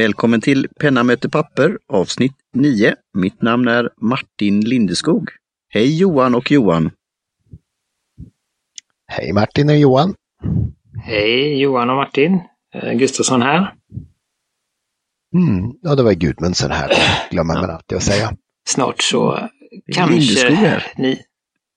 Välkommen 0.00 0.40
till 0.40 0.68
Penna 0.80 1.02
möter 1.02 1.28
papper 1.28 1.78
avsnitt 1.88 2.32
9. 2.54 2.94
Mitt 3.14 3.42
namn 3.42 3.68
är 3.68 3.90
Martin 3.96 4.60
Lindeskog. 4.60 5.28
Hej 5.68 5.98
Johan 5.98 6.34
och 6.34 6.50
Johan! 6.50 6.90
Hej 9.06 9.32
Martin 9.32 9.68
och 9.68 9.76
Johan! 9.76 10.14
Hej 11.02 11.60
Johan 11.60 11.90
och 11.90 11.96
Martin! 11.96 12.40
Eh, 12.74 12.92
Gustafsson 12.92 13.42
här. 13.42 13.74
Mm, 15.34 15.72
ja, 15.82 15.94
det 15.94 16.02
var 16.02 16.12
Gudmundsen 16.12 16.70
här, 16.70 16.92
glömmer 17.30 17.54
man 17.54 17.70
alltid 17.70 17.96
att 17.96 18.04
säga. 18.04 18.32
Snart 18.68 19.02
så 19.02 19.48
kanske 19.92 20.82
ni, 20.96 21.22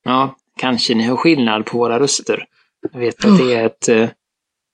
ja, 0.04 0.36
kanske 0.58 0.96
ni 0.96 1.04
hör 1.04 1.16
skillnad 1.16 1.66
på 1.66 1.78
våra 1.78 2.00
röster. 2.00 2.46
Jag 2.92 3.00
vet 3.00 3.26
att 3.26 3.38
det 3.38 3.54
är 3.54 3.66
ett, 3.66 3.90
eh, 3.90 4.10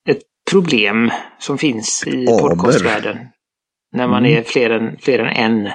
ett 0.10 0.24
problem 0.52 1.12
som 1.40 1.58
finns 1.58 2.04
i 2.08 2.26
podcastvärlden. 2.26 3.18
När 3.92 4.08
man 4.08 4.26
Mm. 4.26 4.38
är 4.38 4.44
fler 4.44 4.70
än, 4.70 4.98
fler 5.02 5.20
än 5.20 5.28
en. 5.36 5.66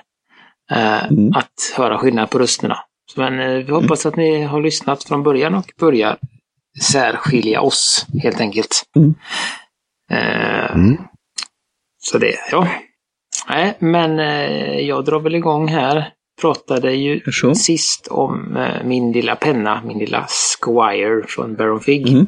eh, 0.70 1.04
Mm. 1.04 1.32
Att 1.34 1.74
höra 1.76 1.98
skillnad 1.98 2.30
på 2.30 2.38
rösterna. 2.38 2.78
Så 3.14 3.20
Men 3.20 3.40
eh, 3.40 3.64
vi 3.64 3.72
hoppas 3.72 4.06
att 4.06 4.16
ni 4.16 4.42
har 4.42 4.60
lyssnat 4.60 5.04
från 5.04 5.22
början 5.22 5.54
och 5.54 5.66
börjar 5.80 6.18
särskilja 6.82 7.60
oss 7.60 8.06
helt 8.22 8.40
enkelt. 8.40 8.82
Mm. 8.96 9.14
Eh, 10.10 10.72
Mm. 10.74 10.96
Så 12.02 12.18
det, 12.18 12.34
ja. 12.50 12.68
Nej, 13.48 13.76
men 13.78 14.18
eh, 14.18 14.80
jag 14.80 15.04
drar 15.04 15.20
väl 15.20 15.34
igång 15.34 15.68
här. 15.68 16.08
Pratade 16.40 16.92
ju 16.92 17.20
Så. 17.32 17.54
sist 17.54 18.08
om 18.10 18.56
eh, 18.56 18.84
min 18.84 19.12
lilla 19.12 19.36
penna, 19.36 19.82
min 19.84 19.98
lilla 19.98 20.26
Squire 20.60 21.26
från 21.28 21.54
Baron 21.56 21.80
Fig. 21.80 22.08
Mm. 22.08 22.26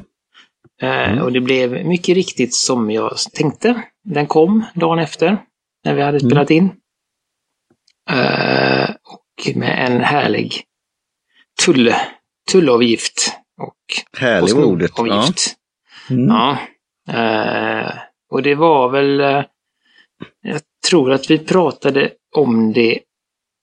Eh, 0.82 1.22
och 1.22 1.32
det 1.32 1.40
blev 1.40 1.86
mycket 1.86 2.14
riktigt 2.14 2.54
som 2.54 2.90
jag 2.90 3.12
tänkte. 3.34 3.82
Den 4.04 4.26
kom 4.26 4.64
dagen 4.74 4.98
efter, 4.98 5.38
när 5.86 5.94
vi 5.94 6.02
hade 6.02 6.18
Mm. 6.18 6.30
spelat 6.30 6.50
in. 6.50 6.70
Eh, 8.10 8.90
och 8.90 9.56
med 9.56 9.86
en 9.86 10.00
härlig 10.00 10.62
tull, 11.64 11.94
tullavgift. 12.52 13.32
Och 13.60 14.18
Härlig 14.20 14.56
ordet. 14.56 14.90
Ja. 14.96 15.28
Mm. 16.10 16.26
Ja. 16.28 16.58
Eh, 17.12 17.92
och 18.30 18.42
det 18.42 18.54
var 18.54 18.88
väl... 18.88 19.20
Eh, 19.20 19.44
jag 20.42 20.60
tror 20.90 21.12
att 21.12 21.30
vi 21.30 21.38
pratade 21.38 22.10
om 22.36 22.72
det 22.72 22.98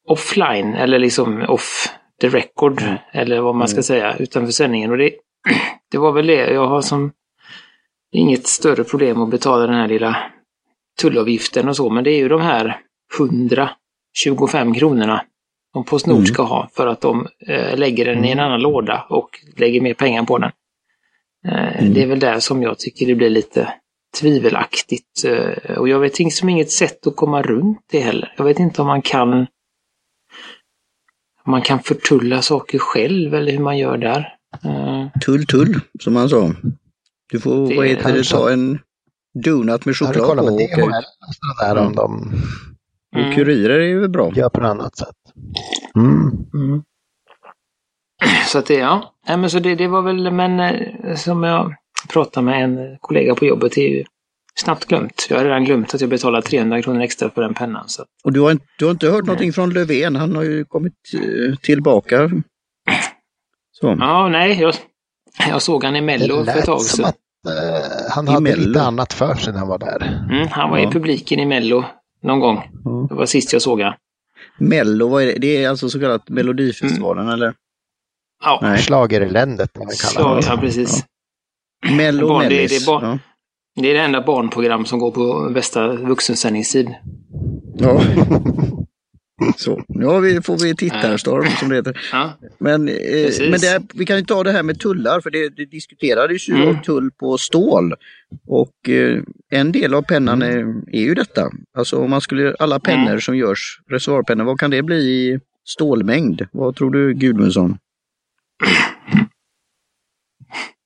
offline, 0.07 0.73
eller 0.73 0.99
liksom 0.99 1.41
off 1.41 1.87
the 2.21 2.29
record, 2.29 2.81
Mm. 2.81 2.95
eller 3.11 3.41
vad 3.41 3.55
man 3.55 3.67
ska 3.67 3.83
säga, 3.83 4.15
utanför 4.17 4.51
sändningen. 4.51 4.91
Och 4.91 4.97
det, 4.97 5.13
det 5.91 5.97
var 5.97 6.11
väl 6.11 6.27
det. 6.27 6.53
Jag 6.53 6.67
har 6.67 6.81
som 6.81 7.11
inget 8.11 8.47
större 8.47 8.83
problem 8.83 9.21
att 9.21 9.29
betala 9.29 9.67
den 9.67 9.75
här 9.75 9.87
lilla 9.87 10.31
tullavgiften 11.01 11.69
och 11.69 11.75
så, 11.75 11.89
men 11.89 12.03
det 12.03 12.11
är 12.11 12.17
ju 12.17 12.27
de 12.29 12.41
här 12.41 12.79
125 13.17 14.73
kronorna 14.73 15.25
som 15.73 15.83
Postnord 15.83 16.15
Mm. 16.17 16.25
ska 16.27 16.43
ha 16.43 16.69
för 16.73 16.87
att 16.87 17.01
de 17.01 17.27
eh, 17.47 17.77
lägger 17.77 18.05
den 18.05 18.25
i 18.25 18.31
en 18.31 18.39
annan 18.39 18.61
låda 18.61 19.05
och 19.09 19.29
lägger 19.57 19.81
mer 19.81 19.93
pengar 19.93 20.23
på 20.23 20.37
den. 20.37 20.51
Eh, 21.47 21.79
Mm. 21.81 21.93
Det 21.93 22.01
är 22.03 22.07
väl 22.07 22.19
där 22.19 22.39
som 22.39 22.63
jag 22.63 22.79
tycker 22.79 23.05
det 23.07 23.15
blir 23.15 23.29
lite 23.29 23.73
tvivelaktigt. 24.19 25.25
Eh, 25.25 25.77
och 25.77 25.89
jag 25.89 25.99
vet 25.99 26.19
liksom 26.19 26.49
inget 26.49 26.71
sätt 26.71 27.07
att 27.07 27.15
komma 27.15 27.41
runt 27.41 27.79
det 27.91 27.99
heller. 27.99 28.33
Jag 28.37 28.45
vet 28.45 28.59
inte 28.59 28.81
om 28.81 28.87
man 28.87 29.01
kan 29.01 29.47
man 31.45 31.61
kan 31.61 31.79
förtulla 31.79 32.41
saker 32.41 32.77
själv 32.77 33.33
eller 33.35 33.51
hur 33.51 33.59
man 33.59 33.77
gör 33.77 33.97
där. 33.97 34.35
Eh, 34.63 35.07
Tull 35.21 35.45
tull, 35.45 35.79
som 35.99 36.15
han 36.15 36.29
sa. 36.29 36.51
Du 37.31 37.39
får, 37.39 37.67
Det 37.69 37.75
vad 37.75 37.87
heter 37.87 38.13
det, 38.13 38.23
ta 38.23 38.51
en 38.51 38.79
donut 39.43 39.85
med 39.85 39.95
Jag 39.99 40.07
hade 40.07 40.19
choklad 40.19 40.37
kollat 40.37 40.45
på 40.47 40.55
med 40.55 40.69
DHL 40.69 41.03
och 41.27 41.35
sådär 41.59 41.77
om 41.77 41.95
de 41.95 42.31
och 43.15 43.35
kurirer 43.35 43.79
är 43.79 43.83
ju 43.87 44.07
bra. 44.07 44.31
gör 44.35 44.49
på 44.49 44.61
något 44.61 44.69
annat 44.69 44.97
sätt. 44.97 45.15
Mm. 45.95 46.31
Mm. 46.53 46.83
Så 48.47 48.57
att 48.59 48.65
det, 48.65 48.73
ja. 48.73 49.13
Nej, 49.27 49.37
men 49.37 49.49
så 49.49 49.59
det, 49.59 49.75
det 49.75 49.87
var 49.87 50.01
väl, 50.01 50.31
men 50.31 50.59
eh, 50.59 51.15
som 51.15 51.43
jag 51.43 51.75
pratade 52.09 52.45
med 52.45 52.63
en 52.63 52.97
kollega 53.01 53.35
på 53.35 53.45
jobbet, 53.45 53.71
det 53.75 53.81
är 53.81 53.89
ju 53.89 54.03
snabbt 54.55 54.85
glömt. 54.85 55.27
Jag 55.29 55.37
har 55.37 55.43
redan 55.45 55.65
glömt 55.65 55.93
att 55.95 56.01
jag 56.01 56.09
betalar 56.09 56.41
300 56.41 56.81
kronor 56.81 57.01
extra 57.01 57.29
för 57.29 57.41
den 57.41 57.53
pennan. 57.53 57.83
Så. 57.89 58.03
Och 58.23 58.33
du 58.33 58.39
har, 58.41 58.51
inte- 58.51 58.65
du 58.79 58.85
har 58.85 58.91
inte 58.91 59.07
hört 59.09 59.25
någonting 59.25 59.53
från 59.53 59.69
Löfven? 59.69 60.15
Han 60.15 60.35
har 60.35 60.43
ju 60.43 60.65
kommit 60.65 60.93
eh, 61.13 61.55
tillbaka. 61.55 62.29
Så. 63.71 63.95
Ja, 63.99 64.27
nej, 64.29 64.61
jag, 64.61 64.73
jag 65.49 65.61
såg 65.61 65.83
han 65.83 65.95
i 65.95 66.01
Mello 66.01 66.45
för 66.45 66.57
ett 66.57 66.65
tag 66.65 66.77
lät 66.79 66.87
som 66.87 67.03
sedan. 67.05 67.13
Eh, 67.47 67.85
han 68.09 68.27
hade 68.27 68.41
Mello. 68.41 68.67
lite 68.67 68.81
annat 68.81 69.13
för 69.13 69.35
sig 69.35 69.53
när 69.53 69.59
han 69.59 69.67
var 69.67 69.77
där. 69.77 70.25
Mm, 70.31 70.47
han 70.51 70.69
var 70.69 70.77
Ja. 70.77 70.89
i 70.89 70.91
publiken 70.91 71.39
i 71.39 71.45
Mello 71.45 71.83
någon 72.21 72.39
gång. 72.39 72.69
Ja. 72.85 73.05
Det 73.09 73.15
var 73.15 73.25
sist 73.25 73.53
jag 73.53 73.61
såg 73.61 73.81
han. 73.81 73.93
Mello, 74.57 75.07
vad 75.09 75.23
är 75.23 75.25
det? 75.27 75.33
det 75.39 75.63
är 75.63 75.69
alltså 75.69 75.89
så 75.89 75.99
kallat 75.99 76.29
Melodifestivalen 76.29 77.29
eller? 77.29 77.53
Ja, 78.43 78.59
Nej. 78.61 78.77
Schlagereländet, 78.77 79.73
det. 79.73 79.85
ja 80.15 80.57
precis. 80.59 81.05
Mello 81.97 82.27
Barn, 82.27 82.43
det- 82.43 82.49
det 82.49 82.55
är 82.55 82.57
Mellis. 82.61 82.85
barn. 82.85 83.03
Ja. 83.75 83.81
Det 83.81 83.89
är 83.89 83.93
det 83.93 83.99
enda 83.99 84.21
barnprogram 84.21 84.85
som 84.85 84.99
går 84.99 85.11
på 85.11 85.49
bästa 85.53 85.87
vuxensändningstid. 85.87 86.89
Ja. 87.77 88.01
Så, 89.57 89.83
nu 89.87 90.05
har 90.05 90.19
vi, 90.21 90.41
får 90.41 90.57
vi 90.57 90.75
tittarstorm 90.75 91.45
som 91.59 91.69
det 91.69 91.75
heter. 91.75 91.99
Ja, 92.11 92.33
Men, 92.57 92.87
eh, 92.89 92.95
men 93.39 93.59
det, 93.59 93.81
vi 93.93 94.05
kan 94.05 94.17
ju 94.17 94.23
ta 94.25 94.43
det 94.43 94.51
här 94.51 94.63
med 94.63 94.79
tullar, 94.79 95.21
för 95.21 95.31
det, 95.31 95.49
det 95.49 95.65
diskuterades 95.65 96.49
ju 96.49 96.53
Mm. 96.63 96.81
tull 96.81 97.11
på 97.11 97.37
stål. 97.37 97.93
Och 98.47 98.89
eh, 98.89 99.19
en 99.51 99.71
del 99.71 99.93
av 99.93 100.01
pennan 100.01 100.41
är, 100.41 100.57
är 100.91 101.01
ju 101.01 101.13
detta. 101.13 101.51
Alltså 101.77 101.97
om 101.97 102.09
man 102.09 102.21
skulle, 102.21 102.55
alla 102.59 102.79
pennor 102.79 103.07
Mm. 103.07 103.21
som 103.21 103.37
görs, 103.37 103.79
reservoarpennor, 103.89 104.43
vad 104.45 104.59
kan 104.59 104.71
det 104.71 104.83
bli 104.83 104.95
i 104.95 105.39
stålmängd? 105.65 106.41
Vad 106.51 106.75
tror 106.75 106.91
du 106.91 107.13
Gudmundsson? 107.13 107.77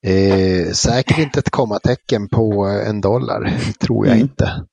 Eh, 0.05 0.71
säkert 0.71 1.17
inte 1.19 1.39
ett 1.39 1.49
kommatecken 1.49 2.29
på 2.29 2.65
en 2.87 3.01
dollar, 3.01 3.53
tror 3.79 4.05
jag 4.07 4.15
Mm. 4.15 4.23
inte. 4.27 4.65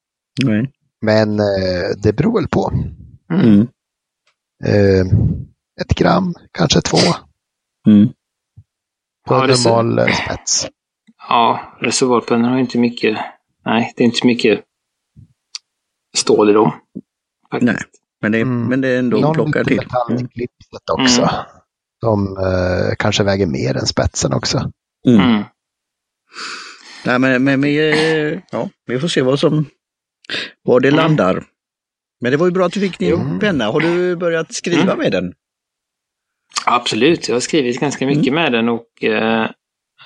Nej. 0.44 0.70
Men 1.02 1.38
eh, 1.40 1.96
det 2.02 2.12
beror 2.12 2.40
väl 2.40 2.48
på. 2.48 2.72
Mm. 3.32 3.66
Eh, 4.64 5.06
ett 5.80 5.94
gram, 5.94 6.34
kanske 6.52 6.80
två, 6.80 6.98
Mm. 7.86 8.08
på 9.28 9.34
Ja, 9.34 9.46
normal 9.46 9.98
eh, 9.98 10.06
spets. 10.06 10.68
ja 11.28 11.76
reservoarpennor 11.80 12.48
har 12.48 12.54
ju 12.56 12.60
inte 12.60 12.78
mycket... 12.78 13.18
Nej, 13.64 13.92
det 13.96 14.02
är 14.02 14.06
inte 14.06 14.26
mycket 14.26 14.60
stål 16.16 16.50
i 16.50 16.52
dem. 16.52 16.72
Faktiskt. 17.50 17.72
Nej. 17.72 17.82
Men 18.20 18.32
det, 18.32 18.40
Mm. 18.40 18.62
men 18.68 18.80
det 18.80 18.88
är 18.88 18.98
ändå 18.98 19.16
Någon 19.16 19.34
plockar 19.34 19.64
till. 19.64 19.76
metall 19.76 20.14
i 20.14 20.28
klipset 20.28 20.90
också. 20.92 21.22
Mm. 21.22 21.34
Som 22.04 22.36
eh, 22.38 22.94
kanske 22.98 23.24
väger 23.24 23.46
mer 23.46 23.76
än 23.76 23.86
spetsen 23.86 24.32
också. 24.32 24.70
Mm. 25.08 25.20
Mm. 25.20 25.42
Nej, 27.04 27.18
men, 27.18 27.44
men 27.44 27.60
vi, 27.60 27.90
eh, 28.32 28.40
ja, 28.50 28.68
vi 28.86 28.98
får 29.00 29.08
se 29.08 29.22
vad 29.22 29.38
som 29.40 29.64
var 30.62 30.80
det 30.80 30.88
Mm. 30.88 30.96
landar. 30.96 31.44
Men 32.24 32.30
det 32.32 32.36
var 32.38 32.46
ju 32.46 32.52
bra 32.52 32.66
att 32.66 32.72
du 32.72 32.80
fick 32.80 32.98
din 32.98 33.10
Jo. 33.10 33.38
penna. 33.40 33.64
Har 33.64 33.80
du 33.80 34.16
börjat 34.16 34.54
skriva 34.54 34.82
Mm. 34.82 34.98
med 34.98 35.12
den? 35.12 35.34
Absolut, 36.66 37.28
jag 37.28 37.34
har 37.34 37.40
skrivit 37.40 37.80
ganska 37.80 38.06
mycket 38.06 38.32
med 38.34 38.52
den 38.52 38.68
och 38.68 39.04
eh, 39.04 39.42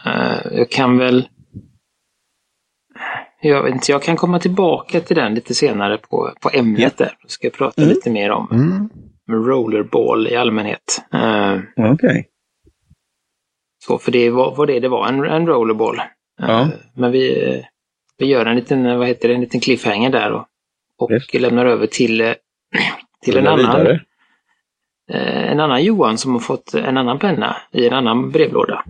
eh, 0.06 0.38
jag 0.52 0.70
kan 0.70 0.98
väl... 0.98 1.28
Jag 3.42 3.62
vet 3.62 3.74
inte, 3.74 3.92
jag 3.92 4.02
kan 4.02 4.16
komma 4.16 4.38
tillbaka 4.40 5.00
till 5.00 5.16
den 5.16 5.34
lite 5.34 5.54
senare 5.54 5.98
på, 5.98 6.32
på 6.40 6.50
ämnet 6.52 6.96
där. 6.96 7.16
Då 7.22 7.28
ska 7.28 7.46
jag 7.46 7.54
prata 7.54 7.82
Mm. 7.82 7.94
lite 7.94 8.10
mer 8.10 8.30
om 8.30 8.48
Mm. 8.52 8.88
rollerball 9.46 10.28
i 10.28 10.36
allmänhet. 10.36 11.02
Eh, 11.12 11.58
Okej. 11.92 12.28
så, 13.86 13.98
för 13.98 14.12
det 14.12 14.30
var, 14.30 14.54
var 14.56 14.66
det 14.66 14.80
det 14.80 14.88
var, 14.88 15.08
en, 15.08 15.24
en 15.24 15.46
rollerball. 15.46 16.00
Ja. 16.38 16.68
Men 16.94 17.12
vi, 17.12 17.64
vi 18.18 18.26
gör 18.26 18.46
en 18.46 18.56
liten, 18.56 18.98
vad 18.98 19.08
heter 19.08 19.28
det, 19.28 19.34
en 19.34 19.40
liten 19.40 19.60
cliffhanger 19.60 20.10
där 20.10 20.32
och, 20.32 20.46
och 20.98 21.10
Yes. 21.10 21.34
lämnar 21.34 21.66
över 21.66 21.86
till, 21.86 22.20
eh, 22.20 22.32
till 23.24 23.36
en 23.36 23.46
annan, 23.46 23.58
vidare. 23.58 24.00
eh, 25.12 25.50
en 25.52 25.60
annan 25.60 25.84
Johan 25.84 26.18
som 26.18 26.32
har 26.32 26.40
fått 26.40 26.74
en 26.74 26.96
annan 26.96 27.18
penna 27.18 27.56
i 27.72 27.86
en 27.86 27.92
annan 27.92 28.30
brevlåda. 28.30 28.84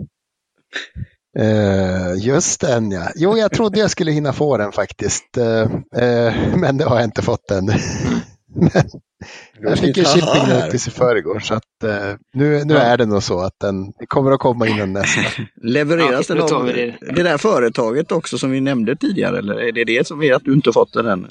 Eh, 1.39 2.27
just 2.27 2.61
den 2.61 2.91
ja. 2.91 3.09
Jo, 3.17 3.37
jag 3.39 3.53
trodde 3.53 3.79
jag 3.81 3.91
skulle 3.91 4.11
hinna 4.11 4.33
få 4.33 4.57
den 4.57 4.73
faktiskt. 4.73 5.37
Eh, 5.37 5.63
eh, 6.05 6.35
men 6.57 6.77
det 6.79 6.85
har 6.85 6.97
jag 6.97 7.05
inte 7.05 7.23
fått 7.23 7.51
än. 7.51 7.65
men, 8.55 8.71
jag 9.61 9.79
fick 9.79 9.99
en 9.99 10.05
Haha, 10.05 10.15
shipping 10.15 10.55
notice 10.61 10.89
i 10.89 10.91
förrgår 10.91 11.39
så 11.41 11.55
att 11.55 11.63
nu, 12.33 12.65
nu 12.65 12.75
Ja. 12.75 12.81
är 12.81 12.97
det 12.97 13.07
nog 13.07 13.23
så 13.23 13.41
att 13.41 13.55
den 13.61 13.93
kommer 14.09 14.31
att 14.33 14.41
komma 14.41 14.67
innan 14.67 14.93
nästa. 14.93 15.21
Levereras 15.63 16.29
Ja, 16.29 16.35
den 16.35 16.55
av 16.57 16.67
det. 16.67 16.95
det. 17.01 17.23
där 17.23 17.39
företaget 17.39 18.13
också 18.13 18.39
som 18.39 18.51
vi 18.51 18.61
nämnde 18.61 18.97
tidigare? 18.97 19.39
Eller 19.39 19.55
är 19.61 19.73
det 19.73 19.85
det 19.85 20.07
som 20.07 20.23
är 20.23 20.35
att 20.35 20.45
du 20.45 20.53
inte 20.53 20.73
fått 20.73 20.93
den 20.93 21.07
än? 21.07 21.29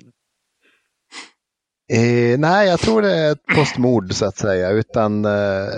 Eh, 1.93 2.39
nej, 2.39 2.67
jag 2.67 2.79
tror 2.79 3.01
det 3.01 3.15
är 3.15 3.31
ett 3.31 3.45
postmord 3.55 4.13
så 4.13 4.25
att 4.25 4.37
säga. 4.37 4.69
Utan 4.69 5.25
eh, 5.25 5.31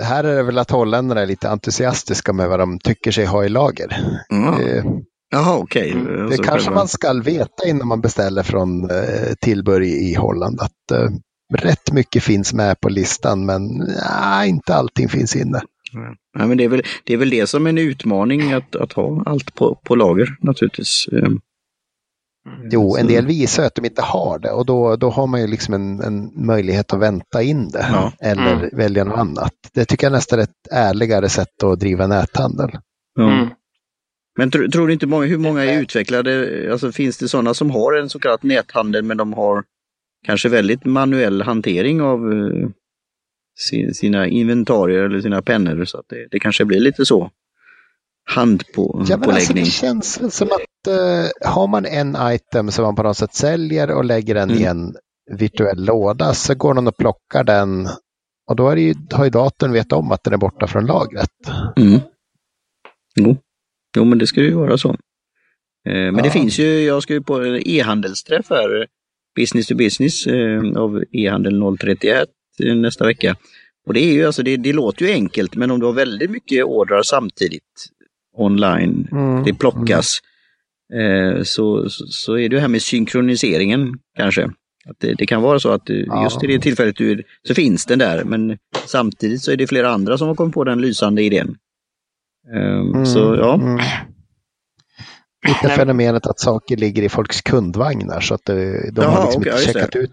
här 0.03 0.23
är 0.23 0.35
det 0.35 0.43
väl 0.43 0.57
att 0.57 0.71
holländarna 0.71 1.21
är 1.21 1.25
lite 1.25 1.49
entusiastiska 1.49 2.33
med 2.33 2.49
vad 2.49 2.59
de 2.59 2.79
tycker 2.79 3.11
sig 3.11 3.25
ha 3.25 3.45
i 3.45 3.49
lager. 3.49 3.97
Mm. 4.31 4.53
Eh, 4.53 4.83
Jaha, 5.31 5.57
okej. 5.57 5.91
Mm. 5.91 6.05
Det 6.15 6.23
Alltså 6.23 6.43
kanske 6.43 6.59
själva- 6.65 6.79
man 6.79 6.87
ska 6.87 7.13
veta 7.13 7.67
innan 7.67 7.87
man 7.87 8.01
beställer 8.01 8.43
från 8.43 8.89
eh, 8.89 9.33
tillbehör 9.41 9.81
i, 9.81 10.13
Holland. 10.13 10.59
Att 10.61 10.91
eh, 10.91 11.09
rätt 11.53 11.91
mycket 11.91 12.23
finns 12.23 12.53
med 12.53 12.79
på 12.79 12.89
listan 12.89 13.45
men 13.45 13.67
nej, 14.21 14.49
inte 14.49 14.75
allting 14.75 15.09
finns 15.09 15.35
inne. 15.35 15.61
Ja, 16.39 16.47
men 16.47 16.57
det, 16.57 16.63
är 16.63 16.69
väl, 16.69 16.83
det 17.03 17.13
är 17.13 17.17
väl 17.17 17.29
det 17.29 17.47
som 17.47 17.65
är 17.65 17.69
en 17.69 17.77
utmaning 17.77 18.53
att, 18.53 18.75
att 18.75 18.93
ha 18.93 19.23
allt 19.25 19.55
på, 19.55 19.75
på 19.85 19.95
lager 19.95 20.27
naturligtvis. 20.41 21.05
Ehm, 21.11 21.39
Jo, 22.71 22.97
en 22.97 23.07
del 23.07 23.25
visar 23.25 23.63
att 23.63 23.75
de 23.75 23.85
inte 23.85 24.01
har 24.01 24.39
det 24.39 24.51
och 24.51 24.65
då, 24.65 24.95
då 24.95 25.09
har 25.09 25.27
man 25.27 25.41
ju 25.41 25.47
liksom 25.47 25.73
en, 25.73 25.99
en 26.01 26.45
möjlighet 26.45 26.93
att 26.93 26.99
vänta 26.99 27.41
in 27.43 27.69
det 27.69 27.85
Ja. 27.91 28.13
eller 28.21 28.53
Mm. 28.53 28.69
välja 28.73 29.03
något 29.03 29.17
annat. 29.19 29.53
Det 29.73 29.85
tycker 29.85 30.05
jag 30.07 30.11
nästan 30.11 30.39
är 30.39 30.43
ett 30.43 30.67
ärligare 30.71 31.29
sätt 31.29 31.63
att 31.63 31.79
driva 31.79 32.07
näthandel. 32.07 32.69
Ja. 33.15 33.31
Mm. 33.33 33.49
Men 34.37 34.51
tro, 34.51 34.71
tror 34.71 34.87
du 34.87 34.93
inte 34.93 35.07
många, 35.07 35.25
hur 35.25 35.37
många 35.37 35.63
är 35.65 35.81
utvecklade? 35.81 36.67
Alltså 36.71 36.91
finns 36.91 37.17
det 37.17 37.27
sådana 37.27 37.53
som 37.53 37.71
har 37.71 37.93
en 37.93 38.09
så 38.09 38.19
kallad 38.19 38.43
näthandel 38.43 39.03
men 39.03 39.17
de 39.17 39.33
har 39.33 39.63
kanske 40.25 40.49
väldigt 40.49 40.85
manuell 40.85 41.41
hantering 41.41 42.01
av 42.01 42.31
eh, 42.33 42.69
si- 43.69 43.93
sina 43.93 44.27
inventarier 44.27 45.03
eller 45.03 45.21
sina 45.21 45.41
pennor 45.41 45.85
så 45.85 45.97
att 45.97 46.05
det, 46.09 46.27
det 46.31 46.39
kanske 46.39 46.65
blir 46.65 46.79
lite 46.79 47.05
så 47.05 47.31
Ja, 48.35 48.45
men 48.45 48.51
alltså, 48.59 49.13
handpåläggning. 49.13 49.63
det 49.63 49.69
känns 49.71 50.21
väl 50.21 50.31
som 50.31 50.47
att 50.47 50.87
eh, 50.87 51.49
har 51.53 51.67
man 51.67 51.85
en 51.85 52.17
item 52.21 52.71
som 52.71 52.83
man 52.83 52.95
på 52.95 53.03
något 53.03 53.17
sätt 53.17 53.33
säljer 53.33 53.91
och 53.91 54.05
lägger 54.05 54.35
den 54.35 54.51
i 54.51 54.63
Mm. 54.63 54.67
en 54.77 54.95
virtuell 55.37 55.85
låda 55.85 56.33
så 56.33 56.55
går 56.55 56.73
någon 56.73 56.87
och 56.87 56.97
plockar 56.97 57.43
den 57.43 57.87
och 58.49 58.55
då 58.55 58.69
är 58.69 58.75
det 58.75 58.81
ju, 58.81 58.93
har 59.11 59.23
ju 59.23 59.29
datorn 59.29 59.71
vet 59.71 59.91
om 59.91 60.11
att 60.11 60.23
den 60.23 60.33
är 60.33 60.37
borta 60.37 60.67
från 60.67 60.85
lagret. 60.85 61.29
Mm. 61.77 61.99
Jo. 63.15 63.37
jo, 63.97 64.05
men 64.05 64.17
det 64.17 64.27
ska 64.27 64.41
ju 64.41 64.53
vara 64.53 64.77
så. 64.77 64.89
Eh, 64.89 64.95
Men 65.93 66.15
det 66.15 66.25
Ja. 66.25 66.31
finns 66.31 66.59
ju, 66.59 66.79
jag 66.81 67.03
ska 67.03 67.13
ju 67.13 67.21
på 67.21 67.33
en 67.43 67.67
e-handelsträff 67.67 68.45
här, 68.49 68.87
business 69.35 69.67
to 69.67 69.75
business 69.75 70.27
eh, 70.27 70.61
av 70.77 71.03
e-handel 71.11 71.77
031 71.81 72.29
eh, 72.63 72.75
nästa 72.75 73.05
vecka. 73.05 73.35
Och 73.87 73.93
det 73.93 73.99
är 73.99 74.13
ju 74.13 74.25
alltså, 74.25 74.43
det, 74.43 74.57
det 74.57 74.73
låter 74.73 75.05
ju 75.05 75.11
enkelt, 75.11 75.55
men 75.55 75.71
om 75.71 75.79
du 75.79 75.85
har 75.85 75.93
väldigt 75.93 76.31
mycket 76.31 76.63
ordrar 76.65 77.03
samtidigt 77.03 77.63
online, 78.41 79.07
Mm. 79.11 79.43
det 79.43 79.53
plockas, 79.53 80.19
eh, 80.93 81.43
så, 81.43 81.89
så, 81.89 82.37
är 82.37 82.49
det 82.49 82.55
ju 82.55 82.59
här 82.59 82.67
med 82.67 82.81
synkroniseringen 82.81 83.99
kanske. 84.17 84.43
Att 84.89 84.99
det, 84.99 85.13
det 85.13 85.25
kan 85.25 85.41
vara 85.41 85.59
så 85.59 85.69
att 85.71 85.85
du, 85.85 86.05
Ja. 86.07 86.23
just 86.23 86.43
i 86.43 86.47
det 86.47 86.59
tillfället 86.59 86.95
du, 86.95 87.11
är- 87.11 87.23
så 87.47 87.53
finns 87.53 87.85
den 87.85 87.99
där, 87.99 88.23
men 88.23 88.57
samtidigt 88.85 89.41
så 89.41 89.51
är 89.51 89.57
det 89.57 89.67
flera 89.67 89.89
andra 89.89 90.17
som 90.17 90.27
har 90.27 90.35
kommit 90.35 90.53
på 90.53 90.63
den 90.63 90.81
lysande 90.81 91.21
idén. 91.23 91.55
Ehm, 92.55 92.89
Mm, 92.93 93.05
Så 93.05 93.19
ja, 93.39 93.53
mm. 93.55 93.79
Lite 95.47 95.69
fenomenet 95.75 96.27
att 96.27 96.39
saker 96.39 96.77
ligger 96.77 97.03
i 97.03 97.09
folks 97.09 97.41
kundvagnar 97.41 98.19
så 98.19 98.33
att 98.33 98.45
det, 98.45 98.91
de 98.91 99.01
Jaha, 99.01 99.11
har 99.11 99.25
liksom 99.25 99.43
ja, 99.45 99.51
inte 99.51 99.63
just 99.63 99.73
det. 99.73 99.79
checkat 99.79 99.95
ut. 99.95 100.11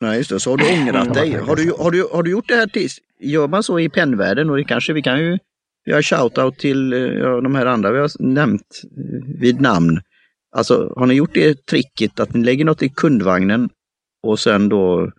nej 0.00 0.18
just 0.18 0.30
det. 0.30 0.40
Så 0.40 0.50
har 0.50 0.56
du 0.56 0.64
ångrat 0.80 1.02
Mm. 1.06 1.12
dig. 1.12 1.32
Har 1.32 1.56
du, 1.56 1.72
har, 1.78 1.90
du, 1.90 2.08
har 2.12 2.22
du 2.22 2.30
gjort 2.30 2.48
det 2.48 2.54
här 2.54 2.66
tills, 2.66 2.98
gör 3.20 3.48
man 3.48 3.62
så 3.62 3.78
i 3.80 3.88
pennvärlden 3.88 4.50
och 4.50 4.56
det 4.56 4.64
kanske 4.64 4.92
vi 4.92 5.02
kan 5.02 5.18
ju 5.20 5.38
göra 5.86 6.00
shout-out 6.02 6.58
till 6.58 6.92
eh, 6.92 6.98
ja, 6.98 7.40
de 7.40 7.54
här 7.54 7.66
andra 7.66 7.92
vi 7.92 7.98
har 7.98 8.10
nämnt 8.22 8.82
eh, 8.84 9.40
vid 9.40 9.60
namn. 9.60 10.00
Alltså 10.56 10.92
har 10.96 11.06
ni 11.06 11.14
gjort 11.14 11.34
det 11.34 11.66
tricket 11.66 12.20
att 12.20 12.34
ni 12.34 12.44
lägger 12.44 12.64
något 12.64 12.82
i 12.82 12.88
kundvagnen 12.88 13.70
och 14.22 14.38
sen 14.40 14.68
då 14.68 15.10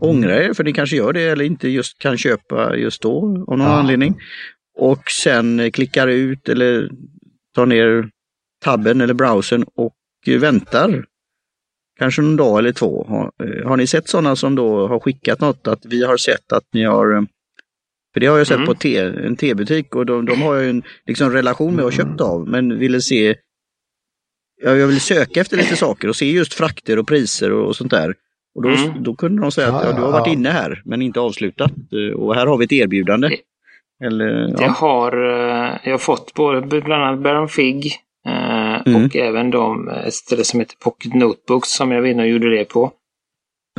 ångrar 0.00 0.30
er 0.40 0.52
för 0.54 0.64
ni 0.64 0.72
kanske 0.72 0.96
gör 0.96 1.12
det 1.12 1.22
eller 1.22 1.44
inte 1.44 1.68
just 1.68 1.98
kan 1.98 2.18
köpa 2.18 2.76
just 2.76 3.02
då 3.02 3.18
av 3.48 3.58
någon 3.58 3.60
Ja. 3.60 3.78
anledning. 3.78 4.14
Och 4.78 5.02
sen 5.22 5.60
eh, 5.60 5.70
klickar 5.70 6.08
ut 6.08 6.48
eller 6.48 6.90
tar 7.54 7.66
ner 7.66 8.10
tabben 8.64 9.00
eller 9.00 9.14
browsern 9.14 9.64
och 9.74 9.94
väntar 10.26 11.04
kanske 11.98 12.22
någon 12.22 12.36
dag 12.36 12.58
eller 12.58 12.72
två. 12.72 13.06
Har, 13.08 13.32
har 13.64 13.76
ni 13.76 13.86
sett 13.86 14.08
sådana 14.08 14.36
som 14.36 14.54
då 14.54 14.88
har 14.88 15.00
skickat 15.00 15.40
något 15.40 15.66
att 15.68 15.84
vi 15.84 16.04
har 16.04 16.16
sett 16.16 16.52
att 16.52 16.64
ni 16.72 16.84
har 16.84 17.26
för 18.12 18.20
det 18.20 18.26
har 18.26 18.38
jag 18.38 18.46
sett 18.46 18.56
Mm. 18.56 18.66
på 18.66 18.74
te, 18.74 18.98
en 18.98 19.36
tebutik 19.36 19.94
och 19.96 20.06
de, 20.06 20.26
de 20.26 20.42
har 20.42 20.54
ju 20.54 20.70
en 20.70 20.82
liksom, 21.06 21.30
relation 21.32 21.76
med 21.76 21.84
att 21.84 21.94
ha 21.94 22.04
köpt 22.04 22.20
av 22.20 22.48
men 22.48 22.78
ville 22.78 23.00
se 23.00 23.34
ja, 24.62 24.70
jag 24.76 24.86
vill 24.86 25.00
söka 25.00 25.40
efter 25.40 25.56
lite 25.56 25.76
saker 25.76 26.08
och 26.08 26.16
se 26.16 26.30
just 26.30 26.54
frakter 26.54 26.98
och 26.98 27.06
priser 27.08 27.52
och, 27.52 27.66
och 27.66 27.76
sånt 27.76 27.90
där. 27.90 28.14
Och 28.54 28.62
då, 28.62 28.68
Mm. 28.68 29.02
då 29.02 29.14
kunde 29.14 29.42
de 29.42 29.52
säga 29.52 29.68
att 29.68 29.84
ja, 29.84 29.92
du 29.92 30.02
har 30.02 30.12
varit 30.12 30.32
inne 30.34 30.48
här 30.48 30.82
men 30.84 31.02
inte 31.02 31.20
avslutat 31.20 31.70
eh, 31.92 32.16
och 32.20 32.34
här 32.34 32.46
har 32.46 32.56
vi 32.58 32.64
ett 32.64 32.72
erbjudande. 32.72 33.36
Eller, 34.04 34.26
Jag 34.26 34.60
ja. 34.62 34.68
har, 34.68 35.12
eh, 35.12 35.76
jag 35.84 35.90
har 35.92 35.98
fått 35.98 36.34
både 36.34 36.80
bland 36.80 37.02
annat 37.04 37.20
Baron 37.22 37.48
Fig 37.48 37.92
eh, 38.26 38.60
Mm. 38.86 39.04
och 39.04 39.16
även 39.16 39.50
de, 39.50 39.88
ett 39.88 40.14
ställe 40.14 40.44
som 40.44 40.60
heter 40.60 40.76
Pocket 40.76 41.14
Notebooks 41.14 41.68
som 41.72 41.90
jag 41.90 42.00
var 42.00 42.08
inne 42.08 42.22
och 42.22 42.28
gjorde 42.28 42.50
det 42.50 42.64
på. 42.64 42.92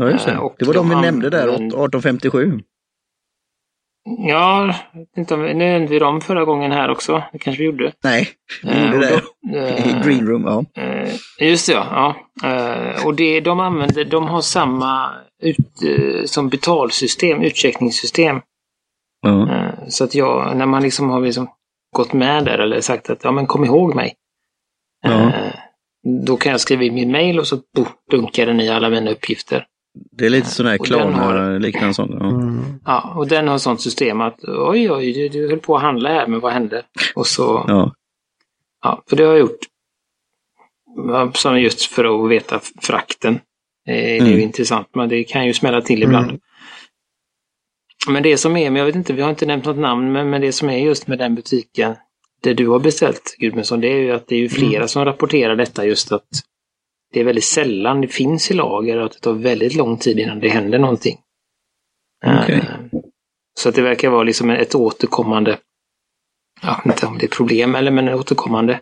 ja, 0.02 0.10
just 0.12 0.26
det. 0.26 0.38
och 0.38 0.56
det 0.60 0.66
var 0.66 0.74
de 0.74 0.90
vi 0.90 0.96
de 0.96 1.02
nämnde 1.02 1.30
där, 1.30 1.42
använder- 1.48 1.66
1857. 1.68 2.60
Ja, 4.04 4.76
jag 4.94 5.00
vet 5.00 5.18
inte 5.18 5.34
om 5.34 5.42
vi 5.42 5.54
nämnde 5.54 5.88
vi 5.88 6.00
dem 6.00 6.22
förra 6.22 6.46
gången 6.46 6.72
här 6.72 6.90
också. 6.90 7.24
Det 7.32 7.40
kanske 7.40 7.60
vi 7.60 7.66
gjorde. 7.66 7.94
Nej, 8.04 8.28
vi 8.64 8.70
Eh, 8.70 8.86
gjorde 8.86 8.98
och 9.14 9.22
det. 9.42 9.58
I 9.90 9.92
eh, 9.92 10.04
Green 10.06 10.28
Room, 10.28 10.44
ja. 10.46 10.82
Eh, 10.82 11.14
just 11.40 11.68
det, 11.68 11.74
ja. 11.74 12.16
ja. 12.42 12.50
Eh, 12.50 13.06
och 13.06 13.16
det 13.16 13.40
de 13.40 13.60
använder, 13.60 14.06
de 14.06 14.28
har 14.28 14.42
samma 14.42 15.12
ut, 15.42 15.84
eh, 15.86 16.26
som 16.26 16.50
betalsystem, 16.50 17.42
utcheckningssystem. 17.42 18.42
Eh, 19.26 19.70
så 19.88 20.04
att 20.04 20.16
jag, 20.16 20.58
när 20.58 20.66
man 20.66 20.84
liksom 20.84 21.10
har 21.10 21.22
liksom 21.22 21.48
gått 21.96 22.14
med 22.14 22.46
där 22.46 22.60
eller 22.60 22.82
sagt 22.82 23.10
att 23.10 23.24
ja 23.24 23.32
men 23.32 23.48
kom 23.48 23.66
ihåg 23.66 23.96
mig. 23.96 24.14
Eh, 25.06 25.30
då 26.26 26.38
kan 26.38 26.52
jag 26.52 26.62
skriva 26.62 26.84
i 26.84 26.92
min 26.92 27.12
mail 27.12 27.40
och 27.40 27.48
så 27.48 27.56
bo, 27.56 27.86
dunkar 28.12 28.46
den 28.46 28.62
i 28.62 28.70
alla 28.70 28.90
mina 28.90 29.12
uppgifter. 29.12 29.66
Det 30.12 30.26
är 30.26 30.30
lite 30.30 30.48
sån 30.50 30.66
här 30.66 30.78
den 30.90 31.14
har- 31.14 31.32
Klarna 31.32 31.58
liknande 31.58 31.94
sånt. 31.94 32.12
Ja. 32.20 32.30
Mm. 32.30 32.60
Ja, 32.86 33.14
och 33.18 33.28
den 33.28 33.48
har 33.48 33.58
sånt 33.58 33.82
system 33.82 34.22
att 34.22 34.44
oj, 34.44 34.92
oj, 34.92 35.14
du, 35.14 35.30
du 35.30 35.50
höll 35.50 35.60
på 35.60 35.76
att 35.76 35.82
handla 35.82 36.10
här, 36.10 36.28
men 36.28 36.40
vad 36.40 36.54
hände? 36.54 36.84
Och 37.16 37.28
så, 37.28 37.66
ja, 37.68 37.94
Ja. 38.84 39.04
för 39.10 39.16
det 39.16 39.24
har 39.24 39.32
jag 39.32 39.40
gjort. 39.40 39.60
Ja, 41.08 41.32
Som 41.34 41.60
just 41.62 41.86
för 41.86 42.26
att 42.26 42.32
veta 42.32 42.60
frakten. 42.82 43.34
Eh, 43.34 43.40
Det 43.96 44.18
är 44.18 44.22
Mm. 44.22 44.32
ju 44.34 44.42
intressant, 44.42 44.88
men 44.96 45.10
det 45.10 45.24
kan 45.24 45.46
ju 45.46 45.54
smälla 45.54 45.82
till 45.82 46.04
ibland. 46.04 46.30
Mm. 46.30 46.40
Men 48.08 48.24
det 48.24 48.38
som 48.38 48.58
är, 48.58 48.70
men 48.70 48.80
jag 48.80 48.86
vet 48.86 48.96
inte, 48.96 49.14
vi 49.14 49.22
har 49.22 49.30
inte 49.30 49.46
nämnt 49.46 49.66
något 49.66 49.78
namn, 49.78 50.12
men, 50.12 50.30
men 50.30 50.42
det 50.42 50.52
som 50.52 50.70
är 50.70 50.78
just 50.78 51.08
med 51.08 51.18
den 51.20 51.36
butiken, 51.36 51.96
det 52.44 52.54
du 52.54 52.68
har 52.68 52.80
beställt 52.80 53.36
Gudmundsson, 53.40 53.82
det 53.82 53.88
är 53.88 53.98
ju 54.00 54.12
att 54.12 54.28
det 54.28 54.36
är 54.36 54.40
ju 54.40 54.50
flera 54.50 54.76
Mm. 54.76 54.88
som 54.88 55.06
rapporterar 55.06 55.56
detta 55.56 55.86
just 55.86 56.12
att 56.12 56.28
det 57.14 57.20
är 57.20 57.24
väldigt 57.24 57.44
sällan 57.44 58.02
det 58.02 58.08
finns 58.08 58.52
i 58.52 58.54
lager 58.54 58.98
och 58.98 59.06
att 59.06 59.12
det 59.12 59.20
tar 59.20 59.34
väldigt 59.34 59.76
lång 59.76 59.98
tid 59.98 60.20
innan 60.20 60.40
det 60.40 60.50
händer 60.50 60.80
någonting. 60.80 61.18
Okej. 62.26 62.56
Eh, 62.56 63.00
Så 63.60 63.70
att 63.70 63.76
det 63.76 63.82
verkar 63.82 64.10
vara 64.10 64.24
liksom 64.24 64.50
ett 64.50 64.76
återkommande, 64.76 65.58
jag 66.62 66.76
vet 66.78 66.86
inte 66.86 67.06
om 67.06 67.18
det 67.18 67.26
är 67.26 67.30
problem 67.30 67.76
eller 67.76 67.92
men 67.92 68.08
en 68.08 68.14
återkommande 68.20 68.80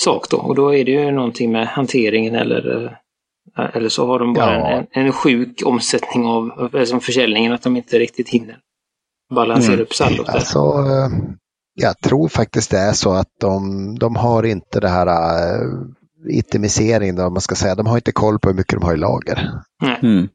sak 0.00 0.30
då. 0.30 0.36
Och 0.36 0.54
då 0.54 0.74
är 0.74 0.84
det 0.84 0.90
ju 0.90 1.10
någonting 1.10 1.52
med 1.52 1.66
hanteringen 1.66 2.34
eller 2.34 2.84
eh, 2.84 2.90
eller 3.76 3.88
så 3.88 4.06
har 4.06 4.18
de 4.18 4.34
bara 4.34 4.54
Ja. 4.58 4.66
en, 4.70 4.86
en 4.90 5.12
sjuk 5.12 5.62
omsättning 5.66 6.26
av, 6.26 6.70
eller 6.74 6.84
som 6.84 7.00
försäljningen, 7.00 7.52
att 7.52 7.62
de 7.62 7.76
inte 7.76 7.98
riktigt 7.98 8.28
hinner 8.28 8.58
balansera 9.34 9.72
Mm. 9.72 9.82
upp 9.82 9.94
saldot. 9.94 10.28
Alltså, 10.28 10.58
eh, 10.58 11.34
jag 11.74 11.98
tror 12.00 12.28
faktiskt 12.28 12.70
det 12.70 12.78
är 12.78 12.92
så 12.92 13.12
att 13.12 13.28
de, 13.40 13.94
de 13.98 14.16
har 14.16 14.42
inte 14.42 14.80
det 14.80 14.88
här 14.88 15.06
itemisering, 16.28 17.16
då, 17.16 17.30
man 17.30 17.40
ska 17.40 17.54
säga. 17.54 17.74
De 17.74 17.86
har 17.86 17.96
inte 17.96 18.12
koll 18.12 18.38
på 18.38 18.48
hur 18.48 18.56
mycket 18.56 18.80
de 18.80 18.82
har 18.86 18.94
i 18.94 18.96
lager. 18.96 19.50
Mm. 20.02 20.28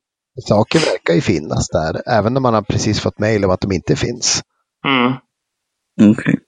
Saker 0.48 0.80
verkar 0.80 1.14
ju 1.14 1.22
finnas 1.22 1.68
där, 1.70 2.02
även 2.08 2.38
om 2.38 2.44
man 2.44 2.54
har 2.54 2.62
precis 2.62 3.00
fått 3.00 3.20
mejl 3.20 3.46
om 3.46 3.52
att 3.52 3.62
de 3.62 3.72
inte 3.72 3.96
finns. 3.96 4.42
Mm. 4.88 5.14
Okej. 6.12 6.40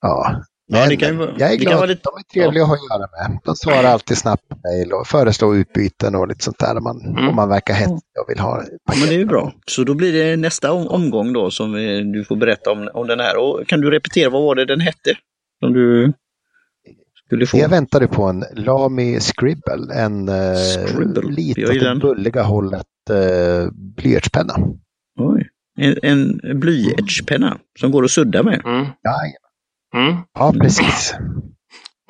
Ja. 0.00 0.42
Ja, 0.66 0.78
Men 0.78 0.88
det 0.88 0.96
kan 0.96 1.18
jag 1.38 1.52
är 1.52 1.56
glad 1.56 1.74
vara 1.76 1.86
lite- 1.86 2.00
de 2.04 2.18
är 2.18 2.22
trevliga 2.22 2.62
att 2.62 2.68
ha 2.68 2.76
att 2.76 2.82
göra 3.00 3.28
med. 3.28 3.38
De 3.44 3.56
svarar 3.56 3.84
alltid 3.84 4.18
snabbt 4.18 4.48
på 4.48 4.56
mejl 4.64 4.92
och 4.92 5.06
föreslår 5.06 5.56
utbyten 5.56 6.14
och 6.14 6.28
lite 6.28 6.44
sånt 6.44 6.58
där. 6.58 6.76
Om 6.76 6.82
man, 6.84 7.00
Mm. 7.00 7.28
om 7.28 7.36
man 7.36 7.48
verkar 7.48 7.74
hetsig 7.74 8.20
och 8.20 8.28
vill 8.30 8.38
ha 8.38 8.62
Ja, 8.62 8.94
men 9.00 9.08
det 9.08 9.14
är 9.14 9.18
ju 9.18 9.24
bra. 9.26 9.52
Så 9.66 9.84
då 9.84 9.94
blir 9.94 10.12
det 10.12 10.36
nästa 10.36 10.72
om- 10.72 10.88
omgång 10.88 11.32
då 11.32 11.50
som 11.50 11.72
du 12.12 12.24
får 12.24 12.36
berätta 12.36 12.70
om, 12.70 12.90
om 12.94 13.06
den 13.06 13.20
här. 13.20 13.36
Och 13.38 13.66
kan 13.68 13.80
du 13.80 13.90
repetera, 13.90 14.30
vad 14.30 14.42
var 14.42 14.54
det 14.54 14.64
den 14.64 14.80
hette? 14.80 15.14
Som 15.64 15.72
du 15.72 16.12
skulle 17.32 17.46
få? 17.46 17.58
Jag 17.58 17.68
väntade 17.68 18.08
på 18.08 18.22
en 18.24 18.44
Lamy 18.56 19.20
Scribble, 19.20 19.94
en 19.94 20.28
eh, 20.28 20.54
Scribble. 20.56 21.54
det 21.94 22.00
bulliga 22.00 22.42
hållet 22.42 22.86
eh, 23.10 23.70
blyertspenna. 23.96 24.54
Oj. 25.20 25.48
En, 25.78 25.96
en 26.02 26.40
blyertspenna 26.60 27.58
som 27.80 27.90
går 27.92 28.04
att 28.04 28.10
sudda 28.10 28.42
med. 28.42 28.62
Mm. 28.64 28.86
Ja, 29.02 29.12
Mm. 29.94 30.16
ja, 30.34 30.52
precis. 30.60 31.14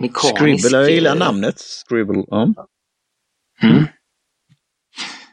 Mekanisk. 0.00 0.36
Scribble, 0.66 0.78
jag 0.78 0.90
gillar 0.90 1.12
eh, 1.12 1.18
namnet. 1.18 1.54
Scribble. 1.58 2.24
Ja. 2.28 2.42
Mm. 3.62 3.84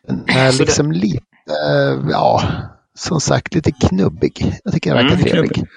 Den 0.08 0.24
är 0.28 0.60
liksom 0.60 0.92
lite, 0.92 1.24
eh, 1.70 2.10
ja, 2.12 2.42
som 2.94 3.20
sagt 3.22 3.56
lite 3.56 3.72
knubbig. 3.72 4.54
Jag 4.64 4.74
tycker 4.74 4.96
den 4.96 5.04
verkar 5.06 5.16
Mm, 5.16 5.24
trevlig. 5.32 5.54
knubbig. 5.54 5.70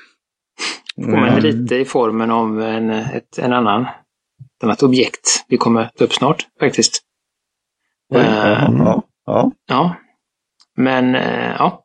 påminner 0.97 1.28
Mm. 1.38 1.42
lite 1.42 1.76
i 1.76 1.85
formen 1.85 2.31
av 2.31 2.62
en, 2.62 2.90
ett, 2.90 3.38
en 3.38 3.52
annan, 3.52 3.87
ett 4.62 4.64
annat 4.66 4.83
objekt 4.83 5.45
vi 5.49 5.57
kommer 5.57 5.90
ta 5.99 6.04
upp 6.04 6.12
snart 6.12 6.47
faktiskt. 6.61 7.02
Oj, 8.14 8.21
Eh, 8.21 8.69
ja, 8.78 9.02
ja, 9.26 9.52
ja. 9.69 9.97
Men 10.76 11.14
eh, 11.14 11.54
ja. 11.59 11.78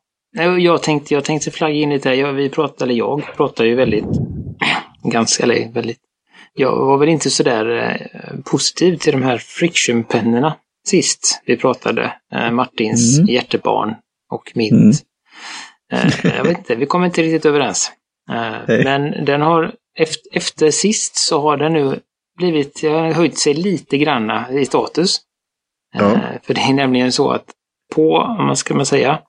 Jag 0.58 0.82
tänkte, 0.82 1.14
jag 1.14 1.24
tänkte 1.24 1.50
flagga 1.50 1.74
in 1.74 1.90
lite 1.90 2.08
här. 2.08 2.16
Jag, 2.16 2.32
vi 2.32 2.48
pratade, 2.48 2.84
eller 2.84 2.98
jag 2.98 3.22
pratar 3.36 3.64
ju 3.64 3.74
väldigt, 3.74 4.04
ganska, 5.02 5.42
eller 5.42 5.72
väldigt, 5.72 5.98
jag 6.54 6.76
var 6.76 6.98
väl 6.98 7.08
inte 7.08 7.30
sådär 7.30 7.66
eh, 7.76 8.40
positiv 8.44 8.96
till 8.96 9.12
de 9.12 9.22
här 9.22 9.38
frictionpennorna 9.38 10.56
sist 10.86 11.42
vi 11.46 11.56
pratade. 11.56 12.12
Martins 12.52 13.18
Mm. 13.18 13.34
hjärtebarn 13.34 13.94
och 14.30 14.52
mitt. 14.54 14.72
Mm. 14.72 14.92
Jag 16.36 16.44
vet 16.44 16.58
inte, 16.58 16.74
vi 16.74 16.86
kom 16.86 17.04
inte 17.04 17.22
riktigt 17.22 17.46
överens. 17.46 17.92
Men 18.66 19.24
den 19.24 19.40
har, 19.42 19.74
efter, 19.98 20.36
efter 20.36 20.70
sist 20.70 21.16
så 21.16 21.40
har 21.40 21.56
den 21.56 21.72
nu 21.72 22.00
blivit, 22.38 22.82
höjt 23.14 23.38
sig 23.38 23.54
lite 23.54 23.98
granna 23.98 24.52
i 24.52 24.66
status. 24.66 25.20
Ja. 25.92 26.12
Eh, 26.12 26.20
För 26.42 26.54
det 26.54 26.60
är 26.60 26.72
nämligen 26.72 27.12
så 27.12 27.30
att 27.30 27.44
på, 27.94 28.26
man 28.38 28.56
ska 28.56 28.74
man 28.74 28.86
säga, 28.86 29.22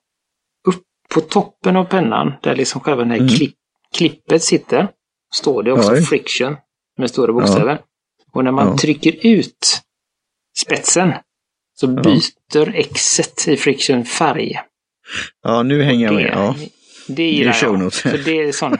upp 0.68 0.82
på 1.14 1.20
toppen 1.20 1.76
av 1.76 1.84
pennan, 1.84 2.32
där 2.42 2.56
liksom 2.56 2.80
själva 2.80 3.02
den 3.02 3.10
här 3.10 3.18
Mm. 3.18 3.28
klipp, 3.28 3.54
klippet 3.94 4.42
sitter, 4.42 4.88
står 5.34 5.62
det 5.62 5.72
också 5.72 5.92
Oj. 5.92 6.02
friction 6.02 6.56
med 6.98 7.10
stora 7.10 7.32
bokstäver. 7.32 7.80
Och 8.32 8.44
när 8.44 8.50
man 8.52 8.66
Ja. 8.68 8.76
trycker 8.78 9.26
ut 9.26 9.80
spetsen 10.58 11.12
så 11.74 11.86
Ja. 11.86 12.02
byter 12.02 12.74
exet 12.74 13.48
i 13.48 13.56
friction 13.56 14.04
färg. 14.04 14.60
ja, 15.42 15.62
nu 15.62 15.82
hänger 15.82 16.04
jag 16.06 16.14
Det, 16.16 16.22
med. 16.22 16.32
Ja. 16.34 16.54
Det 17.14 17.22
gillar 17.30 17.52
show 17.52 17.82
jag. 17.82 17.92
För 17.92 18.18
det 18.18 18.40
är 18.42 18.52
sån, 18.52 18.76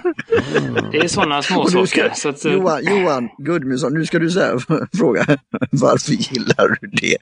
det 0.92 0.98
är 0.98 1.08
sådana 1.08 1.42
små 1.42 1.60
Och 1.62 1.74
nu 1.74 1.86
ska, 1.86 2.00
saker. 2.02 2.14
Så 2.14 2.28
att, 2.28 2.44
eh, 2.44 2.52
Johan, 2.52 2.80
Johan 2.84 3.28
Gudmundsson, 3.38 3.94
nu 3.94 4.06
ska 4.06 4.18
du 4.18 4.30
säga, 4.30 4.58
fråga 4.98 5.24
varför 5.70 6.12
gillar 6.12 6.76
du 6.80 6.86
det? 6.88 7.16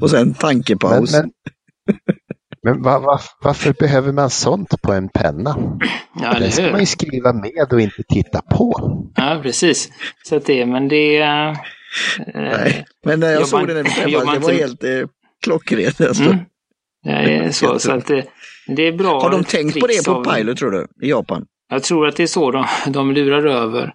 Och 0.00 0.10
sen 0.10 0.26
Men, 0.26 0.34
tankepaus. 0.34 1.12
men, 1.12 1.30
men 2.62 2.82
va, 2.82 2.98
va, 2.98 3.20
varför 3.42 3.72
behöver 3.72 4.12
man 4.12 4.30
sånt 4.30 4.82
på 4.82 4.92
en 4.92 5.08
penna? 5.08 5.78
ja, 6.20 6.38
Det 6.38 6.50
ska 6.50 6.70
man 6.70 6.80
ju 6.80 6.86
skriva 6.86 7.32
med 7.32 7.68
och 7.72 7.80
inte 7.80 8.02
titta 8.08 8.42
på. 8.42 8.72
Ja, 9.14 9.40
precis. 9.42 9.88
Så 10.24 10.36
att 10.36 10.44
det, 10.46 10.66
men 10.66 10.88
det... 10.88 11.16
eh, 11.16 11.52
Nej, 12.34 12.84
men 13.04 13.20
när 13.20 13.26
jag 13.26 13.34
jobbar 13.34 13.46
såg 13.46 13.68
den 13.68 13.76
det 13.84 14.18
var 14.24 14.34
inte- 14.36 14.52
helt 14.52 14.84
eh, 14.84 15.08
klockrent. 15.44 16.00
Alltså. 16.00 16.22
Mm. 16.22 16.38
Det 17.04 17.10
är 17.36 17.50
så, 17.52 17.78
så 17.78 17.92
att 17.92 18.10
det, 18.66 18.82
är 18.82 18.92
bra. 18.92 19.20
Har 19.20 19.30
de 19.30 19.44
tänkt 19.44 19.80
på 19.80 19.86
det 19.86 20.04
på 20.06 20.12
av- 20.14 20.34
Pilot 20.34 20.58
tror 20.58 20.70
du? 20.70 20.86
I 21.06 21.10
Japan? 21.10 21.46
Jag 21.68 21.82
tror 21.82 22.08
att 22.08 22.16
det 22.16 22.22
är 22.22 22.26
så 22.26 22.50
de, 22.50 22.66
de 22.86 23.12
lurar 23.12 23.46
över 23.46 23.94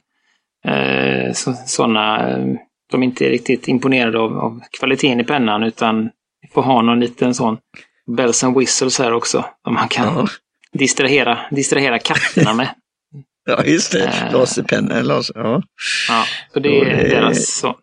eh, 0.68 1.34
så, 1.34 1.54
sådana. 1.66 2.30
Eh, 2.30 2.46
de 2.92 3.02
är 3.02 3.06
inte 3.06 3.30
riktigt 3.30 3.68
imponerade 3.68 4.20
av, 4.20 4.38
av 4.38 4.62
kvaliteten 4.80 5.20
i 5.20 5.24
pennan 5.24 5.64
utan 5.64 6.10
får 6.54 6.62
ha 6.62 6.82
någon 6.82 7.00
liten 7.00 7.34
sån 7.34 7.58
bells 8.18 8.44
and 8.44 8.58
whistles 8.60 9.00
här 9.00 9.14
också. 9.14 9.46
Som 9.64 9.74
man 9.74 9.88
kan 9.88 10.06
Ja, 10.06 10.28
distrahera, 10.74 11.40
distrahera 11.52 12.00
katterna 12.00 12.54
med. 12.54 12.70
ja 13.46 13.64
just 13.64 13.92
det. 13.92 14.04
Eh. 14.06 14.34
Laserpenna. 14.34 15.02
Laser, 15.02 15.34
ja. 15.40 15.62
Ja, 16.10 16.24
så 16.54 16.60
det 16.60 16.80
är 16.80 16.86
det- 16.86 17.10
deras 17.10 17.48
så. 17.52 17.76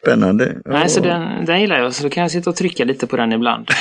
Spännande. 0.00 0.56
Nej, 0.64 0.88
så 0.88 1.00
den, 1.00 1.44
den 1.44 1.60
gillar 1.60 1.78
jag, 1.80 1.94
så 1.94 2.02
då 2.02 2.10
kan 2.10 2.22
jag 2.22 2.30
sitta 2.30 2.50
och 2.50 2.56
trycka 2.56 2.84
lite 2.84 3.06
på 3.06 3.16
den 3.16 3.32
ibland. 3.32 3.68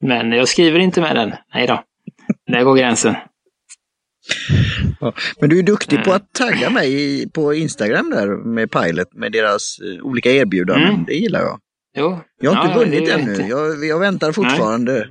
Men 0.00 0.32
jag 0.32 0.48
skriver 0.48 0.78
inte 0.78 1.00
med 1.00 1.16
den. 1.16 1.32
Nej 1.54 1.66
då. 1.66 1.84
Där 2.46 2.64
går 2.64 2.76
gränsen. 2.76 3.14
Men 5.40 5.50
du 5.50 5.58
är 5.58 5.62
duktig 5.62 6.04
på 6.04 6.10
Mm. 6.10 6.16
att 6.16 6.32
tagga 6.32 6.70
mig 6.70 7.24
på 7.30 7.54
Instagram 7.54 8.10
där 8.10 8.44
med 8.44 8.70
Pilot 8.70 9.14
med 9.14 9.32
deras 9.32 9.76
eh, 9.80 10.04
olika 10.04 10.30
erbjudanden. 10.30 10.88
Mm. 10.88 11.04
Det 11.04 11.14
gillar 11.14 11.40
jag. 11.40 11.58
Jo. 11.96 12.20
Jag 12.40 12.50
har 12.52 12.64
inte 12.66 12.78
Ja, 12.78 12.84
vunnit 12.84 13.10
ännu. 13.10 13.30
inte- 13.32 13.42
Jag, 13.46 13.84
jag 13.84 13.98
väntar 13.98 14.32
fortfarande. 14.32 15.08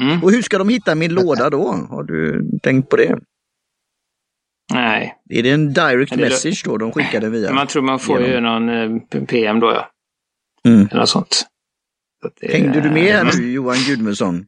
Mm. 0.00 0.22
Och 0.24 0.30
hur 0.32 0.42
ska 0.42 0.58
de 0.58 0.68
hitta 0.68 0.94
min 0.94 1.14
låda 1.14 1.50
då? 1.50 1.86
Har 1.90 2.02
du 2.02 2.42
tänkt 2.62 2.88
på 2.90 2.96
det? 2.96 3.18
Nej, 4.72 5.14
Är 5.30 5.42
det 5.42 5.50
en 5.50 5.72
direct 5.72 6.10
Ja, 6.10 6.16
det 6.16 6.22
message 6.22 6.62
då 6.64 6.76
de 6.76 6.92
skickar 6.92 7.20
det 7.20 7.28
via? 7.30 7.52
man 7.52 7.66
tror 7.66 7.82
man 7.82 7.98
får 7.98 8.20
ju 8.22 8.40
någon 8.40 8.68
eh, 8.68 9.22
PM 9.26 9.60
då 9.60 9.66
ja. 9.72 9.90
Mm. 10.70 10.88
Eller 10.90 11.00
något 11.00 11.08
sånt. 11.08 11.46
Hängde 12.42 12.80
du 12.80 12.90
med 12.90 13.14
här 13.16 13.24
nu 13.38 13.52
Johan 13.52 13.76
Gudmundsson? 13.86 14.44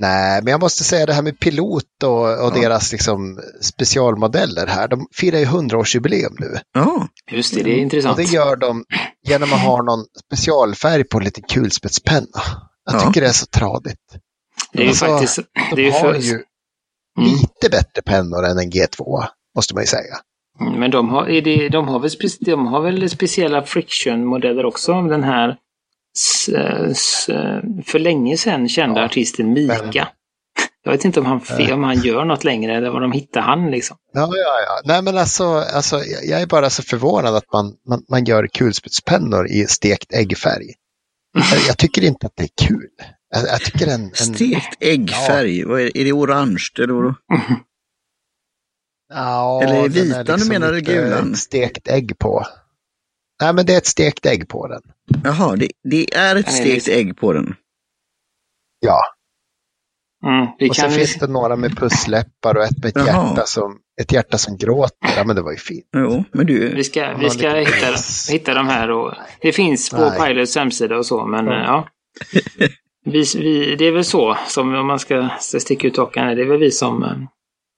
Nej, 0.00 0.42
men 0.42 0.50
jag 0.50 0.60
måste 0.60 0.84
säga 0.84 1.06
det 1.06 1.12
här 1.12 1.22
med 1.22 1.38
pilot 1.40 2.02
och, 2.04 2.10
och 2.20 2.26
Ja. 2.56 2.60
deras 2.62 2.92
liksom 2.92 3.40
specialmodeller 3.60 4.66
här. 4.66 4.88
De 4.88 5.06
firar 5.14 5.38
ju 5.38 5.44
100-årsjubileum 5.44 6.36
nu. 6.38 6.58
Ja, 6.74 7.08
Just 7.30 7.54
det, 7.54 7.62
det 7.62 7.70
är 7.70 7.74
Och 7.74 7.80
intressant. 7.82 8.16
det 8.16 8.22
gör 8.22 8.56
de 8.56 8.84
genom 9.28 9.52
att 9.52 9.60
ha 9.60 9.82
någon 9.82 10.04
specialfärg 10.26 11.04
på 11.04 11.18
lite 11.20 11.40
kulspetspenna. 11.40 12.26
Jag 12.84 12.94
Ja. 12.94 13.00
tycker 13.06 13.20
det 13.20 13.26
är 13.26 13.32
så 13.32 13.46
tradigt. 13.46 14.00
Det 14.72 14.78
är 14.78 14.82
ju 14.82 14.88
Alltså, 14.88 15.06
faktiskt... 15.06 15.36
De 15.70 15.76
Det 15.76 15.82
är 15.82 15.86
ju 15.86 15.90
har 15.92 16.00
för, 16.00 16.14
ju 16.20 16.42
Mm. 17.18 17.30
lite 17.32 17.70
bättre 17.70 18.02
pennor 18.06 18.44
än 18.44 18.58
en 18.58 18.70
G2, 18.70 19.24
måste 19.56 19.74
man 19.74 19.82
ju 19.82 19.86
säga. 19.86 20.14
Mm, 20.60 20.80
Men 20.80 20.90
de 20.90 21.08
har, 21.08 21.28
är 21.28 21.42
det, 21.42 21.68
de, 21.68 21.88
har 21.88 21.98
väl, 22.00 22.10
de 22.40 22.66
har 22.66 22.80
väl 22.82 23.10
speciella 23.10 23.62
friction-modeller 23.66 24.64
också? 24.64 25.02
Den 25.02 25.24
här 25.24 25.56
för 27.86 27.98
länge 27.98 28.36
sedan 28.36 28.68
kända 28.68 29.00
Ja, 29.00 29.06
artisten 29.06 29.52
Mika. 29.52 29.82
men- 29.84 29.92
Jag 30.86 30.92
vet 30.92 31.04
inte 31.04 31.20
om 31.20 31.26
han, 31.26 31.40
fe- 31.40 31.72
om 31.72 31.84
han 31.84 32.00
gör 32.00 32.24
något 32.24 32.44
längre 32.44 32.76
eller 32.76 32.90
var 32.90 33.00
de 33.00 33.12
hittar 33.12 33.40
han 33.40 33.70
liksom. 33.70 33.96
Ja, 34.12 34.20
ja, 34.20 34.60
ja. 34.66 34.80
Nej, 34.84 35.02
men 35.02 35.18
alltså, 35.18 35.44
alltså, 35.44 36.00
jag 36.22 36.42
är 36.42 36.46
bara 36.46 36.70
så 36.70 36.82
förvånad 36.82 37.36
att 37.36 37.52
man, 37.52 37.74
man, 37.88 38.04
man 38.08 38.24
gör 38.24 38.46
kulspetspennor 38.46 39.46
i 39.48 39.66
stekt 39.66 40.12
äggfärg. 40.14 40.66
Jag, 41.66 41.78
tycker 41.78 42.04
inte 42.04 42.26
att 42.26 42.32
det 42.36 42.42
är 42.42 42.66
kul. 42.68 42.88
Jag, 43.34 43.42
jag 43.48 43.60
tycker 43.60 43.86
en, 43.86 44.02
en, 44.04 44.14
stekt 44.14 44.76
äggfärg. 44.82 45.64
Vad 45.64 45.80
är, 45.80 45.96
är 45.96 46.04
det 46.04 46.12
orange? 46.12 46.64
Eller 46.78 46.92
vad? 46.94 47.14
Ja, 49.14 49.62
Eller 49.62 49.82
den 49.82 49.92
vita, 49.92 50.16
är 50.18 50.24
liksom 50.24 50.40
du 50.40 50.48
menar 50.48 50.72
lite 50.72 50.92
gulan? 50.92 51.36
Stekt 51.36 51.88
ägg 51.88 52.18
på. 52.18 52.46
Nej, 53.42 53.52
men 53.54 53.66
det 53.66 53.74
är 53.74 53.78
ett 53.78 53.86
stekt 53.86 54.26
ägg 54.26 54.48
på 54.48 54.68
den. 54.68 54.82
Jaha, 55.24 55.56
det, 55.56 55.68
det 55.90 56.14
är 56.14 56.36
ett 56.36 56.52
stekt 56.52 56.88
ägg 56.88 57.16
på 57.16 57.32
den. 57.32 57.54
Ja, 58.80 59.00
Mm, 60.26 60.46
vi 60.58 60.70
och 60.70 60.74
kan 60.74 60.90
sen 60.90 60.98
finns 60.98 61.14
det 61.18 61.26
några 61.26 61.56
med 61.56 61.76
pussläppar 61.78 62.56
och 62.56 62.64
ett 62.64 62.78
med 62.82 62.86
ett 62.86 63.06
Jaha. 63.06 63.28
hjärta, 63.28 63.46
som, 63.46 63.78
ett 64.00 64.12
hjärta 64.12 64.38
som 64.38 64.56
gråter. 64.56 65.08
Ja, 65.16 65.24
men 65.24 65.36
det 65.36 65.42
var 65.42 65.50
ju 65.52 65.58
fint. 65.58 65.84
Jo, 65.96 66.24
men 66.32 66.46
du, 66.46 66.74
Vi 66.74 66.84
ska, 66.84 67.14
vi 67.16 67.30
ska 67.30 67.50
hitta, 67.54 67.86
hitta 68.32 68.54
de 68.54 68.66
här 68.68 68.90
och 68.90 69.14
det 69.40 69.52
finns 69.52 69.90
på 69.90 69.96
Nej. 69.96 70.20
Pilots 70.28 70.56
hemsida 70.56 70.96
och 70.98 71.06
så, 71.06 71.26
men 71.26 71.46
Ja. 71.46 71.64
ja. 71.64 71.88
Vi, 73.04 73.24
vi, 73.36 73.76
det 73.76 73.84
är 73.84 73.92
väl 73.92 74.04
så, 74.04 74.36
som 74.48 74.74
om 74.74 74.86
man 74.86 74.98
ska 74.98 75.28
sticka 75.40 75.86
ut 75.88 75.96
hakan, 75.96 76.36
det 76.36 76.42
är 76.42 76.46
väl 76.46 76.58
vi 76.60 76.70
som, 76.70 77.02
eh, 77.02 77.10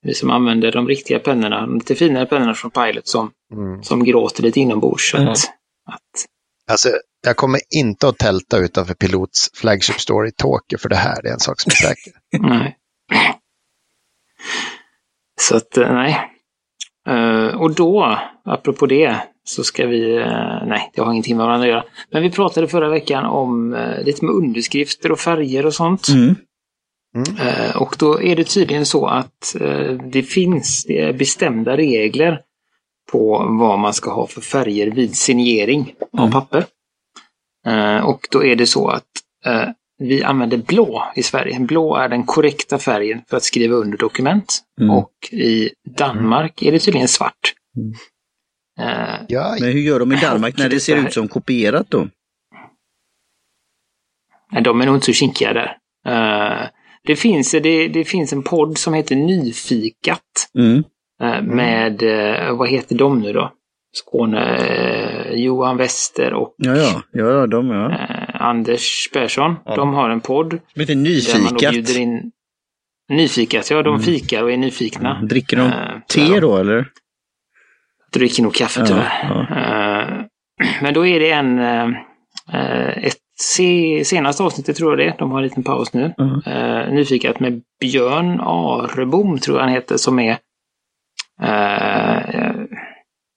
vi 0.01 0.13
som 0.13 0.29
använder 0.29 0.71
de 0.71 0.87
riktiga 0.87 1.19
pennorna, 1.19 1.61
de 1.61 1.73
lite 1.75 1.95
finare 1.95 2.25
pennorna 2.25 2.53
från 2.53 2.71
Pilot 2.71 3.07
som, 3.07 3.31
Mm. 3.53 3.83
som 3.83 4.03
gråter 4.03 4.43
lite 4.43 4.59
inombords. 4.59 5.13
Ja. 5.13 5.19
att, 5.31 5.37
att, 5.85 6.25
Alltså, 6.71 6.89
jag 7.25 7.35
kommer 7.37 7.59
inte 7.75 8.07
att 8.07 8.17
tälta 8.17 8.57
utanför 8.57 8.93
Pilots 8.93 9.49
flagship 9.55 9.99
store 9.99 10.27
i 10.27 10.31
Tokyo 10.31 10.77
för 10.79 10.89
det 10.89 10.95
här. 10.95 11.21
Det 11.21 11.29
är 11.29 11.33
en 11.33 11.39
sak 11.39 11.59
som 11.61 11.69
är 11.69 11.75
säker. 11.75 12.13
nej. 12.39 12.77
Så 15.41 15.57
att, 15.57 15.77
eh, 15.77 15.93
nej. 15.93 16.17
Eh, 17.09 17.61
och 17.61 17.75
då, 17.75 18.19
apropå 18.45 18.85
det, 18.85 19.23
så 19.43 19.63
ska 19.63 19.85
vi, 19.87 20.15
eh, 20.17 20.65
nej, 20.67 20.91
det 20.95 21.01
har 21.01 21.11
ingenting 21.11 21.37
med 21.37 21.45
varandra 21.45 21.65
att 21.67 21.71
göra. 21.71 21.83
Men 22.11 22.21
vi 22.23 22.31
pratade 22.31 22.67
förra 22.67 22.89
veckan 22.89 23.25
om 23.25 23.73
eh, 23.73 24.03
lite 24.03 24.25
med 24.25 24.35
underskrifter 24.35 25.11
och 25.11 25.19
färger 25.19 25.65
och 25.65 25.73
sånt. 25.73 26.07
mm, 26.09 26.35
Eh, 27.39 27.75
Och 27.81 27.95
då 27.99 28.21
är 28.21 28.35
det 28.35 28.43
tydligen 28.43 28.85
så 28.85 29.07
att 29.07 29.55
det 30.11 30.23
finns 30.23 30.85
bestämda 31.19 31.77
regler 31.77 32.41
på 33.11 33.45
vad 33.59 33.79
man 33.79 33.93
ska 33.93 34.11
ha 34.13 34.27
för 34.27 34.41
färger 34.41 34.91
vid 34.91 35.15
signering 35.17 35.93
av 36.13 36.19
Mm. 36.19 36.31
papper. 36.31 36.65
Eh, 37.67 38.05
Och 38.05 38.27
då 38.31 38.43
är 38.45 38.55
det 38.55 38.67
så 38.67 38.87
att 38.87 39.03
eh, 39.45 39.69
vi 39.97 40.23
använder 40.23 40.57
blå 40.57 41.03
i 41.15 41.23
Sverige. 41.23 41.59
Blå 41.59 41.95
är 41.95 42.09
den 42.09 42.23
korrekta 42.25 42.79
färgen 42.79 43.21
för 43.29 43.37
att 43.37 43.43
skriva 43.43 43.75
under 43.75 43.97
dokument. 43.97 44.59
Mm. 44.81 44.91
Och 44.95 45.11
i 45.31 45.69
Danmark 45.97 46.61
är 46.61 46.71
det 46.71 46.79
tydligen 46.79 47.07
svart. 47.07 47.53
Mm. 47.77 47.93
Eh, 48.79 49.15
Ja, 49.27 49.57
men 49.59 49.71
hur 49.71 49.79
gör 49.79 49.99
de 49.99 50.11
i 50.11 50.15
Danmark 50.15 50.57
när 50.57 50.69
det 50.69 50.79
ser 50.79 50.95
ut 50.97 51.13
som 51.13 51.27
kopierat 51.27 51.89
då? 51.89 52.07
Nej, 54.51 54.61
de 54.63 54.81
är 54.81 54.85
nog 54.85 54.95
inte 54.95 55.05
så 55.05 55.13
kinkiga 55.13 55.53
där. 55.53 55.77
Eh, 56.07 56.67
det, 57.03 57.15
finns, 57.15 57.51
det, 57.51 57.87
det 57.87 58.05
finns 58.05 58.33
en 58.33 58.43
podd 58.43 58.77
som 58.77 58.93
heter 58.93 59.15
Nyfikat. 59.15 60.49
Mm. 60.57 60.83
Eh, 61.21 61.41
Med, 61.41 62.03
eh, 62.03 62.57
vad 62.57 62.69
heter 62.69 62.95
de 62.95 63.19
nu 63.19 63.33
då? 63.33 63.51
Skåne, 63.93 64.55
eh, 64.57 65.33
Johan 65.33 65.77
Wester 65.77 66.33
och 66.33 66.55
Ja, 66.57 66.75
ja, 66.75 67.01
ja, 67.11 67.47
de 67.47 67.69
ja. 67.69 67.91
Anders 68.33 69.09
Persson. 69.13 69.55
Ja. 69.65 69.75
De 69.75 69.93
har 69.93 70.09
en 70.09 70.21
podd 70.21 70.49
Som 70.73 70.79
heter 70.81 70.95
där 70.95 70.95
man 70.95 71.03
Nyfikat. 71.03 71.71
bjuder 71.73 71.99
in... 71.99 72.31
Nyfikat, 73.09 73.69
ja 73.71 73.83
de 73.83 73.99
fikar 73.99 74.43
och 74.43 74.51
är 74.51 74.57
nyfikna. 74.57 75.21
Dricker 75.23 75.57
de 75.57 75.63
Eh, 75.65 75.99
te 76.07 76.39
då 76.39 76.57
eller? 76.57 76.87
dricker 78.13 78.43
nog 78.43 78.53
kaffe 78.53 78.85
tyvärr. 78.85 79.23
Eh, 79.51 80.25
Men 80.81 80.93
då 80.93 81.05
är 81.05 81.19
det 81.19 81.31
en, 81.31 81.59
eh, 81.59 82.97
ett 83.05 83.17
se, 83.39 84.03
senaste 84.05 84.43
avsnittet 84.43 84.75
tror 84.75 84.91
jag 84.99 85.07
det 85.09 85.15
de 85.19 85.31
har 85.31 85.37
en 85.37 85.43
liten 85.43 85.63
paus 85.63 85.93
nu. 85.93 86.13
Eh, 86.45 86.93
Nyfikat 86.93 87.39
med 87.39 87.61
Björn 87.79 88.39
Arebom 88.41 89.39
tror 89.39 89.57
jag 89.57 89.63
han 89.63 89.73
heter 89.73 89.97
som 89.97 90.19
är 90.19 90.37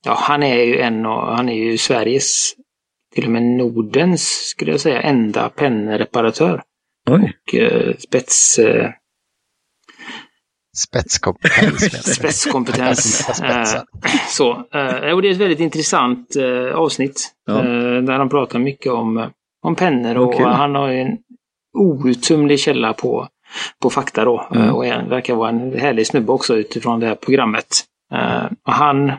Ja, 0.04 0.14
han 0.18 0.42
är 0.42 0.64
ju 0.64 0.80
en 0.80 1.06
av, 1.06 1.36
han 1.36 1.48
är 1.48 1.54
ju 1.54 1.78
Sveriges, 1.78 2.54
till 3.14 3.24
och 3.24 3.30
med 3.30 3.42
Nordens, 3.42 4.22
skulle 4.28 4.70
jag 4.70 4.80
säga, 4.80 5.00
enda 5.00 5.48
pennreparatör. 5.48 6.62
Oj. 7.10 7.32
Och 7.46 7.54
eh, 7.54 7.96
spets, 7.96 8.58
eh, 8.58 8.90
Spetskompetens. 10.76 12.14
spetskompetens. 12.16 13.30
Eh, 13.42 13.82
Så, 14.28 14.50
eh, 14.50 15.12
och 15.14 15.22
det 15.22 15.28
är 15.28 15.32
ett 15.32 15.36
väldigt 15.40 15.60
intressant 15.60 16.36
eh, 16.36 16.74
avsnitt. 16.74 17.30
Ja. 17.46 17.58
Eh, 17.58 18.02
där 18.02 18.18
han 18.18 18.28
pratar 18.28 18.58
mycket 18.58 18.92
om, 18.92 19.18
eh, 19.18 19.28
om 19.62 19.74
pennor 19.76 20.16
och 20.16 20.28
Okej. 20.34 20.44
han 20.46 20.74
har 20.74 20.88
ju 20.88 21.00
en 21.00 21.18
outtömlig 21.78 22.60
källa 22.60 22.92
på, 22.92 23.28
på 23.82 23.90
fakta 23.90 24.24
då. 24.24 24.48
Mm. 24.54 24.68
Eh, 24.68 24.74
och 24.74 24.86
en, 24.86 25.08
verkar 25.08 25.34
vara 25.34 25.48
en 25.48 25.78
härlig 25.78 26.06
snubbe 26.06 26.32
också 26.32 26.56
utifrån 26.56 27.00
det 27.00 27.06
här 27.06 27.14
programmet. 27.14 27.84
Eh, 28.12 28.44
och 28.66 28.72
han 28.72 29.12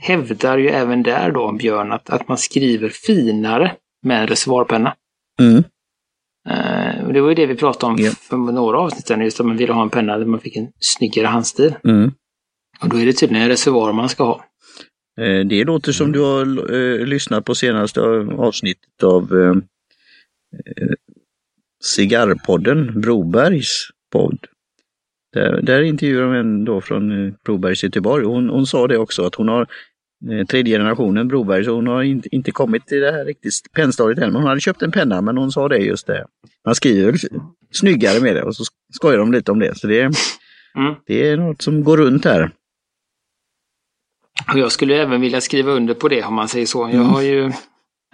hävdar 0.00 0.58
ju 0.58 0.68
även 0.68 1.02
där 1.02 1.30
då, 1.32 1.52
Björn, 1.52 1.92
att, 1.92 2.10
att 2.10 2.28
man 2.28 2.38
skriver 2.38 2.88
finare 2.88 3.72
med 4.02 4.20
en 4.20 4.26
reservoarpenna. 4.26 4.94
Mm. 5.40 5.64
Och 7.06 7.12
det 7.12 7.20
var 7.20 7.28
ju 7.28 7.34
det 7.34 7.46
vi 7.46 7.54
pratade 7.56 7.92
om 7.92 7.98
Ja. 7.98 8.10
för 8.10 8.36
några 8.36 8.78
avsnitt 8.78 9.06
sedan, 9.06 9.20
just 9.20 9.40
att 9.40 9.46
man 9.46 9.56
ville 9.56 9.72
ha 9.72 9.82
en 9.82 9.90
penna 9.90 10.18
där 10.18 10.24
man 10.26 10.40
fick 10.40 10.56
en 10.56 10.68
snyggare 10.80 11.26
handstil. 11.26 11.74
Mm. 11.84 12.12
Och 12.80 12.88
då 12.88 12.96
är 12.96 13.06
det 13.06 13.12
tydligen 13.12 13.42
en 13.42 13.48
reservoar 13.48 13.92
man 13.92 14.08
ska 14.08 14.24
ha. 14.24 14.44
Eh, 15.20 15.46
Det 15.46 15.64
låter 15.64 15.92
som 15.92 16.12
du 16.12 16.20
har 16.20 16.72
eh, 16.74 17.06
lyssnat 17.06 17.44
på 17.44 17.54
senaste 17.54 18.00
avsnittet 18.38 19.02
av 19.02 19.30
Cigarrpodden, 21.84 23.00
Brobergs 23.00 23.88
podd. 24.12 24.38
Där, 25.36 25.62
där 25.62 25.82
intervjuar 25.82 26.22
de 26.22 26.34
en 26.34 26.64
då 26.64 26.80
från 26.80 27.26
eh, 27.26 27.32
Brobergs 27.44 27.84
i 27.84 27.86
Göteborg. 27.86 28.24
Hon, 28.24 28.48
hon 28.48 28.66
sa 28.66 28.86
det 28.86 28.98
också 28.98 29.26
att 29.26 29.34
hon 29.34 29.48
har 29.48 29.66
eh, 30.30 30.46
tredje 30.46 30.78
generationen 30.78 31.28
Broberg, 31.28 31.64
så 31.64 31.70
hon 31.74 31.86
har 31.86 32.02
inte, 32.02 32.28
inte 32.34 32.50
kommit 32.50 32.86
till 32.86 33.00
det 33.00 33.12
här 33.12 33.24
riktigt 33.24 33.52
pennstadiet 33.74 34.18
än. 34.18 34.32
Men 34.32 34.42
hon 34.42 34.48
hade 34.48 34.60
köpt 34.60 34.82
en 34.82 34.92
penna, 34.92 35.20
men 35.20 35.36
hon 35.38 35.52
sa 35.52 35.68
det 35.68 35.78
just 35.78 36.06
det. 36.06 36.26
Man 36.64 36.74
skriver 36.74 37.14
snyggare 37.72 38.20
med 38.20 38.36
det 38.36 38.42
och 38.42 38.56
så 38.56 38.64
skojar 38.94 39.18
de 39.18 39.32
lite 39.32 39.52
om 39.52 39.58
det. 39.58 39.78
Så 39.78 39.86
det, 39.86 40.00
Mm. 40.78 40.94
det 41.06 41.28
är 41.28 41.36
något 41.36 41.62
som 41.62 41.84
går 41.84 41.96
runt 41.96 42.24
här. 42.24 42.50
Och 44.52 44.58
jag 44.58 44.72
skulle 44.72 44.94
även 45.02 45.20
vilja 45.20 45.40
skriva 45.40 45.72
under 45.72 45.94
på 45.94 46.08
det 46.08 46.22
om 46.24 46.34
man 46.34 46.48
säger 46.48 46.66
så. 46.66 46.78
Jag 46.80 46.94
Mm. 46.94 47.06
har 47.06 47.22
ju, 47.22 47.44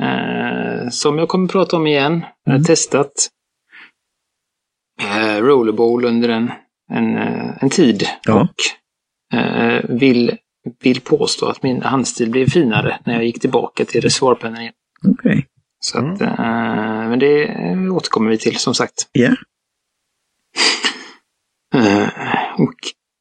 eh, 0.01 0.89
som 0.91 1.19
jag 1.19 1.29
kommer 1.29 1.49
prata 1.49 1.77
om 1.77 1.87
igen, 1.87 2.15
eh, 2.47 2.53
Mm. 2.55 2.65
testat 2.65 3.13
eh, 5.03 5.43
rollerball 5.43 6.05
under 6.05 6.29
en, 6.29 6.51
en, 6.93 7.17
eh, 7.17 7.51
en 7.61 7.71
tid. 7.71 8.07
Ja. 8.25 8.41
Och 8.41 9.39
eh, 9.39 9.85
vill, 9.89 10.37
vill 10.83 11.01
påstå 11.01 11.47
att 11.47 11.63
min 11.63 11.83
handstil 11.83 12.31
blev 12.31 12.51
finare 12.51 12.99
när 13.05 13.15
jag 13.15 13.25
gick 13.25 13.41
tillbaka 13.41 13.85
till 13.85 14.01
reservoarpennan 14.01 14.61
igen. 14.61 14.75
Okej. 15.09 15.47
Så 15.81 15.99
att, 15.99 16.21
eh, 16.21 17.09
men 17.09 17.19
det 17.19 17.49
återkommer 17.91 18.31
vi 18.31 18.39
till 18.39 18.57
som 18.57 18.75
sagt. 18.75 19.09
Ja. 19.13 19.31
Eh, 21.75 22.09
och 22.59 22.75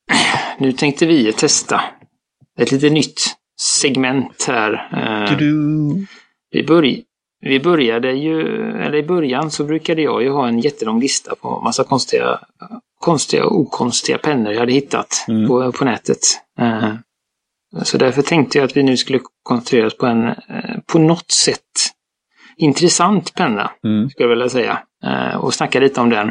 nu 0.59 0.71
tänkte 0.71 1.05
vi 1.05 1.33
testa 1.33 1.81
ett 2.59 2.71
lite 2.71 2.89
nytt 2.89 3.21
segment 3.61 4.45
här. 4.47 4.89
Eh, 4.93 5.37
Du-du. 5.37 6.07
vi, 6.51 6.63
börj 6.63 7.03
vi 7.41 7.59
började 7.59 8.11
ju, 8.11 8.41
eller 8.81 8.95
i 8.95 9.03
början 9.03 9.51
så 9.51 9.63
brukade 9.63 10.01
jag 10.01 10.23
ju 10.23 10.29
ha 10.29 10.47
en 10.47 10.59
jättelång 10.59 10.99
lista 10.99 11.35
på 11.35 11.61
massa 11.61 11.83
konstiga, 11.83 12.39
konstiga 13.01 13.45
och 13.45 13.59
okonstiga 13.59 14.17
pennor 14.17 14.53
jag 14.53 14.59
hade 14.59 14.71
hittat 14.73 15.25
Mm. 15.27 15.47
på, 15.47 15.71
på 15.71 15.85
nätet. 15.85 16.19
Eh, 16.59 16.93
så 17.83 17.97
därför 17.97 18.21
tänkte 18.21 18.57
jag 18.57 18.65
att 18.65 18.77
vi 18.77 18.83
nu 18.83 18.97
skulle 18.97 19.19
koncentrera 19.43 19.87
oss 19.87 19.97
på 19.97 20.05
en, 20.05 20.27
eh, 20.27 20.79
på 20.87 20.99
något 20.99 21.31
sätt, 21.31 21.61
intressant 22.57 23.33
penna, 23.33 23.71
Mm. 23.85 24.09
skulle 24.09 24.23
jag 24.23 24.29
vilja 24.29 24.49
säga. 24.49 24.83
Eh, 25.03 25.35
och 25.35 25.53
snacka 25.53 25.79
lite 25.79 26.01
om 26.01 26.09
den. 26.09 26.27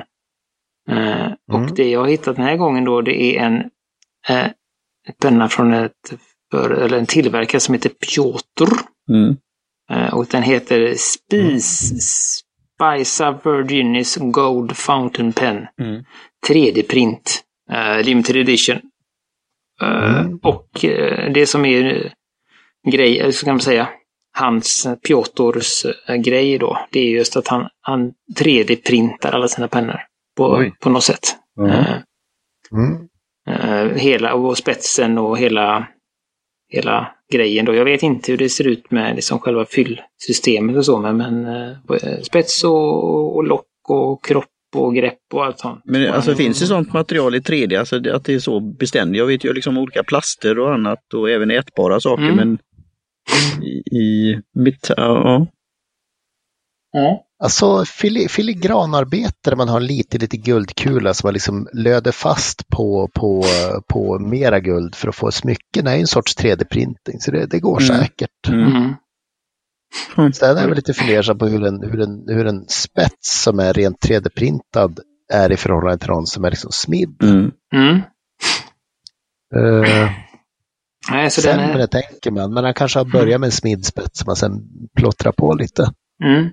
Eh, 0.90 1.32
Och 1.52 1.58
Mm. 1.58 1.74
det 1.74 1.90
jag 1.90 2.00
har 2.00 2.06
hittat 2.08 2.36
den 2.36 2.44
här 2.44 2.56
gången 2.56 2.84
då, 2.84 3.00
det 3.00 3.22
är 3.22 3.40
en 3.46 3.62
penna 5.22 5.48
från 5.48 5.72
ett, 5.74 5.92
för, 6.50 6.70
eller 6.70 6.98
en 6.98 7.06
tillverkare 7.06 7.60
som 7.60 7.74
heter 7.74 7.88
Piotr. 7.90 8.72
Mm. 9.10 9.36
Och 10.12 10.26
den 10.26 10.42
heter 10.42 10.94
Spice, 10.96 11.94
Spica 12.80 13.40
Virginis 13.44 14.16
Gold 14.16 14.76
Fountain 14.76 15.32
Pen. 15.32 15.66
Mm. 15.80 16.04
3D-print. 16.48 17.40
eh, 17.72 18.02
limited 18.04 18.36
edition. 18.36 18.76
Eh, 19.82 20.20
Mm. 20.20 20.38
Och 20.42 20.84
eh, 20.84 21.32
det 21.32 21.46
som 21.46 21.64
är 21.64 22.12
grej, 22.90 23.32
så 23.32 23.44
kan 23.44 23.54
man 23.54 23.60
säga, 23.60 23.88
hans, 24.38 24.86
Piotrs 25.06 25.86
grej 26.24 26.58
då, 26.58 26.78
det 26.90 27.00
är 27.00 27.10
just 27.10 27.36
att 27.36 27.48
han, 27.48 27.68
han 27.80 28.12
3D-printar 28.38 29.32
alla 29.32 29.48
sina 29.48 29.68
pennor. 29.68 30.00
På, 30.36 30.56
Oj. 30.56 30.72
på 30.80 30.90
något 30.90 31.04
sätt. 31.04 31.36
Mm. 32.72 33.96
Hela 33.96 34.34
och 34.34 34.58
spetsen 34.58 35.18
och 35.18 35.38
hela, 35.38 35.86
hela 36.70 37.12
grejen. 37.32 37.64
Då. 37.64 37.74
Jag 37.74 37.84
vet 37.84 38.02
inte 38.02 38.32
hur 38.32 38.38
det 38.38 38.48
ser 38.48 38.66
ut 38.66 38.90
med 38.90 39.14
liksom 39.16 39.38
själva 39.38 39.66
fyllsystemet 39.66 40.76
och 40.76 40.84
så, 40.84 40.98
men, 41.00 41.16
men 41.16 41.46
eh, 41.46 42.20
spets 42.22 42.64
och, 42.64 43.36
och 43.36 43.44
lock 43.44 43.66
och 43.88 44.24
kropp 44.24 44.46
och 44.76 44.94
grepp 44.94 45.18
och 45.34 45.44
allt 45.44 45.58
sånt. 45.58 45.82
Men 45.84 46.12
alltså 46.12 46.34
finns 46.34 46.60
det 46.60 46.66
sånt 46.66 46.92
material 46.92 47.34
i 47.34 47.38
3D, 47.38 47.78
alltså 47.78 47.96
att 48.12 48.24
det 48.24 48.34
är 48.34 48.38
så 48.38 48.60
beständigt? 48.60 49.18
Jag 49.18 49.26
vet 49.26 49.44
ju 49.44 49.52
liksom 49.52 49.78
olika 49.78 50.02
plaster 50.04 50.58
och 50.58 50.74
annat 50.74 51.14
och 51.14 51.30
även 51.30 51.50
ätbara 51.50 52.00
saker, 52.00 52.22
Mm. 52.24 52.36
men 52.36 52.58
i, 53.62 53.96
i 53.96 54.38
mitt, 54.54 54.90
ja, 54.96 55.46
Ja. 56.92 57.26
Alltså 57.42 57.84
fili, 57.84 58.28
filigranarbete 58.28 59.50
där 59.50 59.56
man 59.56 59.68
har 59.68 59.80
lite, 59.80 60.18
lite 60.18 60.36
guldkula 60.36 61.14
som 61.14 61.26
man 61.26 61.34
liksom 61.34 61.68
löder 61.72 62.12
fast 62.12 62.68
på, 62.68 63.08
på, 63.14 63.44
på 63.88 64.18
mera 64.18 64.60
guld 64.60 64.94
för 64.94 65.08
att 65.08 65.14
få 65.16 65.30
smycken 65.30 65.86
är 65.86 65.96
en 65.96 66.06
sorts 66.06 66.36
3D-printing. 66.38 67.18
Så 67.20 67.30
det, 67.30 67.46
det 67.46 67.60
går 67.60 67.82
Mm. 67.82 67.98
säkert. 68.00 68.48
Mm. 68.48 68.94
Sen 70.32 70.56
är 70.56 70.60
jag 70.62 70.76
lite 70.76 70.94
fundersam 70.94 71.38
på 71.38 71.46
hur 71.46 71.64
en, 71.66 71.82
hur, 71.82 72.00
en, 72.00 72.24
hur 72.28 72.46
en 72.46 72.64
spets 72.68 73.42
som 73.42 73.58
är 73.58 73.72
rent 73.72 74.04
3D-printad 74.06 74.98
är 75.32 75.52
i 75.52 75.56
förhållande 75.56 75.98
till 75.98 76.10
någon 76.10 76.26
som 76.26 76.44
är 76.44 76.50
liksom 76.50 76.70
smidd. 76.72 77.22
mm. 77.22 77.50
Mm. 77.74 78.00
Uh, 79.56 80.10
Nej, 81.10 81.30
så 81.30 81.40
den 81.40 81.58
sämre 81.58 81.82
är, 81.82 81.86
tänker 81.86 82.30
man, 82.30 82.54
men 82.54 82.64
han 82.64 82.74
kanske 82.74 82.98
har 82.98 83.04
börjat 83.04 83.40
med 83.40 83.46
en 83.46 83.52
smiddspets 83.52 84.18
som 84.18 84.26
man 84.26 84.36
sen 84.36 84.52
plottrar 84.96 85.32
på 85.32 85.54
lite. 85.54 85.92
mm. 86.24 86.50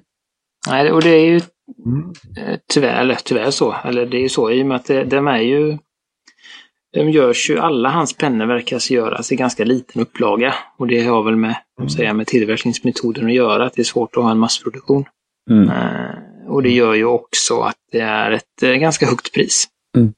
Nej, 0.70 0.92
och 0.92 1.02
det 1.02 1.10
är 1.10 1.26
ju 1.26 1.42
Mm. 1.86 2.14
eh, 2.38 2.60
tyvärr, 2.74 3.02
eller 3.02 3.16
tyvärr 3.16 3.52
så, 3.52 3.76
eller 3.86 4.06
det 4.06 4.18
är 4.18 4.22
ju 4.22 4.30
så 4.30 4.52
i 4.52 4.64
och 4.64 4.66
med 4.66 4.76
att 4.76 4.86
det, 4.86 5.04
de 5.04 5.28
är 5.28 5.38
ju 5.38 5.78
de 6.94 7.10
görs 7.10 7.50
ju, 7.50 7.60
alla 7.60 7.90
hans 7.90 8.18
pennor 8.18 8.46
verkar 8.46 8.92
göras 8.92 9.32
i 9.32 9.36
ganska 9.36 9.66
liten 9.66 10.02
upplaga. 10.02 10.54
Och 10.78 10.88
det 10.88 11.04
har 11.04 11.24
väl 11.24 11.36
med, 11.36 11.56
säga, 11.96 12.14
med 12.14 12.28
tillverkningsmetoden 12.28 13.26
att 13.26 13.34
göra, 13.34 13.66
att 13.66 13.74
det 13.74 13.82
är 13.82 13.84
svårt 13.84 14.18
att 14.18 14.24
ha 14.24 14.32
en 14.32 14.40
massproduktion. 14.40 15.06
Mm. 15.50 15.70
Eh, 15.70 16.48
och 16.48 16.64
det 16.64 16.70
gör 16.70 16.94
ju 16.94 17.06
också 17.06 17.60
att 17.60 17.76
det 17.92 18.00
är 18.00 18.32
ett 18.32 18.64
eh, 18.64 18.72
ganska 18.72 19.06
högt 19.06 19.34
pris. 19.34 19.68
Mm. 19.98 20.14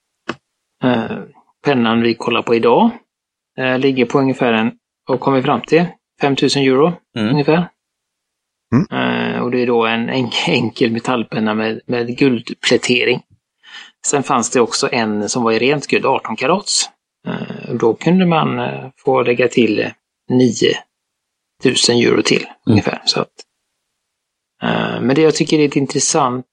Pennan 1.66 2.02
vi 2.02 2.14
kollar 2.14 2.42
på 2.42 2.56
idag 2.56 2.90
ligger 3.80 4.06
på 4.06 4.20
ungefär 4.20 4.54
en, 4.54 4.72
vad 5.08 5.20
kom 5.20 5.34
vi 5.34 5.42
fram 5.42 5.62
till? 5.62 5.86
5000 6.22 6.64
euro 6.64 6.94
Mm. 7.18 7.30
ungefär. 7.32 7.70
Mm. 8.76 8.88
Eh, 8.92 9.42
och 9.42 9.52
det 9.52 9.62
är 9.62 9.68
då 9.68 9.86
en 9.86 10.10
en 10.10 10.30
enkel 10.48 10.92
metallpenna 10.92 11.54
med, 11.54 11.82
med 11.86 12.18
guldplätering. 12.18 13.22
Sen 14.08 14.24
fanns 14.24 14.50
det 14.50 14.62
också 14.62 14.90
en 14.92 15.30
som 15.30 15.44
var 15.44 15.52
i 15.52 15.60
rent 15.60 15.88
guld, 15.88 16.06
18 16.06 16.36
karats. 16.36 16.90
Eh, 17.28 17.74
då 17.76 17.94
kunde 17.94 18.26
man 18.26 18.60
eh, 18.60 18.90
få 18.98 19.22
lägga 19.24 19.48
till 19.48 19.80
eh, 19.80 19.92
9000 21.64 21.96
euro 21.98 22.22
till 22.22 22.46
ungefär. 22.66 23.02
Så 23.06 23.22
att, 23.22 23.32
men 25.02 25.16
det 25.16 25.22
jag 25.22 25.36
tycker 25.36 25.58
är 25.58 25.62
lite 25.64 25.80
intressant, 25.80 26.46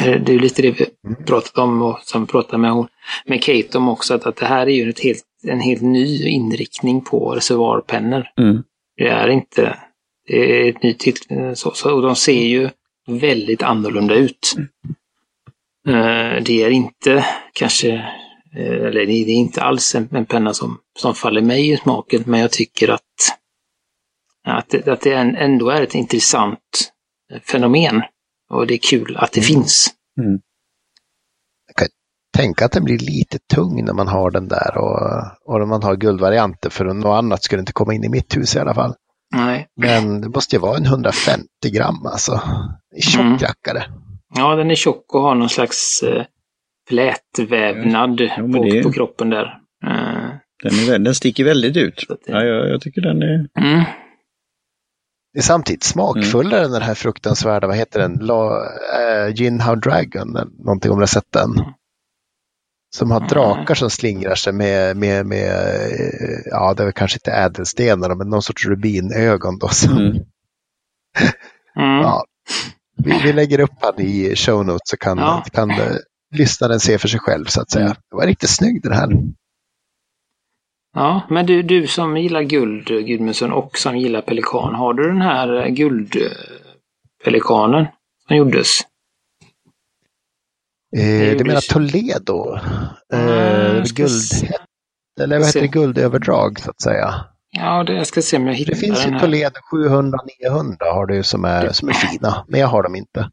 det 0.00 0.32
är 0.34 0.38
lite 0.38 0.62
det 0.62 0.70
vi 0.70 0.86
pratat 1.26 1.58
om 1.58 1.82
och 1.82 1.98
som 2.02 2.26
pratade 2.26 2.58
med, 2.58 2.70
hon- 2.70 2.88
med 3.24 3.42
Kate 3.42 3.78
om 3.78 3.88
också, 3.88 4.14
att, 4.14 4.26
att 4.26 4.36
det 4.36 4.46
här 4.46 4.66
är 4.66 4.70
ju 4.70 4.90
ett 4.90 5.00
helt, 5.00 5.24
en 5.44 5.60
helt 5.60 5.82
ny 5.82 6.28
inriktning 6.28 7.00
på 7.00 7.34
reservoarpennor. 7.34 8.26
Mm. 8.38 8.62
Det 8.96 9.08
är 9.08 9.28
inte, 9.28 9.78
det 10.26 10.36
är 10.36 10.70
ett 10.70 10.82
nytt 10.82 10.98
till, 10.98 11.16
så, 11.54 11.70
så, 11.74 11.94
och 11.94 12.02
de 12.02 12.16
ser 12.16 12.42
ju 12.44 12.70
väldigt 13.06 13.62
annorlunda 13.62 14.14
ut. 14.14 14.54
Eh, 15.88 16.42
det 16.42 16.62
är 16.62 16.70
inte 16.70 17.26
kanske, 17.52 17.90
eh, 18.56 18.86
eller 18.86 19.06
det 19.06 19.12
är 19.12 19.28
inte 19.28 19.62
alls 19.62 19.94
en, 19.94 20.08
en 20.12 20.26
penna 20.26 20.54
som, 20.54 20.78
som 20.98 21.14
faller 21.14 21.42
mig 21.42 21.70
i 21.70 21.76
smaken, 21.76 22.24
men 22.26 22.40
jag 22.40 22.50
tycker 22.52 22.88
att, 22.88 23.02
att, 24.46 24.68
det, 24.68 24.88
att 24.88 25.00
det 25.00 25.12
ändå 25.14 25.70
är 25.70 25.82
ett 25.82 25.94
intressant 25.94 26.92
fenomen. 27.52 28.02
Och 28.50 28.66
det 28.66 28.74
är 28.74 28.78
kul 28.78 29.16
att 29.16 29.32
det 29.32 29.40
Mm. 29.40 29.46
finns. 29.46 29.92
Tänk 32.36 32.62
att 32.62 32.72
den 32.72 32.84
blir 32.84 32.98
lite 32.98 33.38
tung 33.54 33.84
när 33.84 33.92
man 33.92 34.08
har 34.08 34.30
den 34.30 34.48
där 34.48 34.76
och, 34.78 35.00
och 35.44 35.58
när 35.58 35.66
man 35.66 35.82
har 35.82 35.96
guldvarianter 35.96 36.70
för 36.70 36.84
något 36.84 37.18
annat 37.18 37.42
skulle 37.42 37.60
inte 37.60 37.72
komma 37.72 37.94
in 37.94 38.04
i 38.04 38.08
mitt 38.08 38.36
hus 38.36 38.56
i 38.56 38.58
alla 38.58 38.74
fall. 38.74 38.94
Nej. 39.34 39.68
Men 39.76 40.20
det 40.20 40.28
måste 40.28 40.56
ju 40.56 40.60
vara 40.60 40.76
en 40.76 40.84
150 40.86 41.46
gram 41.72 42.06
alltså. 42.06 42.40
Tjock 43.00 43.20
Mm. 43.24 43.38
rackare. 43.38 43.84
Ja, 44.34 44.54
den 44.56 44.70
är 44.70 44.74
tjock 44.74 45.14
och 45.14 45.20
har 45.22 45.34
någon 45.34 45.48
slags 45.48 46.02
eh, 46.02 46.24
flätvävnad 46.88 48.20
Ja, 48.20 48.36
på, 48.36 48.66
är- 48.66 48.82
på 48.82 48.92
kroppen 48.92 49.30
där. 49.30 49.44
Eh, 49.86 50.28
Den, 50.62 50.72
är, 50.74 50.90
väl- 50.90 51.04
den 51.04 51.14
sticker 51.14 51.44
väldigt 51.44 51.76
ut. 51.76 52.04
det- 52.08 52.32
Ja, 52.32 52.44
jag, 52.44 52.68
jag 52.68 52.80
tycker 52.80 53.00
den 53.00 53.22
är... 53.22 53.48
mm. 53.60 53.84
Det 55.32 55.38
är 55.40 55.42
samtidigt 55.42 55.82
smakfullare 55.82 56.64
än 56.64 56.70
den 56.70 56.82
här 56.82 56.94
fruktansvärda, 56.94 57.66
vad 57.66 57.76
heter 57.76 58.00
den, 58.00 58.12
La, 58.20 58.62
äh, 59.26 59.34
Gin 59.34 59.60
How 59.60 59.74
Dragon, 59.74 60.36
eller 60.36 60.64
någonting 60.64 60.90
om 60.92 61.06
sett 61.06 61.32
den. 61.32 61.50
Som 62.96 63.10
har 63.10 63.18
Mm. 63.20 63.28
drakar 63.28 63.74
som 63.74 63.90
slingrar 63.90 64.34
sig 64.34 64.52
med, 64.52 64.96
med, 64.96 65.26
med 65.26 65.48
eh, 65.48 66.38
ja 66.50 66.74
det 66.74 66.82
är 66.82 66.92
kanske 66.92 67.16
inte 67.16 67.30
ädelstenar 67.32 68.14
men 68.14 68.28
någon 68.28 68.42
sorts 68.42 68.66
rubinögon 68.66 69.58
då. 69.58 69.68
Så, 69.68 69.90
Mm. 69.90 70.12
Mm. 71.78 72.00
ja. 72.00 72.24
vi, 73.04 73.20
vi 73.24 73.32
lägger 73.32 73.60
upp 73.60 73.70
han 73.80 74.00
i 74.00 74.36
show 74.36 74.66
notes 74.66 74.80
så 74.90 74.96
kan, 74.96 75.18
Ja. 75.18 75.44
kan 75.52 75.70
eh, 75.70 75.92
lyssnaren 76.34 76.80
se 76.80 76.98
för 76.98 77.08
sig 77.08 77.20
själv 77.20 77.44
så 77.44 77.60
att 77.60 77.70
säga. 77.70 77.84
Mm. 77.84 77.96
Det 78.10 78.16
var 78.16 78.26
riktigt 78.26 78.50
snygg 78.50 78.82
den 78.82 78.92
här. 78.92 79.08
Ja, 80.94 81.20
men 81.30 81.46
du, 81.46 81.62
du 81.62 81.86
som 81.86 82.16
gillar 82.16 82.42
guld, 82.42 82.86
Gudmundsson, 82.86 83.52
och 83.52 83.78
som 83.78 83.96
gillar 83.98 84.22
pelikan, 84.22 84.74
har 84.74 84.94
du 84.94 85.08
den 85.08 85.22
här 85.22 85.56
eh, 85.64 85.68
guldpelikanen 85.68 87.86
som 88.26 88.36
gjordes? 88.36 88.80
Eh, 90.96 91.36
du 91.36 91.44
menar 91.44 91.60
Toledo? 91.72 92.58
Eh, 93.12 93.20
jag 93.20 93.84
guld, 93.86 94.10
eller 95.20 95.38
vad 95.38 95.46
heter 95.46 95.60
det, 95.60 95.68
guldöverdrag 95.68 96.60
så 96.60 96.70
att 96.70 96.80
säga. 96.80 97.14
Ja, 97.50 97.84
det, 97.84 97.92
jag 97.92 98.06
ska 98.06 98.22
se 98.22 98.36
om 98.36 98.46
jag 98.46 98.54
hittar 98.54 98.72
Det 98.72 98.78
finns 98.78 99.06
ju. 99.06 99.18
Toledo 99.18 99.60
700-900 99.72 100.76
har 100.80 101.06
du 101.06 101.22
som 101.22 101.44
är, 101.44 101.72
som 101.72 101.88
är 101.88 101.92
fina, 101.92 102.44
men 102.48 102.60
jag 102.60 102.68
har 102.68 102.82
dem 102.82 102.94
inte. 102.94 103.30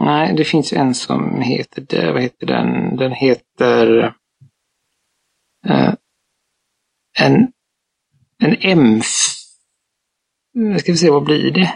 Nej, 0.00 0.34
det 0.36 0.44
finns 0.44 0.72
en 0.72 0.94
som 0.94 1.40
heter 1.40 1.84
det. 1.88 2.12
Vad 2.12 2.22
heter 2.22 2.46
den? 2.46 2.96
Den 2.96 3.12
heter... 3.12 4.14
Eh, 5.68 5.94
en... 7.18 7.52
En 8.42 8.56
M... 8.60 9.00
Ska 10.78 10.92
vi 10.92 10.98
se, 10.98 11.10
vad 11.10 11.24
blir 11.24 11.50
det? 11.50 11.74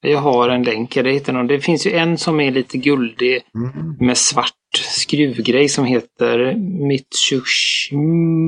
Jag 0.00 0.18
har 0.20 0.48
en 0.48 0.62
länk. 0.62 0.94
Det, 0.94 1.12
heter 1.12 1.32
någon, 1.32 1.46
det 1.46 1.60
finns 1.60 1.86
ju 1.86 1.92
en 1.92 2.18
som 2.18 2.40
är 2.40 2.50
lite 2.50 2.78
guldig 2.78 3.42
Mm. 3.54 3.96
med 4.00 4.18
svart 4.18 4.52
skruvgrej 4.76 5.68
som 5.68 5.84
heter 5.84 6.54
Mitsushi, 6.88 7.96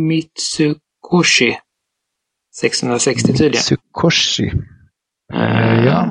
Mitsukoshi. 0.09 1.57
660 2.55 3.27
tydligen. 3.33 3.63
Tsukoshi. 3.63 4.53
Eh, 5.35 5.85
ja. 5.85 6.11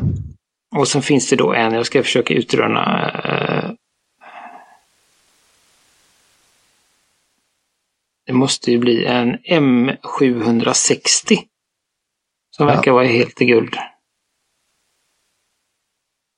Och 0.75 0.87
sen 0.87 1.01
finns 1.01 1.29
det 1.29 1.35
då 1.35 1.53
en, 1.53 1.73
jag 1.73 1.85
ska 1.85 2.03
försöka 2.03 2.33
utröna. 2.33 3.11
eh, 3.23 3.71
det 8.25 8.33
måste 8.33 8.71
ju 8.71 8.77
bli 8.77 9.05
en 9.05 9.37
M760. 9.37 11.37
Som 12.55 12.67
Ja. 12.67 12.75
verkar 12.75 12.91
vara 12.91 13.05
helt 13.05 13.41
i 13.41 13.45
guld. 13.45 13.75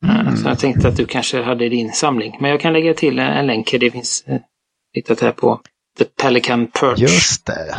Mm. 0.09 0.37
Så 0.37 0.47
jag 0.49 0.59
tänkte 0.59 0.87
att 0.87 0.97
du 0.97 1.05
kanske 1.05 1.41
hade 1.41 1.69
din 1.69 1.91
samling. 1.91 2.37
Men 2.39 2.51
jag 2.51 2.59
kan 2.61 2.73
lägga 2.73 2.93
till 2.93 3.19
en, 3.19 3.47
länk. 3.47 3.75
Det 3.79 3.91
finns 3.91 4.23
eh, 4.27 4.37
hittat 4.93 5.21
här 5.21 5.31
på 5.31 5.61
The 5.97 6.05
Pelican 6.05 6.67
Perch. 6.67 6.99
Just 6.99 7.45
det. 7.45 7.75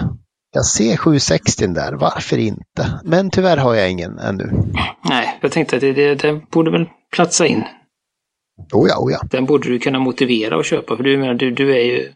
Jag 0.52 0.66
ser 0.66 0.96
760 0.96 1.66
där, 1.66 1.92
varför 1.92 2.38
inte? 2.38 3.00
Men 3.04 3.30
tyvärr 3.30 3.56
har 3.56 3.74
jag 3.74 3.90
ingen 3.90 4.18
ännu. 4.18 4.50
Nej, 5.08 5.38
jag 5.40 5.52
tänkte 5.52 5.76
att 5.76 5.80
det, 5.80 5.92
det, 5.92 6.14
den 6.14 6.40
borde 6.50 6.70
väl 6.70 6.86
platsa 7.14 7.46
in. 7.46 7.64
Oh 8.72 8.88
ja, 8.88 8.98
oh 8.98 9.12
ja. 9.12 9.20
Den 9.30 9.44
borde 9.46 9.68
du 9.68 9.78
kunna 9.78 9.98
motivera 9.98 10.60
att 10.60 10.66
köpa. 10.66 10.96
För 10.96 11.04
du, 11.04 11.18
menar, 11.18 11.34
du, 11.34 11.50
du 11.50 11.72
är 11.76 11.84
ju, 11.84 12.12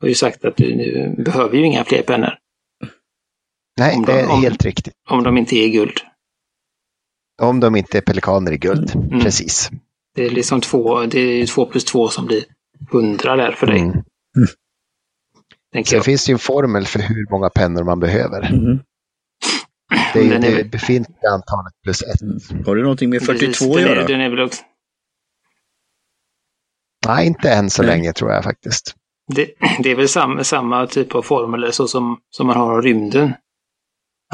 har 0.00 0.08
ju 0.08 0.14
sagt 0.14 0.44
att 0.44 0.56
du, 0.56 0.74
du 1.16 1.22
behöver 1.24 1.56
ju 1.58 1.64
inga 1.66 1.84
fler 1.84 2.02
pennor. 2.02 2.34
Nej, 3.78 3.96
Om 3.96 4.04
det 4.04 4.12
de- 4.12 4.18
är 4.18 4.30
om- 4.32 4.42
helt 4.42 4.64
riktigt. 4.64 4.94
Om 5.10 5.22
de 5.22 5.38
inte 5.38 5.56
är 5.56 5.68
guld. 5.68 6.00
Om 7.42 7.60
de 7.60 7.76
inte 7.76 7.98
är 7.98 8.02
pelikaner 8.02 8.52
i 8.52 8.58
guld. 8.58 8.94
Mm. 8.96 9.20
Precis. 9.20 9.70
Det 10.14 10.24
är 10.26 10.30
liksom 10.30 10.60
två, 10.60 11.06
det 11.06 11.18
är 11.20 11.46
två 11.46 11.66
plus 11.66 11.84
två 11.84 12.08
som 12.08 12.26
blir 12.26 12.44
hundra 12.92 13.36
där 13.36 13.52
för 13.52 13.66
dig. 13.66 13.80
Mm. 13.80 13.92
Tänker 15.72 15.90
Sen 15.90 15.96
jag. 15.96 16.04
finns 16.04 16.24
det 16.26 16.30
ju 16.30 16.32
en 16.32 16.38
formel 16.38 16.86
för 16.86 16.98
hur 16.98 17.30
många 17.30 17.50
pennor 17.50 17.84
man 17.84 18.00
behöver. 18.00 18.42
Mm. 18.52 18.78
Det 20.12 20.18
är 20.18 20.22
ju 20.24 20.30
Den 20.30 20.44
är 20.44 20.50
det 20.50 20.56
väl- 20.56 20.68
befintliga 20.70 21.30
antalet 21.30 21.72
plus 21.82 22.02
ett. 22.02 22.22
Mm. 22.22 22.64
Har 22.66 22.76
det 22.76 22.82
någonting 22.82 23.10
med 23.10 23.22
42 23.22 23.46
Precis, 23.46 23.62
att 23.62 23.72
den 23.74 23.82
göra? 23.82 24.02
Är, 24.02 24.08
den 24.08 24.20
är 24.20 24.28
väl 24.30 24.40
också, 24.40 24.62
Nej, 27.06 27.26
inte 27.26 27.50
än 27.50 27.70
så 27.70 27.82
Nej. 27.82 27.90
länge 27.90 28.12
tror 28.12 28.32
jag 28.32 28.44
faktiskt. 28.44 28.94
det, 29.34 29.50
det 29.82 29.90
är 29.90 29.94
väl 29.96 30.08
samma, 30.08 30.44
samma 30.44 30.86
typ 30.86 31.14
av 31.14 31.22
formel 31.22 31.72
så 31.72 31.88
som, 31.88 32.20
som 32.30 32.46
man 32.46 32.56
har 32.56 32.72
av 32.72 32.82
rymden. 32.82 33.32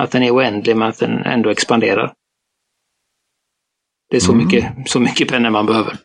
Att 0.00 0.10
den 0.10 0.22
är 0.22 0.34
oändlig 0.34 0.76
men 0.76 0.88
att 0.88 0.98
den 0.98 1.18
ändå 1.18 1.50
expanderar. 1.50 2.12
Det 4.11 4.16
är 4.16 4.20
så, 4.20 4.33
Mm. 4.33 4.44
mycket, 4.46 4.73
så 4.90 5.01
mycket 5.01 5.29
pennor 5.29 5.51
man 5.51 5.66
behöver. 5.66 5.96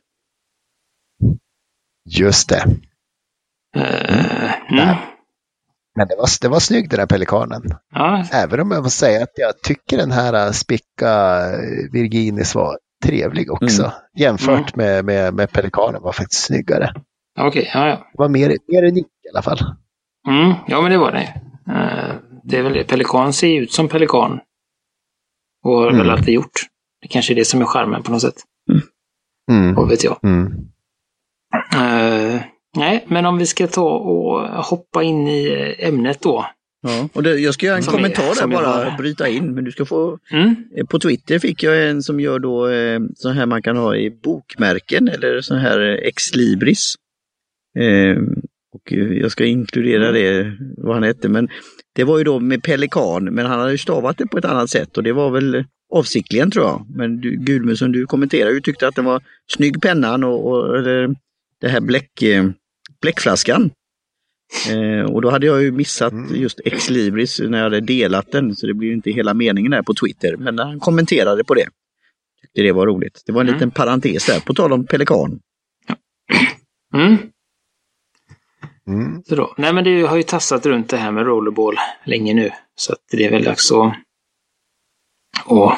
Just 2.09 2.49
det. 2.49 2.65
Eh, 3.77 4.71
mm. 4.71 4.95
Men 5.97 6.07
det 6.07 6.15
var, 6.15 6.27
det 6.41 6.47
var 6.47 6.59
snygg 6.59 6.89
den 6.89 6.99
där 6.99 7.05
pelikanen. 7.07 7.61
Ja, 7.93 8.25
Även 8.31 8.59
om 8.59 8.71
jag 8.71 8.83
får 8.83 8.89
säga 8.89 9.23
att 9.23 9.31
jag 9.35 9.61
tycker 9.61 9.97
den 9.97 10.11
här 10.11 10.45
äh, 10.45 10.51
Spicka 10.51 11.37
äh, 11.53 11.91
Virginis 11.91 12.55
var 12.55 12.77
trevlig 13.05 13.51
också. 13.51 13.81
Mm. 13.83 13.93
Jämfört 14.17 14.75
med, 14.75 15.05
med, 15.05 15.33
med 15.33 15.51
pelikanen 15.51 16.01
var 16.01 16.11
faktiskt 16.11 16.43
snyggare. 16.43 16.93
okej. 17.39 17.71
ja, 17.73 17.87
ja. 17.87 17.95
Det 17.95 18.17
var 18.17 18.29
mer, 18.29 18.57
mer 18.67 18.83
unik 18.83 19.05
i 19.05 19.29
alla 19.33 19.41
fall. 19.41 19.59
Mm, 20.27 20.53
ja, 20.67 20.81
men 20.81 20.91
det 20.91 20.97
var 20.97 21.11
det. 21.11 21.41
Eh, 21.73 22.15
det 22.43 22.57
är 22.57 22.63
väl 22.63 22.73
det. 22.73 22.83
Pelikan 22.83 23.33
ser 23.33 23.61
ut 23.61 23.71
som 23.71 23.87
pelikan. 23.87 24.39
Och 25.63 25.71
har 25.71 25.85
väl 25.85 25.95
Mm. 26.01 26.09
alltid 26.09 26.33
gjort. 26.33 26.51
Det 27.05 27.09
kanske 27.09 27.33
är 27.33 27.35
det 27.35 27.45
som 27.45 27.61
är 27.61 27.65
charmen 27.65 28.03
på 28.03 28.11
något 28.11 28.21
sätt. 28.21 28.35
Mm. 29.51 29.75
Vad 29.75 29.89
vet 29.89 30.03
jag. 30.03 30.19
Mm. 30.23 30.45
Eh, 31.73 32.41
nej, 32.77 33.05
men 33.07 33.25
om 33.25 33.37
vi 33.37 33.45
ska 33.45 33.67
ta 33.67 33.89
och 33.97 34.41
hoppa 34.65 35.03
in 35.03 35.27
i 35.27 35.47
eh, 35.79 35.87
ämnet 35.87 36.21
då. 36.21 36.45
Ja. 36.87 37.09
Och 37.13 37.23
det, 37.23 37.35
jag 37.39 37.53
ska 37.53 37.65
göra 37.65 37.77
en 37.77 37.83
Som 37.83 37.93
kommentar 37.93 38.23
är- 38.23 38.35
där 38.35 38.47
bara, 38.47 38.67
har. 38.67 38.97
bryta 38.97 39.27
in. 39.27 39.53
Men 39.55 39.63
du 39.63 39.71
ska 39.71 39.85
få, 39.85 40.19
Mm. 40.31 40.55
eh, 40.77 40.85
på 40.85 40.99
Twitter 40.99 41.39
fick 41.39 41.63
jag 41.63 41.89
en 41.89 42.03
som 42.03 42.19
gör 42.19 42.39
då 42.39 42.67
så 43.15 43.29
här 43.29 43.45
man 43.45 43.61
kan 43.61 43.77
ha 43.77 43.95
i 43.95 44.09
bokmärken 44.11 45.07
eller 45.07 45.41
så 45.41 45.55
här 45.55 45.79
eh, 45.81 46.07
ex 46.07 46.35
libris. 46.35 46.95
Eh, 47.79 48.17
och 48.73 48.91
jag 48.91 49.31
ska 49.31 49.45
inkludera 49.45 50.11
det, 50.11 50.57
vad 50.77 50.93
han 50.93 51.03
hette, 51.03 51.29
men 51.29 51.49
det 51.95 52.03
var 52.03 52.17
ju 52.17 52.23
då 52.23 52.39
med 52.39 52.63
pelikan, 52.63 53.23
men 53.23 53.45
han 53.45 53.59
hade 53.59 53.71
ju 53.71 53.77
stavat 53.77 54.17
det 54.17 54.27
på 54.27 54.37
ett 54.37 54.45
annat 54.45 54.69
sätt 54.69 54.97
och 54.97 55.03
det 55.03 55.13
var 55.13 55.29
väl 55.29 55.65
avsiktligen 55.93 56.51
tror 56.51 56.65
jag. 56.65 56.85
Men 56.95 57.21
du, 57.21 57.35
Gudmundsson, 57.37 57.91
du 57.91 58.05
kommenterade 58.05 58.53
ju 58.53 58.61
tyckte 58.61 58.87
att 58.87 58.95
den 58.95 59.05
var 59.05 59.23
snygg 59.47 59.81
pennan 59.81 60.23
och, 60.23 60.47
och 60.51 60.83
det 61.61 61.67
här 61.69 61.81
bläck, 61.81 62.21
eh, 62.21 62.45
bläckflaskan. 63.01 63.71
Eh, 64.69 65.11
och 65.11 65.21
då 65.21 65.29
hade 65.29 65.45
jag 65.45 65.63
ju 65.63 65.71
missat 65.71 66.11
Mm. 66.13 66.35
just 66.35 66.59
Ex 66.65 66.89
Libris 66.89 67.39
när 67.39 67.57
jag 67.57 67.63
hade 67.63 67.79
delat 67.81 68.31
den, 68.31 68.55
så 68.55 68.67
det 68.67 68.73
blir 68.73 68.91
inte 68.93 69.11
hela 69.11 69.33
meningen 69.33 69.73
här 69.73 69.81
på 69.81 69.93
Twitter. 69.93 70.35
Men 70.37 70.59
han 70.59 70.79
kommenterade 70.79 71.43
på 71.43 71.53
det. 71.53 71.67
Tyckte 72.41 72.61
det 72.61 72.71
var 72.71 72.87
roligt. 72.87 73.23
Det 73.25 73.31
var 73.31 73.41
en 73.41 73.47
Mm. 73.47 73.55
liten 73.59 73.71
parentes 73.71 74.25
där, 74.25 74.39
på 74.39 74.53
tal 74.53 74.73
om 74.73 74.85
pelikan. 74.85 75.39
Mm. 76.93 77.17
Mm. 78.87 79.23
Så 79.23 79.35
då. 79.35 79.53
Nej, 79.57 79.73
men 79.73 79.83
det 79.83 80.01
har 80.01 80.17
ju 80.17 80.23
tassat 80.23 80.65
runt 80.65 80.89
det 80.89 80.97
här 80.97 81.11
med 81.11 81.25
rollerball 81.25 81.75
länge 82.05 82.33
nu. 82.33 82.49
Så 82.75 82.93
att 82.93 82.99
det 83.11 83.25
är 83.25 83.31
väl 83.31 83.43
dags 83.43 83.71
att... 83.71 83.93
Och, 85.45 85.71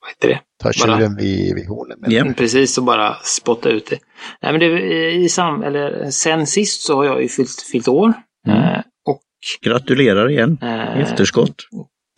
vad 0.00 0.10
heter 0.10 0.28
det? 0.28 0.40
Ta 0.62 0.72
tjuren 0.72 1.16
vid, 1.16 1.54
vid 1.54 1.68
hornen. 1.68 1.98
Ja. 2.06 2.24
Precis, 2.36 2.78
och 2.78 2.84
bara 2.84 3.14
spotta 3.14 3.68
ut 3.68 3.86
det. 3.86 3.98
Nej, 4.42 4.52
men 4.52 4.60
det, 4.60 5.10
i 5.12 5.28
sam, 5.28 5.62
eller, 5.62 6.10
sen 6.10 6.46
sist 6.46 6.82
så 6.82 6.96
har 6.96 7.04
jag 7.04 7.22
ju 7.22 7.28
fyllt, 7.28 7.62
fyllt 7.72 7.88
år. 7.88 8.12
Mm. 8.48 8.58
Eh, 8.62 8.78
och... 9.06 9.20
Gratulerar 9.62 10.30
igen, 10.30 10.58
i 10.62 10.64
Eh, 10.66 10.98
efterskott. 11.00 11.54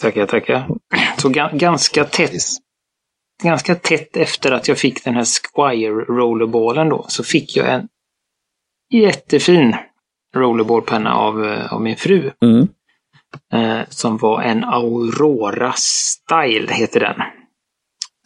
tackar, 0.02 0.26
tackar. 0.26 0.68
Så 1.18 1.28
ga, 1.28 1.50
ganska 1.52 2.04
tätt 2.04 2.30
Precis. 2.30 2.58
ganska 3.42 3.74
tätt 3.74 4.16
efter 4.16 4.52
att 4.52 4.68
jag 4.68 4.78
fick 4.78 5.04
den 5.04 5.14
här 5.14 5.24
Squire 5.24 6.04
rollerballen 6.04 6.88
då, 6.88 7.04
så 7.08 7.24
fick 7.24 7.56
jag 7.56 7.74
en 7.74 7.88
jättefin 8.92 9.76
rollerballpenna 10.36 11.14
av, 11.14 11.44
eh, 11.44 11.72
av 11.72 11.82
min 11.82 11.96
fru. 11.96 12.30
Mm. 12.42 12.68
Eh, 13.52 13.80
som 13.88 14.16
var 14.16 14.42
en 14.42 14.64
Aurora 14.64 15.72
Style, 15.76 16.72
heter 16.72 17.00
den. 17.00 17.16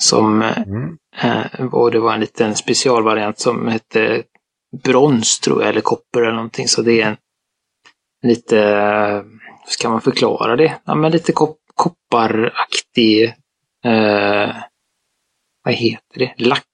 Som, 0.02 0.42
eh, 0.42 0.58
Mm. 0.58 0.96
eh, 1.22 1.66
och 1.72 1.90
det 1.90 1.98
var 2.00 2.14
en 2.14 2.20
liten 2.20 2.56
specialvariant 2.56 3.38
som 3.38 3.68
hette 3.68 4.22
brons 4.84 5.40
tror 5.40 5.62
jag, 5.62 5.68
eller 5.70 5.80
koppar 5.80 6.22
eller 6.22 6.32
någonting. 6.34 6.68
Så 6.68 6.82
det 6.82 7.00
är 7.02 7.06
en 7.08 7.16
lite, 8.22 8.60
eh, 8.62 9.14
hur 9.64 9.70
ska 9.70 9.88
man 9.88 10.00
förklara 10.00 10.56
det? 10.56 10.74
Ja, 10.84 10.94
men 10.94 11.12
lite 11.12 11.32
kop 11.32 11.58
kopparaktig, 11.74 13.24
eh, 13.84 14.54
vad 15.64 15.74
heter 15.74 16.18
det? 16.18 16.34
Lack. 16.38 16.64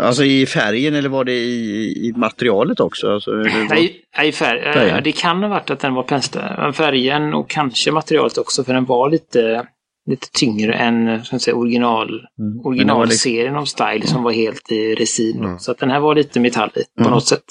Alltså 0.00 0.24
i 0.24 0.46
färgen 0.46 0.94
eller 0.94 1.08
var 1.08 1.24
det 1.24 1.32
i, 1.32 2.06
i 2.08 2.12
materialet 2.16 2.80
också? 2.80 3.12
Alltså, 3.14 3.30
vad- 3.36 3.46
Nej, 3.70 4.00
nej 4.18 4.32
färg, 4.32 4.62
Färgen. 4.62 4.88
ja, 4.94 5.00
det 5.00 5.12
kan 5.12 5.42
ha 5.42 5.48
varit 5.48 5.70
att 5.70 5.80
den 5.80 5.94
var 5.94 6.02
pensla. 6.02 6.72
Färgen 6.72 7.34
och 7.34 7.48
kanske 7.50 7.92
materialet 7.92 8.38
också, 8.38 8.64
för 8.64 8.74
den 8.74 8.84
var 8.84 9.10
lite, 9.10 9.66
lite 10.10 10.26
tyngre 10.32 10.74
än 10.74 11.24
så 11.24 11.36
att 11.36 11.42
säga, 11.42 11.54
original, 11.56 12.08
Mm. 12.38 12.56
Var 12.56 12.66
originalserien 12.66 13.56
av 13.56 13.64
Style 13.64 14.06
som 14.06 14.22
var 14.22 14.32
helt 14.32 14.72
i 14.72 14.94
resin. 14.94 15.44
Mm. 15.44 15.58
Så 15.58 15.70
att 15.70 15.78
den 15.78 15.90
här 15.90 16.00
var 16.00 16.14
lite 16.14 16.40
metall 16.40 16.70
i 16.74 16.82
på 16.96 17.00
Mm. 17.00 17.12
något 17.12 17.26
sätt. 17.26 17.44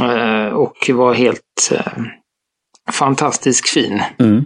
Eh, 0.00 0.46
och 0.46 0.90
var 0.94 1.14
helt 1.14 1.72
eh, 1.72 2.02
fantastiskt 2.90 3.68
fin. 3.68 4.02
Mm. 4.18 4.44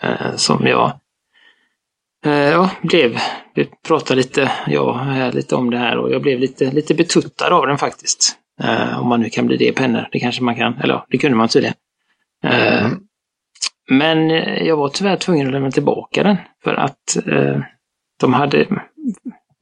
Eh, 0.00 0.36
som 0.36 0.66
jag 0.66 0.86
eh, 0.86 0.92
ja, 2.24 2.70
blev, 2.82 3.16
vi 3.54 3.64
pratade 3.86 4.16
lite, 4.20 4.52
ja, 4.66 5.16
eh, 5.16 5.32
lite 5.34 5.54
om 5.56 5.70
det 5.70 5.78
här 5.78 5.96
och 5.98 6.10
jag 6.12 6.22
blev 6.22 6.38
lite, 6.40 6.70
lite 6.70 6.94
betuttad 6.94 7.52
av 7.52 7.66
den 7.66 7.78
faktiskt. 7.78 8.36
Eh, 8.62 9.00
om 9.00 9.08
man 9.08 9.20
nu 9.20 9.30
kan 9.30 9.46
bli 9.46 9.56
det 9.56 9.68
i 9.68 9.72
pennor. 9.72 10.08
Det 10.12 10.20
kanske 10.20 10.42
man 10.42 10.56
kan, 10.56 10.74
eller 10.78 11.04
det 11.08 11.18
kunde 11.18 11.36
man 11.36 11.48
tydligen. 11.48 11.74
Eh, 12.44 12.84
Mm. 12.86 13.00
Men 13.90 14.30
eh, 14.30 14.62
jag 14.62 14.76
var 14.76 14.88
tyvärr 14.88 15.16
tvungen 15.16 15.46
att 15.46 15.52
lämna 15.52 15.70
tillbaka 15.70 16.22
den 16.22 16.36
för 16.64 16.74
att 16.74 17.16
eh, 17.26 17.60
de 18.20 18.32
hade, 18.34 18.66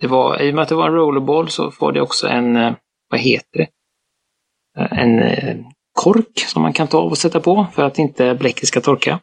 det 0.01 0.07
var, 0.07 0.43
i 0.43 0.51
och 0.51 0.55
med 0.55 0.63
att 0.63 0.69
det 0.69 0.75
var 0.75 0.89
en 0.89 0.95
rollerball 0.95 1.49
så 1.49 1.73
var 1.81 1.93
det 1.93 2.01
också 2.01 2.29
en, 2.29 2.57
eh, 2.57 2.73
vad 3.11 3.21
heter 3.21 3.59
det? 3.59 3.69
Eh, 4.79 4.99
En 4.99 5.19
eh, 5.19 5.57
kork 5.93 6.39
som 6.47 6.63
man 6.63 6.73
kan 6.73 6.87
ta 6.89 6.99
av 6.99 7.11
och 7.11 7.19
sätta 7.19 7.41
på 7.41 7.67
för 7.75 7.85
att 7.85 7.99
inte 7.99 8.35
bläcket 8.35 8.69
ska 8.69 8.81
torka. 8.81 9.21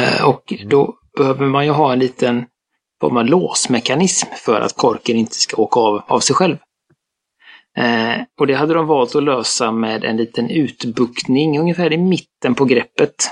Eh, 0.00 0.28
Och 0.28 0.52
då 0.66 0.94
behöver 1.16 1.46
man 1.46 1.64
ju 1.64 1.70
ha 1.70 1.92
en 1.92 1.98
liten 1.98 2.46
form 3.00 3.16
av 3.16 3.24
låsmekanism 3.24 4.26
för 4.36 4.60
att 4.60 4.76
korken 4.76 5.16
inte 5.16 5.34
ska 5.34 5.62
åka 5.62 5.80
av 5.80 6.02
av 6.08 6.20
sig 6.20 6.36
själv. 6.36 6.56
Eh, 7.76 8.20
och 8.40 8.46
det 8.46 8.54
hade 8.54 8.74
de 8.74 8.86
valt 8.86 9.16
att 9.16 9.22
lösa 9.22 9.72
med 9.72 10.04
en 10.04 10.16
liten 10.16 10.50
utbuktning 10.50 11.58
ungefär 11.58 11.92
i 11.92 11.98
mitten 11.98 12.54
på 12.54 12.64
greppet. 12.64 13.30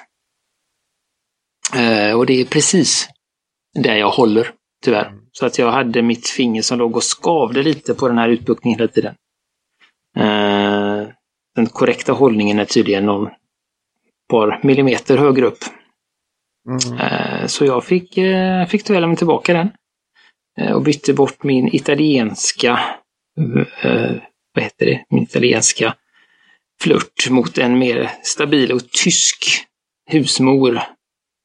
Eh, 1.75 2.19
och 2.19 2.27
det 2.27 2.41
är 2.41 2.45
precis 2.45 3.09
där 3.75 3.97
jag 3.97 4.11
håller, 4.11 4.51
tyvärr. 4.85 5.13
Så 5.33 5.47
att 5.47 5.59
jag 5.59 5.71
hade 5.71 6.03
mitt 6.03 6.29
finger 6.29 6.63
som 6.63 6.79
låg 6.79 6.97
och 6.97 7.05
skavde 7.05 7.63
lite 7.63 7.95
på 7.95 8.09
den 8.09 8.19
här 8.19 8.29
utbuktningen 8.29 8.79
hela 8.79 8.93
tiden. 8.93 9.15
Eh, 10.17 11.09
den 11.55 11.67
korrekta 11.67 12.13
hållningen 12.13 12.59
är 12.59 12.65
tydligen 12.65 13.07
någon 13.07 13.29
par 14.29 14.61
millimeter 14.63 15.17
högre 15.17 15.47
upp. 15.47 15.65
Mm. 16.69 16.99
Eh, 17.01 17.47
Så 17.47 17.65
jag 17.65 17.85
fick, 17.85 18.19
eh, 18.19 18.67
fick 18.67 18.89
lämna 18.89 19.17
tillbaka 19.17 19.53
den. 19.53 19.71
Eh, 20.61 20.73
Och 20.73 20.83
bytte 20.83 21.13
bort 21.15 21.43
min 21.43 21.69
italienska, 21.75 22.81
vad 24.55 24.65
heter 24.65 24.87
det, 24.87 25.05
min 25.11 25.23
italienska 25.23 25.95
flört 26.83 27.31
mot 27.31 27.59
en 27.59 27.79
mer 27.79 28.11
stabil 28.23 28.73
och 28.73 28.91
tysk 28.91 29.67
husmor. 30.11 30.81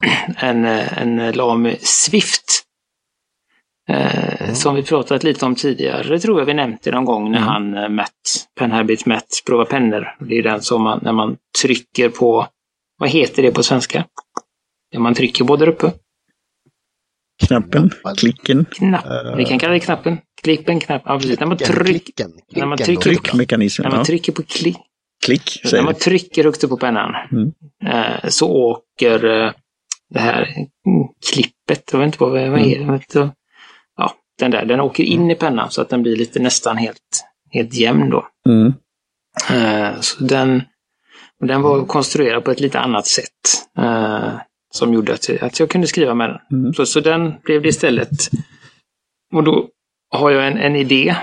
En, 0.38 0.66
en 0.66 1.32
Lamy 1.32 1.76
Swift. 1.82 2.64
Mm. 3.90 4.56
Som 4.56 4.76
vi 4.76 4.84
pratat 4.84 5.24
lite 5.24 5.46
om 5.46 5.56
tidigare, 5.56 6.20
tror 6.20 6.40
jag 6.40 6.46
vi 6.46 6.54
nämnde 6.54 6.92
någon 6.92 7.06
gång 7.06 7.32
när 7.32 7.38
Mm. 7.38 7.50
han, 7.74 7.96
Matt, 7.96 8.48
Penhabit 8.60 9.06
Matt, 9.06 9.28
provar 9.46 9.66
pennor. 9.66 10.16
Det 10.20 10.38
är 10.38 10.44
den 10.44 10.62
som 10.62 10.82
man, 10.84 11.00
när 11.04 11.12
man 11.14 11.38
trycker 11.62 12.10
på, 12.10 12.48
vad 12.98 13.10
heter 13.10 13.44
det 13.44 13.52
på 13.52 13.64
svenska? 13.64 14.06
När 14.94 15.00
man 15.00 15.14
trycker 15.14 15.44
både 15.44 15.66
där 15.66 15.72
uppe. 15.72 15.92
Knappen, 17.48 17.90
klicken, 18.18 18.66
Knapp. 18.66 19.06
Vi 19.38 19.46
kan 19.46 19.60
kalla 19.60 19.74
det 19.74 19.80
knappen. 19.80 20.18
Klippen, 20.44 20.80
knapp. 20.80 21.02
Ja, 21.06 21.20
precis. 21.20 21.40
När 21.40 21.48
man, 21.48 21.58
Klicken, 21.58 21.76
tryck, 21.86 22.04
klicken, 22.06 22.32
när 22.56 22.66
man 22.66 22.78
klicken 22.78 22.96
trycker- 23.02 23.22
tryckmekanismen. 23.22 23.90
när 23.90 23.96
man 23.98 24.06
trycker 24.06 24.32
på 24.32 24.44
klick, 24.44 24.78
Klick, 25.26 25.62
när 25.74 25.82
man 25.82 25.94
trycker 25.96 26.44
högt 26.44 26.64
upp 26.64 26.70
på 26.70 26.78
pennan 26.78 27.16
Mm. 27.32 27.52
eh, 27.86 28.30
så 28.30 28.50
åker 28.52 29.26
eh, 29.26 29.52
det 30.10 30.20
här 30.20 30.48
klippet, 31.32 31.90
jag 31.92 32.00
vet 32.00 32.06
inte 32.06 32.18
vad, 32.20 32.32
vad 32.32 32.42
Mm. 32.42 32.60
är 32.90 33.00
det? 33.14 33.32
Ja, 33.98 34.14
den 34.40 34.52
där, 34.52 34.66
den 34.66 34.80
åker 34.80 35.04
in 35.04 35.32
i 35.32 35.36
pennan 35.36 35.72
så 35.72 35.82
att 35.82 35.90
den 35.90 36.02
blir 36.04 36.16
lite 36.16 36.40
nästan 36.40 36.78
helt, 36.78 37.24
helt 37.52 37.74
jämn 37.74 38.10
då. 38.10 38.28
Mm. 38.50 38.74
Eh, 39.52 40.00
så 40.00 40.24
den, 40.24 40.62
och 41.42 41.48
den 41.48 41.62
var 41.62 41.86
konstruerad 41.86 42.44
på 42.44 42.52
ett 42.52 42.60
lite 42.60 42.80
annat 42.80 43.08
sätt. 43.08 43.68
Som 44.74 44.94
gjorde 44.94 45.14
att, 45.14 45.30
jag- 45.30 45.44
att 45.44 45.60
jag 45.60 45.70
kunde 45.70 45.88
skriva 45.88 46.14
med 46.14 46.30
den. 46.30 46.60
Mm. 46.60 46.74
Så, 46.74 46.86
så 46.86 47.00
den 47.00 47.34
blev 47.44 47.62
det 47.62 47.70
istället. 47.70 48.10
Och 49.34 49.44
då 49.44 49.70
har 50.12 50.32
jag 50.32 50.48
en, 50.48 50.58
en 50.58 50.76
idé 50.76 51.16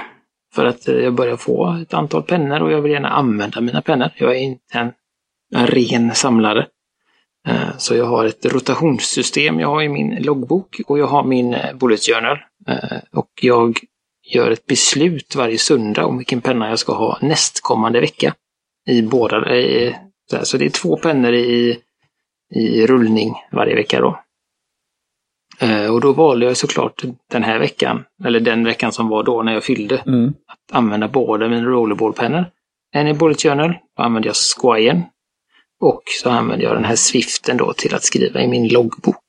för 0.54 0.64
att 0.66 0.88
eh, 0.88 0.94
jag 0.94 1.14
börjar 1.14 1.36
få 1.36 1.78
ett 1.82 1.94
antal 1.94 2.22
pennor 2.22 2.60
och 2.62 2.72
jag 2.72 2.80
vill 2.82 2.92
gärna 2.92 3.08
använda 3.08 3.60
mina 3.60 3.82
pennor. 3.82 4.10
Jag 4.16 4.30
är 4.36 4.40
inte 4.40 4.78
en, 4.78 4.92
en 5.54 5.66
ren 5.66 6.14
samlare. 6.14 6.66
Eh, 7.48 7.76
Så 7.78 7.94
jag 7.94 8.04
har 8.06 8.24
ett 8.24 8.46
rotationssystem. 8.46 9.60
Jag 9.60 9.68
har 9.68 9.82
i 9.82 9.88
min 9.88 10.22
loggbok 10.22 10.80
och 10.86 10.98
jag 10.98 11.06
har 11.06 11.24
min 11.24 11.54
eh, 11.54 11.74
bullet 11.76 12.00
journal. 12.06 12.38
Och 13.12 13.30
jag 13.42 13.78
gör 14.34 14.50
ett 14.50 14.66
beslut 14.66 15.36
varje 15.36 15.58
söndag 15.58 16.04
om 16.06 16.16
vilken 16.18 16.40
penna 16.40 16.68
jag 16.68 16.78
ska 16.78 16.94
ha 16.94 17.18
nästkommande 17.22 18.00
vecka. 18.00 18.34
I 18.88 19.02
båda. 19.02 19.36
Så 20.42 20.56
det 20.58 20.64
är 20.64 20.70
två 20.70 20.96
pennor 20.96 21.32
i, 21.34 21.78
i 22.54 22.86
rullning 22.86 23.34
varje 23.52 23.74
vecka 23.74 24.00
då. 24.00 24.20
Eh, 25.60 25.94
Och 25.94 26.00
då 26.00 26.12
valde 26.12 26.46
jag 26.46 26.56
såklart 26.56 27.02
den 27.30 27.42
här 27.42 27.58
veckan, 27.58 28.04
eller 28.24 28.40
den 28.40 28.64
veckan 28.64 28.92
som 28.92 29.08
var 29.08 29.22
då 29.22 29.42
när 29.42 29.52
jag 29.52 29.64
fyllde, 29.64 29.96
Mm. 30.06 30.28
att 30.28 30.76
använda 30.76 31.08
båda 31.08 31.48
mina 31.48 31.62
rollerballpennor. 31.68 32.44
En 32.92 33.08
i 33.08 33.14
Bullet 33.14 33.42
Journal, 33.42 33.74
då 33.96 34.02
använde 34.02 34.28
jag 34.28 34.36
Squire. 34.36 35.02
Och 35.80 36.02
så 36.22 36.30
använde 36.30 36.64
jag 36.64 36.76
den 36.76 36.84
här 36.84 36.96
Swiften 36.96 37.56
då 37.56 37.72
till 37.72 37.94
att 37.94 38.02
skriva 38.04 38.40
i 38.40 38.48
min 38.48 38.68
loggbok. 38.68 39.24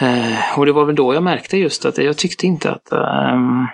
Eh, 0.00 0.58
och 0.58 0.66
det 0.66 0.72
var 0.72 0.84
väl 0.84 0.94
då 0.94 1.14
jag 1.14 1.22
märkte 1.22 1.56
just 1.56 1.84
att 1.84 1.98
jag 1.98 2.16
tyckte 2.16 2.46
inte 2.46 2.70
att, 2.70 2.92
ehm, 2.92 3.66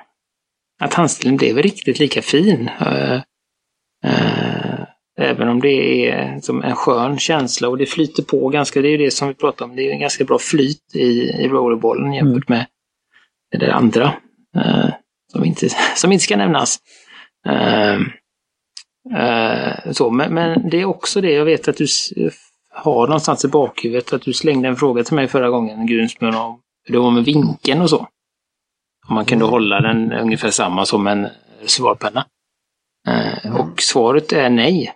att 0.81 0.95
handstilen 0.95 1.37
blev 1.37 1.57
riktigt 1.59 1.99
lika 1.99 2.23
fin. 2.23 2.69
Eh, 4.05 4.86
även 5.18 5.48
om 5.48 5.61
det 5.61 6.09
är 6.11 6.40
som 6.40 6.62
en 6.62 6.76
skön 6.76 7.18
känsla 7.18 7.68
och 7.68 7.79
det 7.79 7.87
flyter 7.87 8.22
på 8.22 8.48
ganska, 8.48 8.83
det 8.83 8.88
är 8.88 8.90
ju 8.90 8.96
det 8.96 9.11
som 9.11 9.29
vi 9.29 9.35
pratar 9.35 9.64
om, 9.64 9.76
det 9.76 9.88
är 9.88 9.92
en 9.92 10.00
ganska 10.00 10.24
bra 10.24 10.38
flyt 10.38 10.94
i, 10.94 11.31
i 11.44 11.48
rollerballen 11.48 12.12
jämfört 12.12 12.48
med 12.48 12.66
det 13.59 13.74
andra. 13.74 14.14
eh, 14.57 14.88
som, 15.33 15.44
inte, 15.44 15.68
som 15.96 16.12
inte 16.12 16.24
ska 16.24 16.37
nämnas. 16.37 16.79
Eh, 17.46 17.94
eh, 19.20 19.92
så, 19.92 20.11
men, 20.11 20.35
men 20.35 20.70
det 20.70 20.81
är 20.81 20.85
också 20.85 21.20
det 21.20 21.33
jag 21.33 21.44
vet 21.44 21.68
att 21.68 21.76
du 21.76 21.87
har 22.70 23.07
någonstans 23.07 23.44
i 23.44 23.48
bakhuvudet 23.48 24.12
att 24.12 24.22
du 24.22 24.33
slängde 24.33 24.68
en 24.68 24.76
fråga 24.76 25.05
till 25.05 25.14
mig 25.14 25.29
förra 25.29 25.50
gången, 25.50 25.87
Gudrun, 25.87 26.35
om 26.35 26.61
hur 26.85 26.92
det 26.92 26.98
var 26.98 27.11
med 27.11 27.24
vinkeln 27.24 27.83
och 27.83 27.90
så. 27.90 28.09
Om 29.09 29.14
man 29.14 29.24
kunde 29.24 29.44
hålla 29.44 29.81
den 29.81 30.12
ungefär 30.12 30.50
samma 30.50 30.87
som 30.87 31.07
en 31.07 31.26
svarpenna. 31.66 32.26
Eh, 33.09 33.46
Mm. 33.46 33.61
Och 33.61 33.83
svaret 33.83 34.33
är 34.33 34.50
nej. 34.50 34.92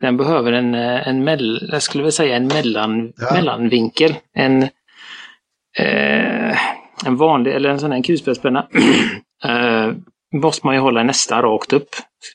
Den 0.00 0.16
behöver 0.16 0.52
en, 0.52 0.74
eh, 0.74 1.08
en 1.08 1.24
mell, 1.24 1.68
jag 1.72 1.82
skulle 1.82 2.02
vilja 2.02 2.12
säga 2.12 2.36
en 2.36 2.46
mellan, 2.46 3.12
Ja. 3.16 3.34
mellanvinkel. 3.34 4.14
En, 4.34 4.62
eh, 5.78 6.56
en 7.06 7.16
vanlig, 7.16 7.52
eller 7.52 7.70
en 7.70 7.80
sån 7.80 7.92
här 7.92 8.02
kulspetspenna. 8.02 8.66
eh, 9.44 9.92
måste 10.42 10.66
man 10.66 10.74
ju 10.74 10.80
hålla 10.80 11.02
nästan 11.02 11.42
rakt 11.42 11.72
upp 11.72 11.88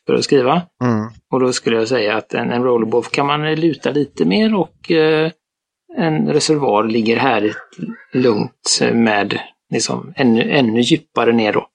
för 0.06 0.14
att 0.14 0.24
skriva. 0.24 0.62
Mm. 0.84 1.08
Och 1.32 1.40
då 1.40 1.54
skulle 1.54 1.76
jag 1.76 1.88
säga 1.88 2.18
att 2.18 2.34
en, 2.34 2.52
en 2.52 2.64
rollerball 2.64 3.04
kan 3.04 3.26
man 3.28 3.56
luta 3.56 3.92
lite 3.92 4.26
mer 4.26 4.56
och 4.56 4.92
eh, 4.92 5.32
en 5.98 6.28
reservoar 6.34 6.84
ligger 6.84 7.18
härligt 7.18 7.58
lugnt 8.14 8.80
med 8.94 9.40
liksom 9.74 10.14
ännu, 10.16 10.52
ännu 10.52 10.82
djupare 10.82 11.32
ner 11.32 11.54
då. 11.54 11.68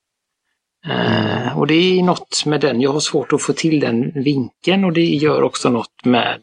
Eh, 0.89 1.59
och 1.59 1.67
det 1.67 1.75
är 1.75 2.03
något 2.03 2.43
med 2.47 2.61
den, 2.61 2.81
jag 2.81 2.93
har 2.93 3.01
svårt 3.01 3.33
att 3.33 3.43
få 3.43 3.53
till 3.53 3.81
den 3.81 4.13
vinkeln 4.15 4.85
och 4.85 4.93
det 4.93 5.05
gör 5.05 5.43
också 5.43 5.71
något 5.71 6.05
med 6.05 6.41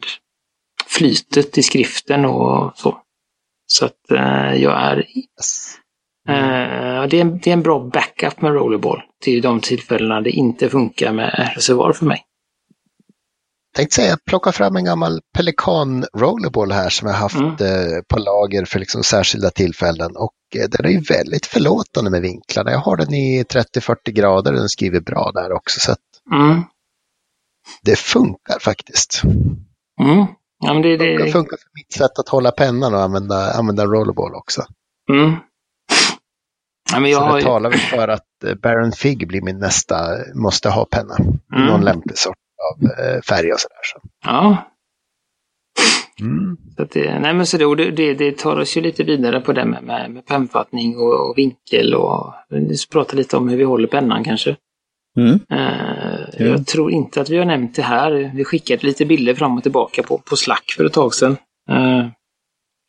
flytet 0.86 1.58
i 1.58 1.62
skriften 1.62 2.24
och 2.24 2.72
så. 2.76 2.98
Så 3.66 3.84
att 3.84 4.10
eh, 4.10 4.54
jag 4.54 4.82
är 4.82 4.96
Yes. 4.98 5.78
Eh, 6.28 7.08
det, 7.08 7.16
är 7.16 7.20
en, 7.20 7.38
det 7.38 7.50
är 7.50 7.52
en 7.52 7.62
bra 7.62 7.78
backup 7.78 8.40
med 8.40 8.52
rollerball 8.52 9.02
till 9.22 9.42
de 9.42 9.60
tillfällena 9.60 10.20
det 10.20 10.30
inte 10.30 10.68
funkar 10.68 11.12
med 11.12 11.52
reservoar 11.54 11.92
för 11.92 12.06
mig. 12.06 12.24
Tänkte 13.74 13.94
säga, 13.96 14.16
plocka 14.26 14.52
fram 14.52 14.76
en 14.76 14.84
gammal 14.84 15.20
Pelikan 15.36 16.04
rollerball 16.14 16.72
här 16.72 16.88
som 16.88 17.08
jag 17.08 17.14
haft 17.14 17.36
Mm. 17.36 17.52
eh, 17.52 18.00
på 18.08 18.18
lager 18.18 18.64
för 18.64 18.78
liksom 18.78 19.02
särskilda 19.04 19.50
tillfällen. 19.50 20.16
Och 20.16 20.34
eh, 20.56 20.68
den 20.68 20.86
är 20.86 20.90
ju 20.90 21.00
väldigt 21.00 21.46
förlåtande 21.46 22.10
med 22.10 22.22
vinklarna. 22.22 22.70
Jag 22.70 22.78
har 22.78 22.96
den 22.96 23.14
i 23.14 23.42
30-40 23.44 23.96
grader 24.10 24.52
och 24.52 24.58
den 24.58 24.68
skriver 24.68 25.00
bra 25.00 25.30
där 25.34 25.52
också. 25.52 25.80
Så 25.80 25.94
Mm. 26.32 26.62
det 27.82 27.96
funkar 27.98 28.58
faktiskt. 28.60 29.22
Mm. 30.00 30.26
Ja, 30.58 30.74
det, 30.74 30.96
Det 30.96 31.18
det, 31.18 31.32
funkar 31.32 31.56
för 31.56 31.68
mitt 31.74 31.92
sätt 31.92 32.18
att 32.18 32.28
hålla 32.28 32.50
pennan 32.50 32.94
och 32.94 33.00
använda, 33.00 33.52
använda 33.52 33.86
rollerball 33.86 34.34
också. 34.34 34.62
mm. 35.10 35.32
ja, 36.92 37.00
men 37.00 37.10
jag 37.10 37.22
Så 37.22 37.26
har 37.26 37.40
talar 37.40 37.70
väl 37.70 37.78
för 37.78 38.08
att 38.08 38.44
eh, 38.44 38.54
Baron 38.54 38.92
Fig 38.92 39.28
blir 39.28 39.42
min 39.42 39.58
nästa 39.58 39.96
måste 40.34 40.68
ha-penna. 40.70 41.16
Mm. 41.54 41.66
Någon 41.66 41.80
lämplig 41.84 42.18
sort 42.18 42.36
av 42.72 42.84
eh, 42.84 43.20
färg 43.28 43.52
och 43.52 43.60
sådär. 43.60 43.82
Så. 43.82 44.00
ja, 44.24 44.68
Mm. 46.20 46.56
så 46.76 46.82
att 46.82 46.90
det, 46.90 47.18
nej 47.18 47.34
men 47.34 47.46
så 47.46 47.74
det, 47.74 47.90
det, 47.90 48.14
det, 48.14 48.38
tar 48.38 48.56
oss 48.56 48.76
ju 48.76 48.80
lite 48.80 49.04
vidare 49.04 49.40
på 49.40 49.52
det 49.52 49.64
med, 49.64 49.82
med, 49.82 50.10
med 50.10 50.26
pennfattning 50.26 50.96
och, 50.96 51.30
och 51.30 51.38
vinkel 51.38 51.94
och 51.94 52.34
prata 52.92 53.16
lite 53.16 53.36
om 53.36 53.48
hur 53.48 53.56
vi 53.56 53.64
håller 53.64 53.88
pennan 53.88 54.24
kanske. 54.24 54.56
Mm. 55.16 55.38
Ja. 55.48 56.44
Jag 56.44 56.66
tror 56.66 56.90
inte 56.90 57.20
att 57.20 57.30
vi 57.30 57.38
har 57.38 57.44
nämnt 57.44 57.76
det 57.76 57.82
här. 57.82 58.32
Vi 58.34 58.44
skickade 58.44 58.86
lite 58.86 59.04
bilder 59.06 59.34
fram 59.34 59.56
och 59.56 59.62
tillbaka 59.62 60.02
på, 60.02 60.18
på 60.18 60.36
Slack 60.36 60.74
för 60.76 60.84
ett 60.84 60.92
tag 60.92 61.14
sedan. 61.14 61.36
Eh, 61.70 62.06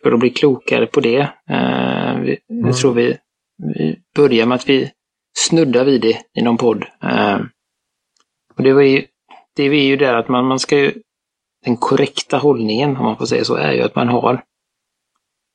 för 0.03 0.11
att 0.11 0.19
bli 0.19 0.29
klokare 0.29 0.85
på 0.85 0.99
det. 0.99 1.19
Eh, 1.49 2.19
vi, 2.19 2.37
Mm. 2.49 2.65
Jag 2.65 2.77
tror 2.77 2.93
vi, 2.93 3.17
vi 3.75 3.99
börjar 4.15 4.45
med 4.45 4.55
att 4.55 4.69
vi 4.69 4.91
snuddar 5.37 5.85
vid 5.85 6.01
det 6.01 6.17
i 6.33 6.41
någon 6.41 6.57
podd. 6.57 6.85
Och 8.57 8.63
det 8.63 8.73
var 8.73 8.81
ju, 8.81 9.05
det 9.55 9.63
är 9.63 9.73
ju 9.73 9.95
det 9.95 10.17
att 10.17 10.29
man, 10.29 10.45
man 10.45 10.59
ska 10.59 10.77
ju, 10.77 10.93
den 11.65 11.77
korrekta 11.77 12.37
hållningen, 12.37 12.97
om 12.97 13.03
man 13.03 13.17
får 13.17 13.25
säga 13.25 13.45
så, 13.45 13.55
är 13.55 13.71
ju 13.71 13.81
att 13.81 13.95
man 13.95 14.07
har, 14.07 14.43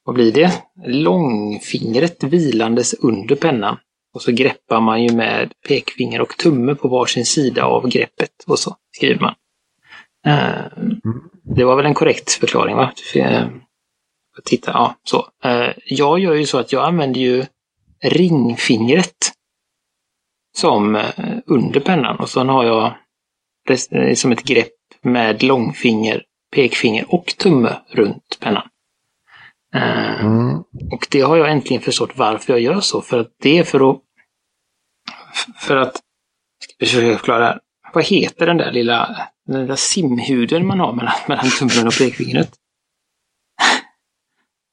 vad 0.04 0.14
blir 0.14 0.32
det? 0.32 0.62
Långfingret 0.86 2.24
vilandes 2.24 2.94
under 2.94 3.36
pennan. 3.36 3.76
Och 4.14 4.22
så 4.22 4.32
greppar 4.32 4.80
man 4.80 5.02
ju 5.02 5.16
med 5.16 5.52
pekfinger 5.68 6.20
och 6.20 6.36
tumme 6.36 6.74
på 6.74 6.88
varsin 6.88 7.26
sida 7.26 7.64
av 7.64 7.88
greppet 7.88 8.44
och 8.46 8.58
så 8.58 8.76
skriver 8.96 9.20
man. 9.20 9.34
Eh, 10.26 10.64
det 11.56 11.64
var 11.64 11.76
väl 11.76 11.86
en 11.86 11.94
korrekt 11.94 12.32
förklaring 12.32 12.76
va? 12.76 12.92
Eh, 13.14 13.46
titta, 14.44 14.70
ja, 14.70 14.94
så. 15.04 15.28
Eh, 15.44 15.70
jag 15.84 16.18
gör 16.18 16.34
ju 16.34 16.46
så 16.46 16.58
att 16.58 16.72
jag 16.72 16.84
använder 16.84 17.20
ju 17.20 17.44
ringfingret 18.02 19.32
som 20.56 21.02
under 21.46 21.80
pennan 21.80 22.16
och 22.16 22.28
sen 22.28 22.48
har 22.48 22.64
jag 22.64 22.94
som 24.14 24.32
ett 24.32 24.42
grepp 24.44 24.72
med 25.02 25.42
långfinger, 25.42 26.22
pekfinger 26.54 27.14
och 27.14 27.26
tumme 27.26 27.76
runt 27.90 28.38
pennan. 28.40 28.68
Eh, 29.74 30.24
Mm. 30.24 30.58
och 30.92 31.06
det 31.10 31.20
har 31.20 31.36
jag 31.36 31.50
äntligen 31.50 31.82
förstått 31.82 32.10
varför 32.14 32.52
jag 32.52 32.60
gör 32.60 32.80
så. 32.80 33.00
För 33.00 33.18
att 33.18 33.28
det 33.42 33.58
är 33.58 33.64
för 33.64 33.90
att... 33.90 34.00
För 35.60 35.76
att... 35.76 35.96
Ska 36.62 36.74
vi 36.78 36.86
försöka 36.86 37.16
förklara 37.18 37.44
här. 37.44 37.60
Vad 37.94 38.04
heter 38.04 38.46
den 38.46 38.56
där 38.56 38.72
lilla, 38.72 39.28
den 39.46 39.66
där 39.66 39.76
simhuden 39.76 40.66
man 40.66 40.80
har 40.80 40.92
mellan, 40.92 41.14
mellan 41.28 41.44
tummen 41.58 41.86
och 41.86 41.98
pekfingret? 41.98 42.50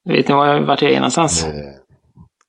Vet 0.08 0.28
ni 0.28 0.34
var 0.34 0.46
jag, 0.46 0.60
vart 0.60 0.82
jag 0.82 0.90
är 0.92 0.96
någonstans? 0.96 1.44
Eh, 1.44 1.52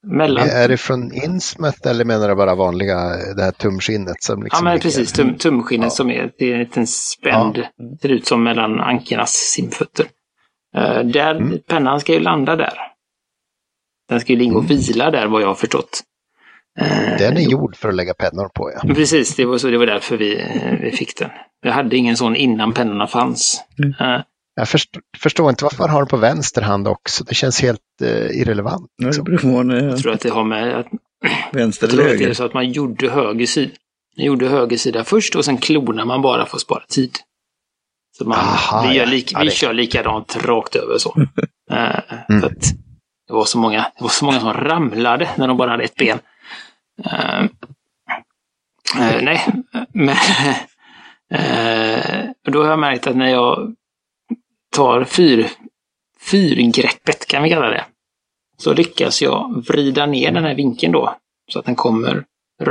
Mellan... 0.09 0.49
Är 0.49 0.67
det 0.67 0.77
från 0.77 1.13
Innsmouth 1.13 1.87
eller 1.87 2.05
menar 2.05 2.29
du 2.29 2.35
bara 2.35 2.55
vanliga, 2.55 2.95
det 3.35 3.43
här 3.43 3.51
tumskinnet 3.51 4.23
som 4.23 4.39
Ja 4.39 4.43
liksom 4.43 4.63
men 4.63 4.73
ligger- 4.73 4.83
precis, 4.83 5.11
tum, 5.13 5.37
tumskinnet 5.37 5.85
Ja. 5.85 5.89
som 5.89 6.11
är, 6.11 6.31
det 6.37 6.49
är 6.49 6.53
en 6.53 6.59
liten 6.59 6.87
spänd, 6.87 7.63
ser 8.01 8.09
ut 8.09 8.27
som 8.27 8.43
mellan 8.43 8.79
ankornas 8.79 9.31
simfötter. 9.31 10.05
Eh, 10.77 10.99
där, 11.03 11.35
Mm. 11.35 11.59
Pennan 11.67 11.99
ska 11.99 12.13
ju 12.13 12.19
landa 12.19 12.55
där. 12.55 12.73
Den 14.09 14.19
ska 14.19 14.33
ju 14.33 14.39
ligga 14.39 14.55
och 14.57 14.71
vila 14.71 15.11
där 15.11 15.27
vad 15.27 15.41
jag 15.41 15.47
har 15.47 15.55
förstått. 15.55 16.01
Eh, 16.79 17.17
Den 17.19 17.37
är 17.37 17.41
gjord 17.41 17.75
för 17.75 17.89
att 17.89 17.95
lägga 17.95 18.13
pennor 18.13 18.49
på 18.55 18.71
ja. 18.75 18.81
Men 18.83 18.95
Precis, 18.95 19.35
det 19.35 19.45
var, 19.45 19.57
så, 19.57 19.67
det 19.67 19.77
var 19.77 19.85
därför 19.85 20.17
vi, 20.17 20.39
eh, 20.39 20.73
vi 20.81 20.91
fick 20.91 21.17
den. 21.17 21.29
Jag 21.61 21.71
hade 21.71 21.97
ingen 21.97 22.17
sån 22.17 22.35
innan 22.35 22.73
pennorna 22.73 23.07
fanns. 23.07 23.63
Mm. 23.83 23.93
Eh, 23.99 24.21
Jag 24.59 24.69
förstår, 24.69 25.01
förstår 25.17 25.49
inte 25.49 25.63
varför 25.63 25.79
man 25.79 25.89
har 25.89 25.99
den 25.99 26.07
på 26.07 26.17
vänster 26.17 26.61
hand 26.61 26.87
också. 26.87 27.23
Det 27.23 27.35
känns 27.35 27.61
helt 27.61 27.79
eh, 28.01 28.41
irrelevant. 28.41 28.91
Liksom. 29.03 29.69
jag 29.71 29.97
tror 29.99 30.13
att 30.13 30.21
det 30.21 30.29
har 30.29 30.43
med 30.43 30.75
att, 30.79 30.87
vänster 31.51 31.87
eller 31.87 32.03
att 32.03 32.09
det 32.09 32.13
är 32.15 32.17
höger. 32.19 32.33
så 32.33 32.45
att 32.45 32.53
man 32.53 32.71
gjorde 32.71 33.09
höger 33.09 33.45
sida. 33.45 33.71
Man 34.17 34.25
gjorde 34.25 34.47
höger 34.47 34.77
sida 34.77 35.03
först 35.03 35.35
och 35.35 35.45
sen 35.45 35.57
klonar 35.57 36.05
man 36.05 36.21
bara 36.21 36.45
för 36.45 36.57
att 36.57 36.61
spara 36.61 36.83
tid. 36.89 37.11
Så 38.17 38.25
man, 38.25 38.37
Aha, 38.39 38.85
vi 38.89 38.95
gör 38.95 39.03
ja. 39.05 39.09
lik, 39.11 39.31
Ja, 39.33 39.39
vi 39.39 39.45
det- 39.45 39.51
kör 39.51 39.73
likadant 39.73 40.37
rakt 40.45 40.75
över 40.75 40.97
så. 40.97 41.15
Eh, 41.71 41.99
Mm. 42.29 42.43
att 42.43 42.61
det, 43.27 43.33
var 43.33 43.45
så 43.45 43.57
många, 43.59 43.79
det 43.97 44.01
var 44.03 44.09
så 44.09 44.25
många 44.25 44.39
som 44.39 44.53
ramlade 44.53 45.29
när 45.37 45.47
de 45.47 45.57
bara 45.57 45.71
hade 45.71 45.83
ett 45.83 45.95
ben. 45.95 46.19
Eh, 47.05 47.39
eh, 48.99 49.21
nej, 49.21 49.45
men 49.93 50.09
eh, 51.33 52.25
då 52.51 52.63
har 52.63 52.69
jag 52.69 52.79
märkt 52.79 53.07
att 53.07 53.15
när 53.15 53.27
jag 53.29 53.73
tar 54.77 55.05
fyr, 55.05 55.49
fyrgreppet, 56.19 57.27
kan 57.27 57.43
vi 57.43 57.49
kalla 57.49 57.69
det, 57.69 57.85
så 58.57 58.73
lyckas 58.73 59.21
jag 59.21 59.63
vrida 59.67 60.05
ner 60.05 60.31
den 60.31 60.43
här 60.43 60.55
vinkeln 60.55 60.93
då, 60.93 61.17
så 61.51 61.59
att 61.59 61.65
den 61.65 61.75
kommer 61.75 62.25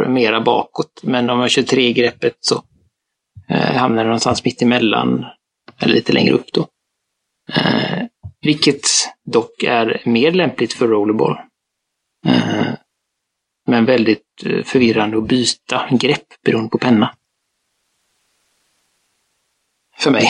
mera 0.06 0.40
bakåt. 0.40 1.00
Men 1.02 1.30
om 1.30 1.40
jag 1.40 1.50
kör 1.50 1.62
tre-greppet 1.62 2.36
så 2.40 2.62
eh, 3.48 3.76
hamnar 3.76 3.96
den 3.96 4.06
någonstans 4.06 4.44
mitt 4.44 4.62
emellan, 4.62 5.24
eller 5.78 5.94
lite 5.94 6.12
längre 6.12 6.34
upp 6.34 6.52
då. 6.52 6.68
Eh, 7.52 8.02
vilket 8.40 8.86
dock 9.24 9.62
är 9.62 10.02
mer 10.04 10.32
lämpligt 10.32 10.72
för 10.72 10.88
rollerball. 10.88 11.38
Eh, 12.26 12.66
men 13.66 13.84
väldigt 13.84 14.42
eh, 14.44 14.64
förvirrande 14.64 15.18
att 15.18 15.28
byta 15.28 15.88
grepp 15.90 16.42
beroende 16.44 16.70
på 16.70 16.78
penna. 16.78 17.14
För 19.98 20.10
mig. 20.10 20.28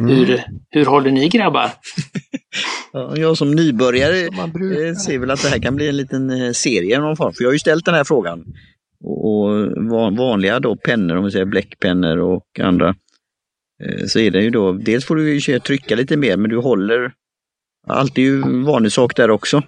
Mm. 0.00 0.14
Hur, 0.16 0.42
hur 0.70 0.84
håller 0.84 1.10
ni 1.10 1.28
grabbar? 1.28 1.70
Ja, 2.92 3.16
jag 3.16 3.36
som 3.36 3.50
nybörjare 3.50 4.26
Som 4.26 4.38
eh, 4.72 4.94
ser 4.94 5.18
väl 5.18 5.30
att 5.30 5.42
det 5.42 5.48
här 5.48 5.58
kan 5.58 5.76
bli 5.76 5.88
en 5.88 5.96
liten 5.96 6.30
eh, 6.30 6.52
serie 6.52 6.94
i 6.96 6.98
någon 6.98 7.16
form. 7.16 7.32
För 7.32 7.42
jag 7.42 7.48
har 7.48 7.52
ju 7.52 7.58
ställt 7.58 7.84
den 7.84 7.94
här 7.94 8.04
frågan. 8.04 8.44
Och, 9.04 9.30
och 9.34 9.50
van- 9.90 10.16
vanliga 10.16 10.60
då 10.60 10.76
pennor, 10.76 11.16
om 11.16 11.24
vi 11.24 11.30
säger 11.30 11.44
bläckpennor 11.44 12.18
och 12.18 12.60
andra. 12.60 12.88
eh, 13.84 14.06
Så 14.06 14.18
är 14.18 14.30
det 14.30 14.42
ju 14.42 14.50
då, 14.50 14.72
dels 14.72 15.04
får 15.04 15.16
du 15.16 15.38
ju 15.38 15.58
trycka 15.58 15.96
lite 15.96 16.16
mer 16.16 16.36
men 16.36 16.50
du 16.50 16.56
håller, 16.56 17.12
allt 17.86 18.18
är 18.18 18.22
ju 18.22 18.62
vanlig 18.64 18.92
sak 18.92 19.16
där 19.16 19.30
också. 19.30 19.62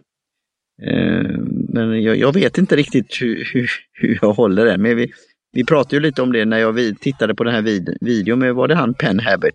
Men 1.68 2.02
jag, 2.02 2.16
jag 2.16 2.32
vet 2.32 2.58
inte 2.58 2.76
riktigt 2.76 3.18
hur, 3.20 3.50
hur, 3.52 3.70
hur 3.92 4.18
jag 4.22 4.32
håller 4.32 4.64
det. 4.64 4.78
Men 4.78 4.96
vi, 4.96 5.12
vi 5.52 5.64
pratade 5.64 5.96
ju 5.96 6.00
lite 6.02 6.22
om 6.22 6.32
det 6.32 6.44
när 6.44 6.58
jag 6.58 7.00
tittade 7.00 7.34
på 7.34 7.44
den 7.44 7.54
här 7.54 7.62
vid, 7.62 7.96
videon 8.00 8.38
med, 8.38 8.54
var 8.54 8.68
det 8.68 8.74
han 8.74 8.94
Pen 8.94 9.20
Habit? 9.20 9.54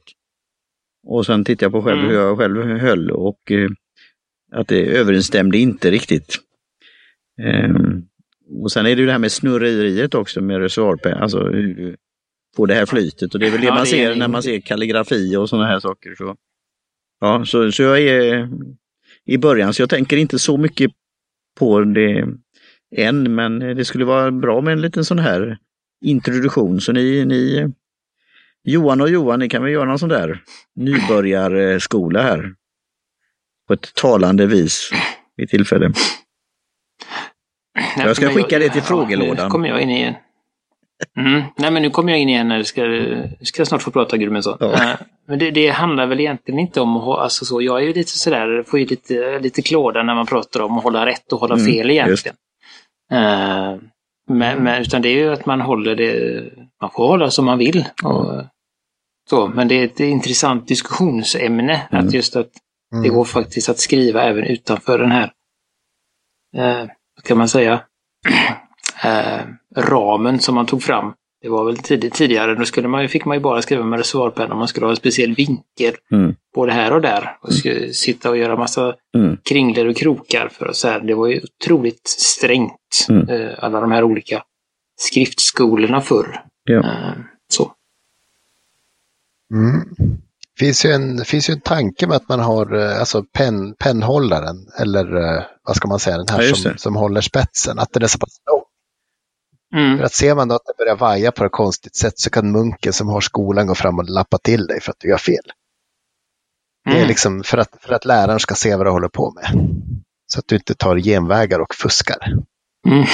Och 1.10 1.26
sen 1.26 1.44
tittade 1.44 1.66
jag 1.66 1.72
på 1.72 1.82
själv 1.82 2.00
Mm. 2.00 2.10
hur 2.12 2.18
jag 2.18 2.38
själv 2.38 2.64
höll 2.64 3.12
och 3.12 3.52
eh, 3.52 3.70
att 4.52 4.68
det 4.68 4.86
överensstämde 4.86 5.58
inte 5.58 5.92
riktigt. 5.92 6.36
Ehm, 7.42 8.04
och 8.64 8.72
sen 8.72 8.86
är 8.86 8.96
det 8.96 9.00
ju 9.02 9.06
det 9.06 9.12
här 9.12 9.20
med 9.20 9.32
snurreriet 9.32 10.16
också 10.16 10.42
med 10.42 10.60
reservoarpenna, 10.62 11.18
alltså 11.18 11.40
hur 11.40 11.74
du 11.74 11.96
får 12.56 12.68
det 12.68 12.74
här 12.74 12.86
flytet 12.86 13.34
och 13.34 13.40
det 13.40 13.48
är 13.48 13.52
väl 13.52 13.62
det 13.62 13.68
Ja, 13.68 13.74
man 13.74 13.84
det 13.84 13.90
ser 13.90 14.16
när 14.16 14.28
man 14.28 14.44
ser 14.44 14.60
kalligrafi 14.60 15.36
och 15.36 15.50
sådana 15.50 15.68
här 15.68 15.80
saker. 15.80 16.16
Så. 16.16 16.36
Ja, 17.20 17.46
så, 17.46 17.72
så 17.72 17.84
jag 17.84 18.00
är 18.02 18.50
i 19.26 19.38
början 19.38 19.74
så 19.74 19.82
jag 19.82 19.90
tänker 19.90 20.18
inte 20.18 20.40
så 20.40 20.58
mycket 20.58 20.92
på 21.60 21.82
det 21.82 22.28
än 22.96 23.36
men 23.36 23.60
det 23.60 23.86
skulle 23.86 24.06
vara 24.06 24.32
bra 24.32 24.62
med 24.62 24.74
en 24.74 24.82
liten 24.82 25.06
sån 25.06 25.20
här 25.20 25.58
introduktion 26.06 26.82
så 26.82 26.92
ni, 26.92 27.26
ni 27.26 27.72
Johan 28.70 29.02
och 29.02 29.10
Johan, 29.10 29.40
ni 29.40 29.50
kan 29.50 29.64
väl 29.64 29.72
göra 29.72 29.86
någon 29.86 30.00
sån 30.00 30.10
där 30.10 30.40
nybörjarskola 30.76 32.22
här. 32.22 32.54
På 33.68 33.74
ett 33.74 33.94
talande 33.96 34.46
vis 34.46 34.90
vid 35.36 35.50
tillfälle. 35.50 35.92
Jag 37.98 38.16
ska 38.16 38.30
skicka 38.30 38.60
det 38.60 38.70
till 38.70 38.78
Ja, 38.82 38.88
frågelådan. 38.88 39.46
nu 39.46 39.50
kommer 39.52 39.70
jag 39.70 39.82
in 39.82 39.90
igen. 39.90 40.14
Mm. 41.18 41.42
Nej, 41.58 41.72
men 41.72 41.82
nu 41.82 41.90
kommer 41.90 42.12
jag 42.12 42.20
in 42.20 42.30
igen. 42.30 42.48
När 42.48 42.58
du 42.58 42.64
ska, 42.64 42.82
ska 43.46 43.66
snart 43.66 43.82
få 43.82 43.92
prata 43.92 44.18
Gudmundsson. 44.18 44.58
Ja. 44.60 44.98
Men 45.28 45.40
det, 45.40 45.52
det 45.52 45.68
handlar 45.70 46.06
väl 46.08 46.20
egentligen 46.20 46.60
inte 46.60 46.82
om 46.82 46.98
att 46.98 47.04
ha, 47.04 47.20
alltså 47.20 47.46
så, 47.46 47.62
jag 47.62 47.78
är 47.78 47.82
ju 47.88 47.94
lite 47.94 48.12
sådär, 48.18 48.64
får 48.68 48.80
ju 48.80 48.86
lite, 48.86 49.40
lite 49.40 49.62
klåda 49.62 50.04
när 50.04 50.16
man 50.16 50.26
pratar 50.26 50.60
om 50.60 50.78
att 50.78 50.84
hålla 50.84 51.06
rätt 51.06 51.34
och 51.34 51.40
hålla 51.40 51.56
Mm, 51.56 51.66
fel 51.66 51.92
egentligen. 51.92 52.36
Eh, 53.12 53.76
men, 54.30 54.64
men, 54.64 54.82
utan 54.82 55.02
det 55.02 55.10
är 55.10 55.14
ju 55.14 55.34
att 55.34 55.46
man 55.46 55.62
håller 55.62 55.96
det, 55.96 56.44
man 56.82 56.92
får 56.92 57.08
hålla 57.08 57.32
som 57.32 57.46
man 57.46 57.58
vill. 57.58 57.86
Och, 58.04 58.44
så, 59.30 59.48
men 59.48 59.68
det 59.68 59.76
är 59.76 59.86
ett 59.86 60.00
intressant 60.00 60.68
diskussionsämne, 60.68 61.88
Mm. 61.92 62.08
att 62.08 62.14
just 62.14 62.36
att 62.36 62.50
det 62.92 62.98
Mm. 62.98 63.14
går 63.16 63.26
faktiskt 63.26 63.70
att 63.70 63.80
skriva 63.80 64.24
även 64.24 64.44
utanför 64.44 65.00
den 65.00 65.12
här, 65.12 65.32
eh, 66.58 66.88
kan 67.24 67.38
man 67.38 67.48
säga, 67.50 67.82
eh, 69.04 69.40
ramen 69.78 70.40
som 70.40 70.56
man 70.56 70.66
tog 70.66 70.84
fram 70.84 71.14
Det 71.42 71.50
var 71.50 71.66
väl 71.66 71.78
tidigt, 71.78 72.14
tidigare, 72.14 72.56
då 72.56 72.66
skulle 72.66 72.88
man, 72.88 73.10
fick 73.10 73.26
man 73.26 73.38
ju 73.38 73.42
bara 73.42 73.62
skriva 73.62 73.84
med 73.84 74.00
reservoarpenna 74.00 74.54
om 74.54 74.60
man 74.60 74.68
skulle 74.68 74.86
ha 74.86 74.92
en 74.92 74.96
speciell 74.98 75.36
vinkel. 75.36 75.94
Mm. 76.12 76.36
Både 76.56 76.72
här 76.72 76.94
och 76.94 77.02
där. 77.02 77.38
Och 77.42 77.54
skulle 77.54 77.94
sitta 77.94 78.30
och 78.30 78.38
göra 78.38 78.58
massa 78.58 78.96
Mm. 79.18 79.38
kringlor 79.50 79.86
och 79.86 79.96
krokar. 79.98 80.50
För 80.50 80.66
att 80.66 80.76
så 80.76 80.88
här, 80.88 81.00
det 81.00 81.14
var 81.14 81.28
ju 81.28 81.42
otroligt 81.44 82.08
strängt. 82.08 83.06
Mm. 83.10 83.30
eh, 83.30 83.50
Alla 83.60 83.82
de 83.82 83.92
här 83.92 84.04
olika 84.04 84.44
skriftskolorna 84.96 86.02
förr. 86.02 86.42
Ja. 86.64 86.78
Eh, 86.80 87.12
Så. 87.50 87.72
Mm. 89.54 89.82
Finns 90.60 90.86
ju 90.86 90.92
en, 90.92 91.26
finns 91.26 91.50
ju 91.50 91.54
en 91.54 91.62
tanke 91.62 92.08
med 92.08 92.16
att 92.18 92.30
man 92.30 92.40
har 92.40 92.76
eh, 92.76 93.00
alltså 93.00 93.24
penn, 93.24 93.76
pennhållaren 93.80 94.68
eller 94.80 95.16
eh, 95.16 95.44
vad 95.64 95.76
ska 95.76 95.88
man 95.88 96.00
säga, 96.00 96.18
den 96.18 96.28
här 96.30 96.44
Ja, 96.44 96.56
som, 96.56 96.78
som 96.78 96.96
håller 96.96 97.22
spetsen, 97.22 97.80
att 97.80 97.94
den 97.94 98.04
är 98.04 98.08
så 98.08 98.20
pass 98.20 98.38
lång. 98.52 98.64
Mm. 99.82 99.98
För 99.98 100.06
att 100.06 100.14
ser 100.14 100.36
man 100.36 100.48
då 100.48 100.56
att 100.56 100.66
det 100.66 100.84
börjar 100.84 100.96
vaja 100.96 101.32
på 101.32 101.46
ett 101.46 101.52
konstigt 101.52 101.96
sätt 101.96 102.20
så 102.20 102.30
kan 102.30 102.52
munken 102.52 102.94
som 102.94 103.08
har 103.08 103.22
skolan 103.22 103.68
gå 103.68 103.76
fram 103.76 104.00
och 104.00 104.10
lappa 104.10 104.38
till 104.38 104.68
dig 104.68 104.82
för 104.82 104.92
att 104.92 105.00
du 105.00 105.10
gör 105.10 105.18
fel. 105.18 105.44
Det 106.86 106.92
är 106.92 106.96
Mm. 106.96 107.08
liksom 107.08 107.44
för 107.44 107.58
att, 107.58 107.70
för 107.82 107.94
att 107.94 108.06
läraren 108.06 108.40
ska 108.40 108.56
se 108.56 108.76
vad 108.76 108.86
du 108.86 108.90
håller 108.92 109.10
på 109.10 109.32
med. 109.32 109.46
Så 110.28 110.40
att 110.40 110.48
du 110.48 110.56
inte 110.56 110.76
tar 110.76 110.98
genvägar 110.98 111.60
och 111.60 111.76
fuskar. 111.76 112.34
Mm. 112.88 113.06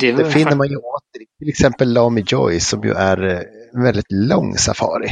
Det, 0.00 0.12
Det 0.12 0.30
finner 0.30 0.56
man 0.56 0.68
ju 0.68 0.76
åter 0.76 1.24
till 1.38 1.48
exempel 1.48 1.92
Lamy 1.92 2.24
Joy 2.26 2.60
som 2.60 2.82
ju 2.82 2.92
är 2.92 3.24
eh, 3.26 3.40
en 3.74 3.82
väldigt 3.82 4.12
lång 4.12 4.56
safari. 4.56 5.08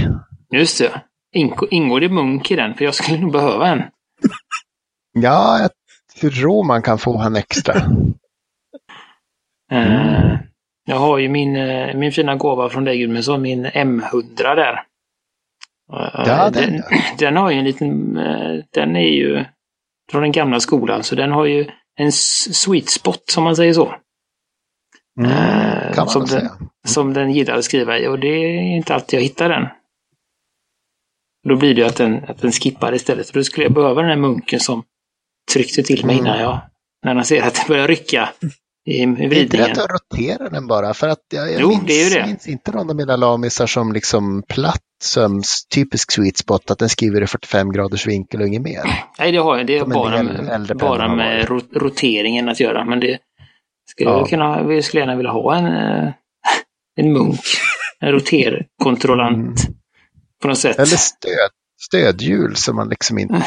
Just 0.52 0.78
det. 0.78 1.02
Ingår, 1.34 1.68
ingår 1.74 2.00
det 2.00 2.09
munk 2.09 2.50
i 2.50 2.56
den? 2.56 2.74
För 2.74 2.84
jag 2.84 2.94
skulle 2.94 3.18
nog 3.20 3.32
behöva 3.32 3.68
en. 3.68 3.82
Ja, 5.12 5.68
jag 6.22 6.32
tror 6.32 6.64
man 6.64 6.82
kan 6.82 6.98
få 6.98 7.16
han 7.18 7.36
extra. 7.36 7.74
Eh, 9.72 10.38
Jag 10.84 10.96
har 10.98 11.18
ju 11.18 11.28
min, 11.28 11.56
eh, 11.56 11.94
min 11.94 12.12
fina 12.12 12.36
gåva 12.36 12.68
från 12.68 12.84
dig 12.84 12.98
Gudmundsson, 12.98 13.42
min 13.42 13.66
M100 13.66 14.54
där. 14.54 14.72
Eh, 15.92 16.22
Ja, 16.26 16.50
den, 16.50 16.72
den, 16.72 16.82
den 17.18 17.36
har 17.36 17.50
ju 17.50 17.59
en 17.59 17.64
liten, 17.64 18.14
den 18.74 18.96
är 18.96 19.09
ju 19.09 19.44
från 20.11 20.22
den 20.22 20.32
gamla 20.32 20.61
skolan, 20.61 21.02
så 21.02 21.14
den 21.14 21.32
har 21.32 21.44
ju 21.46 21.66
en 22.00 22.12
sweet 22.12 22.88
spot, 22.88 23.22
som 23.30 23.44
man 23.44 23.56
säger 23.56 23.72
så. 23.72 23.94
Mm, 25.20 25.30
kan 25.94 25.96
man 26.04 26.09
som 26.09 26.20
den- 26.20 26.28
säga. 26.28 26.50
Som 26.89 27.12
den 27.14 27.30
gillar 27.30 27.57
att 27.57 27.64
skriva 27.64 27.99
i 27.99 28.07
och 28.09 28.18
det 28.18 28.28
är 28.28 28.61
inte 28.76 28.95
alltid 28.95 29.18
jag 29.18 29.22
hittar 29.24 29.49
den. 29.49 29.66
Då 31.49 31.57
blir 31.57 31.74
det 31.74 31.80
ju 31.80 31.86
att 31.86 31.97
den, 31.97 32.24
att 32.28 32.39
den 32.39 32.53
skippar 32.53 32.95
istället. 32.95 33.32
Då 33.32 33.45
skulle 33.45 33.66
jag 33.66 33.72
behöva 33.74 34.01
den 34.01 34.11
här 34.11 34.16
munken 34.16 34.61
som 34.61 34.82
tryckte 35.53 35.82
till 35.82 36.07
mig 36.07 36.14
Mm. 36.18 36.26
innan 36.26 36.41
jag, 36.41 36.61
när 37.05 37.14
han 37.14 37.24
ser 37.24 37.43
att 37.43 37.55
det 37.55 37.64
börjar 37.68 37.89
rycka 37.89 38.28
i, 38.86 38.91
i 38.91 38.97
Det 38.97 39.03
är 39.03 39.03
inte 39.07 39.28
vridningen. 39.28 39.70
att 39.70 39.91
rotera 39.91 40.49
den 40.49 40.66
bara, 40.66 40.95
för 40.95 41.09
att 41.09 41.18
jag, 41.34 41.53
jag 41.53 41.61
Jo, 41.61 41.68
minns, 41.68 41.82
det 41.86 41.93
är 41.93 42.05
ju 42.11 42.14
det. 42.20 42.26
minns 42.26 42.49
inte 42.49 42.72
någon 42.72 42.91
av 42.91 42.97
mina 42.97 43.16
lamisar 43.16 43.66
som 43.66 43.93
liksom 43.93 44.43
platt 44.49 44.82
som 45.05 45.39
s- 45.39 45.66
typisk 45.74 46.12
sweet 46.12 46.36
spot, 46.36 46.70
att 46.70 46.78
den 46.78 46.89
skriver 46.89 47.22
i 47.22 47.26
45 47.26 47.72
graders 47.72 48.07
vinkel 48.07 48.41
och 48.41 48.47
inget 48.47 48.62
mer. 48.62 48.80
Nej, 49.18 49.32
det 49.32 49.39
har 49.39 49.57
jag. 49.57 49.66
Det 49.66 49.78
en 49.78 49.89
bara, 49.91 50.18
äldre 50.55 50.74
bara 50.74 51.09
har 51.09 51.16
med 51.16 51.49
ro- 51.49 51.61
roteringen 51.72 52.49
att 52.49 52.61
göra. 52.61 52.84
Men 52.84 53.01
det 53.01 53.18
skulle 53.91 54.11
Ja. 54.11 54.18
jag 54.18 54.28
kunna, 54.28 54.62
vi 54.62 54.82
skulle 54.82 55.01
gärna 55.01 55.16
vilja 55.16 55.32
ha 55.32 55.57
en, 55.57 55.66
eh, 55.66 56.12
en 56.99 57.12
munk. 57.12 57.40
En 58.01 58.12
roterkontrollant 58.12 59.66
på 60.42 60.49
något 60.49 60.59
sätt. 60.59 60.76
Mm. 60.78 60.88
Eller 60.88 60.96
stöd, 60.96 61.51
stödhjul 61.80 62.57
som 62.57 62.76
man 62.76 62.88
liksom 62.88 63.18
inte 63.18 63.42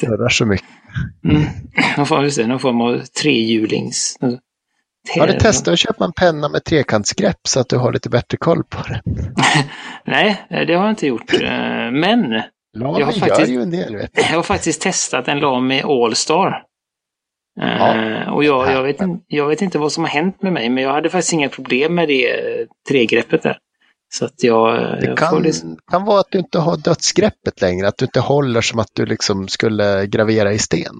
det. 0.00 0.06
rör 0.06 0.28
så 0.28 0.46
mycket. 0.46 0.66
Mm. 1.24 1.42
Någon 1.96 2.06
form, 2.06 2.48
någon 2.48 2.60
form 2.60 2.80
av 2.80 2.98
trehjulings... 3.22 4.16
Har 5.18 5.26
du 5.26 5.32
testat 5.32 5.72
att 5.72 5.78
köpa 5.78 6.04
en 6.04 6.12
penna 6.12 6.48
med 6.48 6.64
trekantsgrepp 6.64 7.40
så 7.48 7.60
att 7.60 7.68
du 7.68 7.76
har 7.76 7.92
lite 7.92 8.08
bättre 8.08 8.38
koll 8.38 8.64
på 8.64 8.78
det? 8.88 9.00
Nej, 10.06 10.46
det 10.50 10.74
har 10.74 10.82
jag 10.84 10.90
inte 10.90 11.06
gjort. 11.06 11.32
Eh, 11.34 11.40
Men 11.92 12.42
Lamy 12.76 12.98
Jag 13.00 13.06
har 13.06 13.12
faktiskt- 13.12 13.50
jag 14.14 14.36
har 14.36 14.42
faktiskt 14.42 14.80
testat 14.82 15.28
en 15.28 15.38
Lamy 15.40 15.80
Allstar. 15.80 16.62
Eh, 17.62 17.76
Ja. 17.78 18.32
Och 18.32 18.44
jag, 18.44 18.72
jag, 18.72 18.82
vet, 18.82 18.96
jag 19.26 19.48
vet 19.48 19.62
inte 19.62 19.78
vad 19.78 19.92
som 19.92 20.04
har 20.04 20.10
hänt 20.10 20.42
med 20.42 20.52
mig, 20.52 20.68
men 20.68 20.84
jag 20.84 20.92
hade 20.92 21.10
faktiskt 21.10 21.32
inga 21.32 21.48
problem 21.48 21.94
med 21.94 22.08
det 22.08 22.30
eh, 22.30 22.66
tregreppet 22.88 23.42
där. 23.42 23.58
Så 24.14 24.24
att 24.24 24.42
jag, 24.42 24.76
eh, 24.76 25.00
Det 25.00 25.16
kan, 25.16 25.42
liksom... 25.42 25.78
kan 25.90 26.04
vara 26.04 26.20
att 26.20 26.30
du 26.30 26.38
inte 26.38 26.58
har 26.58 26.76
dödsgreppet 26.76 27.60
längre, 27.60 27.88
att 27.88 27.98
du 27.98 28.04
inte 28.04 28.20
håller 28.20 28.60
som 28.60 28.78
att 28.78 28.90
du 28.92 29.06
liksom 29.06 29.48
skulle 29.48 30.06
gravera 30.06 30.52
i 30.52 30.58
sten. 30.58 30.94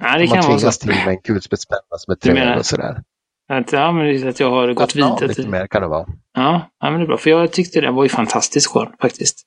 Nej, 0.00 0.18
det 0.18 0.28
man 0.28 0.28
kan 0.28 0.36
vara 0.36 0.42
så. 0.42 0.58
tvingas 0.58 0.78
till 0.78 0.88
med 0.88 1.08
en 1.08 1.18
kulspetspenna 1.18 1.80
som 1.98 2.12
är 2.12 2.16
trög 2.16 2.58
och 2.58 2.66
sådär. 2.66 3.02
Att, 3.48 3.72
ja, 3.72 3.92
men 3.92 4.28
att 4.28 4.40
jag 4.40 4.50
har 4.50 4.72
gått 4.72 4.90
av 4.90 4.94
vidare 4.94 5.26
lite 5.26 5.48
mer 5.48 5.66
kan 5.66 5.82
det 5.82 5.88
vara. 5.88 6.06
Ja, 6.34 6.70
ja, 6.80 6.90
men 6.90 7.00
det 7.00 7.04
är 7.04 7.06
bra. 7.06 7.16
För 7.16 7.30
jag 7.30 7.52
tyckte 7.52 7.80
den 7.80 7.94
var 7.94 8.02
ju 8.02 8.08
fantastiskt 8.08 8.66
skön 8.66 8.92
faktiskt. 9.00 9.46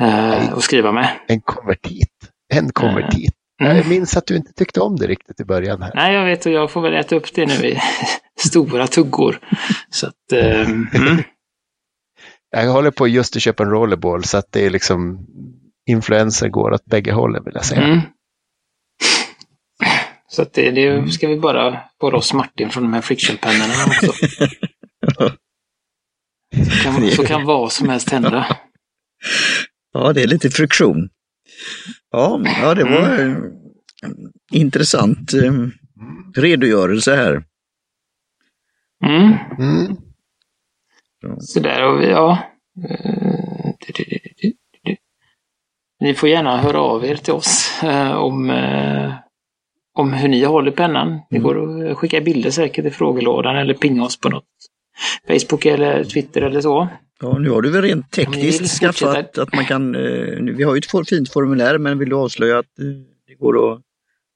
Eh, 0.00 0.52
att 0.52 0.62
skriva 0.62 0.92
med. 0.92 1.08
En 1.28 1.40
konvertit. 1.40 2.08
En 2.54 2.72
konvertit. 2.72 3.34
Mm. 3.64 3.76
Jag 3.76 3.88
minns 3.88 4.16
att 4.16 4.26
du 4.26 4.36
inte 4.36 4.52
tyckte 4.52 4.80
om 4.80 4.96
det 4.96 5.06
riktigt 5.06 5.40
i 5.40 5.44
början 5.44 5.82
här. 5.82 5.92
Nej, 5.94 6.14
jag 6.14 6.24
vet 6.24 6.46
och 6.46 6.52
jag 6.52 6.70
får 6.70 6.80
väl 6.80 6.94
äta 6.94 7.16
upp 7.16 7.34
det 7.34 7.46
nu 7.46 7.68
i 7.68 7.78
stora 8.48 8.86
tuggor. 8.86 9.38
Så 9.90 10.06
att, 10.06 10.32
eh, 10.32 10.60
mm. 10.60 10.88
Jag 12.50 12.72
håller 12.72 12.90
på 12.90 13.08
just 13.08 13.36
att 13.36 13.42
köpa 13.42 13.62
en 13.62 13.70
rollerball 13.70 14.24
så 14.24 14.38
att 14.38 14.52
det 14.52 14.66
är 14.66 14.70
liksom 14.70 15.26
influenser 15.86 16.48
går 16.48 16.70
åt 16.70 16.84
bägge 16.84 17.12
hållen 17.12 17.44
vill 17.44 17.54
jag 17.54 17.64
säga. 17.64 17.82
Mm. 17.82 18.00
Så 20.28 20.42
att 20.42 20.52
det, 20.52 20.70
det 20.70 21.12
ska 21.12 21.28
vi 21.28 21.36
bara 21.36 21.80
få 22.00 22.10
loss 22.10 22.32
Martin 22.32 22.70
från 22.70 22.82
de 22.82 22.92
här 22.92 23.00
frictionpennorna 23.00 23.74
också. 23.86 24.12
Så 26.52 26.82
kan, 26.82 27.10
så 27.10 27.26
kan 27.26 27.44
vad 27.44 27.72
som 27.72 27.88
helst 27.88 28.10
hända. 28.10 28.56
Ja, 29.92 30.12
det 30.12 30.22
är 30.22 30.26
lite 30.26 30.50
friktion. 30.50 31.08
Ja, 32.10 32.40
ja 32.62 32.74
det 32.74 32.84
var 32.84 33.18
Mm. 34.04 34.32
intressant 34.52 35.32
eh, 35.34 35.52
redogörelse 36.36 37.14
här. 37.16 37.44
Mm. 39.04 39.32
Mm. 39.58 39.96
Så 41.40 41.60
där 41.60 41.84
och 41.86 42.00
vi, 42.02 42.08
ja. 42.10 42.38
Eh. 42.88 43.70
Ni 46.00 46.14
får 46.14 46.28
gärna 46.28 46.56
höra 46.60 46.80
av 46.80 47.04
er 47.04 47.16
till 47.16 47.32
oss 47.32 47.82
eh, 47.82 48.12
om, 48.12 48.50
om 49.98 50.12
hur 50.12 50.28
ni 50.28 50.44
håller 50.44 50.70
pennan. 50.70 51.20
Det 51.30 51.38
går 51.38 51.90
att 51.90 51.98
skicka 51.98 52.20
bilder 52.20 52.50
säkert 52.50 52.84
i 52.86 52.90
frågelådan 52.90 53.56
eller 53.56 53.74
pinga 53.74 54.04
oss 54.04 54.20
på 54.20 54.28
något 54.28 54.44
Facebook 55.28 55.66
eller 55.66 56.04
Twitter 56.04 56.42
eller 56.42 56.60
så. 56.60 56.88
Ja, 57.20 57.38
nu 57.38 57.50
har 57.50 57.62
du 57.62 57.70
väl 57.70 57.82
rent 57.82 58.10
tekniskt 58.10 58.80
skaffat 58.80 59.38
att 59.38 59.54
man 59.54 59.64
kan, 59.64 59.94
eh, 59.94 60.54
vi 60.56 60.62
har 60.62 60.74
ju 60.74 60.78
ett 60.78 61.08
fint 61.08 61.32
formulär 61.32 61.78
men 61.78 61.98
vill 61.98 62.08
du 62.08 62.16
avslöja 62.16 62.58
att 62.58 62.78
eh, 62.78 62.84
det 63.26 63.34
går 63.34 63.72
att 63.72 63.80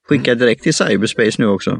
skicka 0.09 0.35
direkt 0.35 0.63
till 0.63 0.75
cyberspace 0.75 1.33
nu 1.39 1.47
också? 1.47 1.79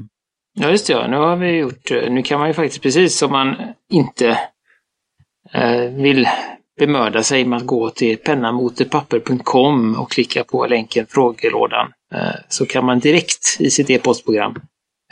Ja, 0.59 0.71
just 0.71 0.87
det. 0.87 0.93
Ja. 0.93 1.07
Nu 1.07 1.17
har 1.17 1.37
vi 1.37 1.59
gjort, 1.59 1.91
eh, 1.91 2.11
nu 2.11 2.23
kan 2.23 2.39
man 2.39 2.49
ju 2.49 2.55
faktiskt 2.55 2.83
precis 2.83 3.19
som 3.19 3.33
man 3.33 3.57
inte 3.91 4.39
eh, 5.53 5.91
vill 5.91 6.29
bemöda 6.79 7.23
sig 7.23 7.45
med 7.45 7.57
att 7.57 7.67
gå 7.67 7.91
till 7.91 8.17
pennamotepapper.com 8.17 9.95
och 9.95 10.11
klicka 10.11 10.45
på 10.45 10.67
länken 10.67 11.07
frågelådan 11.09 11.93
eh, 12.15 12.35
så 12.49 12.67
kan 12.67 12.85
man 12.85 12.99
direkt 12.99 13.57
i 13.59 13.71
sitt 13.71 13.91
e-postprogram 13.91 14.55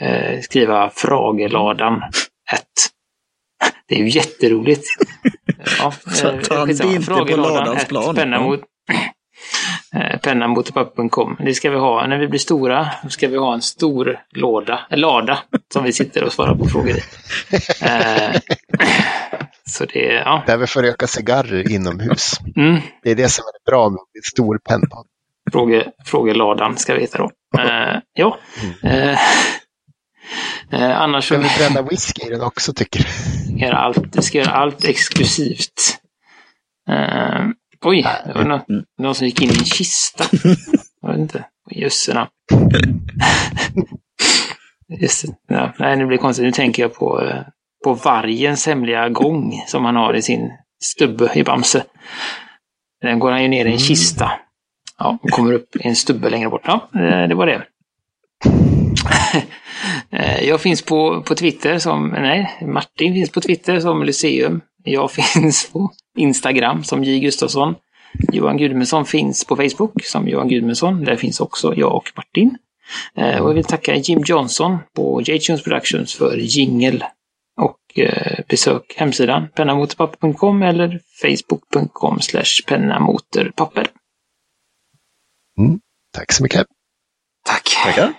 eh, 0.01 0.41
skriva 0.41 0.89
frågeladan 0.89 2.01
1. 2.53 2.61
Det 3.87 3.95
är 3.95 3.99
ju 3.99 4.09
jätteroligt. 4.09 4.87
Ja, 5.79 5.91
Så 5.91 6.39
ta 6.43 6.61
en 6.61 6.67
bild 6.67 7.07
på 7.07 7.35
ladans 7.35 7.85
plan. 7.85 8.15
Penna 8.15 8.39
mot, 8.39 8.61
eh, 9.95 10.19
pennamotepapper.com. 10.19 11.37
Det 11.39 11.53
ska 11.53 11.69
vi 11.69 11.77
ha. 11.77 12.07
När 12.07 12.17
vi 12.17 12.27
blir 12.27 12.39
stora 12.39 12.87
då 13.03 13.09
ska 13.09 13.27
vi 13.27 13.37
ha 13.37 13.53
en 13.53 13.61
stor 13.61 14.19
låda, 14.31 14.79
lada 14.89 15.39
som 15.73 15.83
vi 15.83 15.93
sitter 15.93 16.23
och 16.23 16.33
svarar 16.33 16.55
på 16.55 16.65
frågor 16.65 16.89
i. 16.89 17.01
Eh, 17.81 18.35
så 19.69 19.85
det, 19.85 20.13
ja. 20.13 20.43
Där 20.47 20.57
vi 20.57 20.67
får 20.67 20.81
röka 20.81 21.07
cigarrer 21.07 21.71
inomhus. 21.71 22.39
Mm. 22.55 22.81
Det 23.03 23.11
är 23.11 23.15
det 23.15 23.29
som 23.29 23.43
är 23.43 23.71
bra 23.71 23.89
med 23.89 23.97
en 23.97 24.21
stor 24.33 24.59
penna. 24.69 25.03
Fråge, 25.51 25.91
frågeladan 26.05 26.77
ska 26.77 26.93
vi 26.93 27.01
heta 27.01 27.17
då. 27.17 27.31
Eh, 27.59 27.99
ja. 28.13 28.37
Eh, 28.83 29.19
eh, 30.71 31.01
annars 31.01 31.27
så 31.27 31.33
Ska 31.33 31.43
vi 31.43 31.49
bränna 31.57 31.81
whisky 31.89 32.27
i 32.27 32.29
den 32.29 32.41
också 32.41 32.73
tycker 32.73 32.99
du? 32.99 33.05
göra 33.65 33.77
allt, 33.77 34.23
ska 34.23 34.37
göra 34.37 34.51
allt 34.51 34.85
exklusivt. 34.85 35.99
Eh, 36.89 37.45
oj, 37.81 38.05
det 38.25 38.33
var 38.33 38.43
någon, 38.43 38.61
någon 38.97 39.15
som 39.15 39.27
gick 39.27 39.41
in 39.41 39.49
i 39.49 39.57
en 39.57 39.65
kista. 39.65 40.25
Jag 41.01 41.09
vet 41.09 41.19
inte. 41.19 41.45
Jösse 41.71 42.13
namn. 42.13 42.29
Just. 45.01 45.25
Ja, 45.47 45.73
nej, 45.79 45.97
nu 45.97 46.05
blir 46.05 46.17
det 46.17 46.21
konstigt. 46.21 46.45
Nu 46.45 46.51
tänker 46.51 46.83
jag 46.83 46.93
på, 46.93 47.21
eh, 47.21 47.41
på 47.83 47.93
vargens 47.93 48.67
hemliga 48.67 49.09
gång 49.09 49.63
som 49.67 49.85
han 49.85 49.95
har 49.95 50.13
i 50.13 50.21
sin 50.21 50.51
stubbe 50.83 51.31
i 51.35 51.43
Bamse. 51.43 51.83
Den 53.01 53.19
går 53.19 53.31
han 53.31 53.41
ju 53.41 53.47
ner 53.47 53.65
i 53.65 53.71
en 53.71 53.79
kista. 53.79 54.31
Ja, 54.97 55.17
och 55.21 55.29
kommer 55.29 55.53
upp 55.53 55.75
i 55.75 55.87
en 55.87 55.95
stubbe 55.95 56.29
längre 56.29 56.49
bort. 56.49 56.61
Ja, 56.65 56.89
eh, 56.93 57.27
det 57.27 57.35
var 57.35 57.45
det. 57.45 57.63
Eh, 60.11 60.43
Jag 60.43 60.61
finns 60.61 60.81
på, 60.81 61.21
på 61.21 61.35
Twitter 61.35 61.79
som, 61.79 62.07
nej, 62.07 62.57
Martin 62.61 63.13
finns 63.13 63.29
på 63.29 63.41
Twitter 63.41 63.79
som 63.79 64.03
Lyceum. 64.03 64.61
Jag 64.83 65.11
finns 65.33 65.69
på 65.71 65.91
Instagram 66.17 66.83
som 66.83 67.03
J 67.03 67.19
Gustafsson. 67.19 67.75
Johan 68.33 68.57
Gudmundsson 68.57 69.05
finns 69.05 69.45
på 69.45 69.55
Facebook 69.55 70.05
som 70.05 70.27
Johan 70.27 70.47
Gudmundsson. 70.47 71.03
Där 71.03 71.15
finns 71.15 71.39
också 71.39 71.73
jag 71.75 71.95
och 71.95 72.11
Martin. 72.15 72.57
Eh, 73.17 73.41
och 73.41 73.49
jag 73.49 73.53
vill 73.53 73.63
tacka 73.63 73.95
Jim 73.95 74.23
Johnson 74.25 74.77
på 74.95 75.21
J-Tunes 75.21 75.63
Productions 75.63 76.15
för 76.15 76.37
jingel. 76.37 77.03
Och 77.61 77.99
eh, 77.99 78.39
besök 78.49 78.93
hemsidan 78.97 79.47
pennamotorpapper.com 79.55 80.61
eller 80.61 80.99
facebook.com 81.21 82.19
slash 82.21 82.63
pennamotorpapper. 82.67 83.87
Mm. 85.59 85.79
Tack 86.13 86.31
så 86.31 86.43
mycket. 86.43 86.67
Tack. 87.45 87.75
Tackar. 87.83 88.13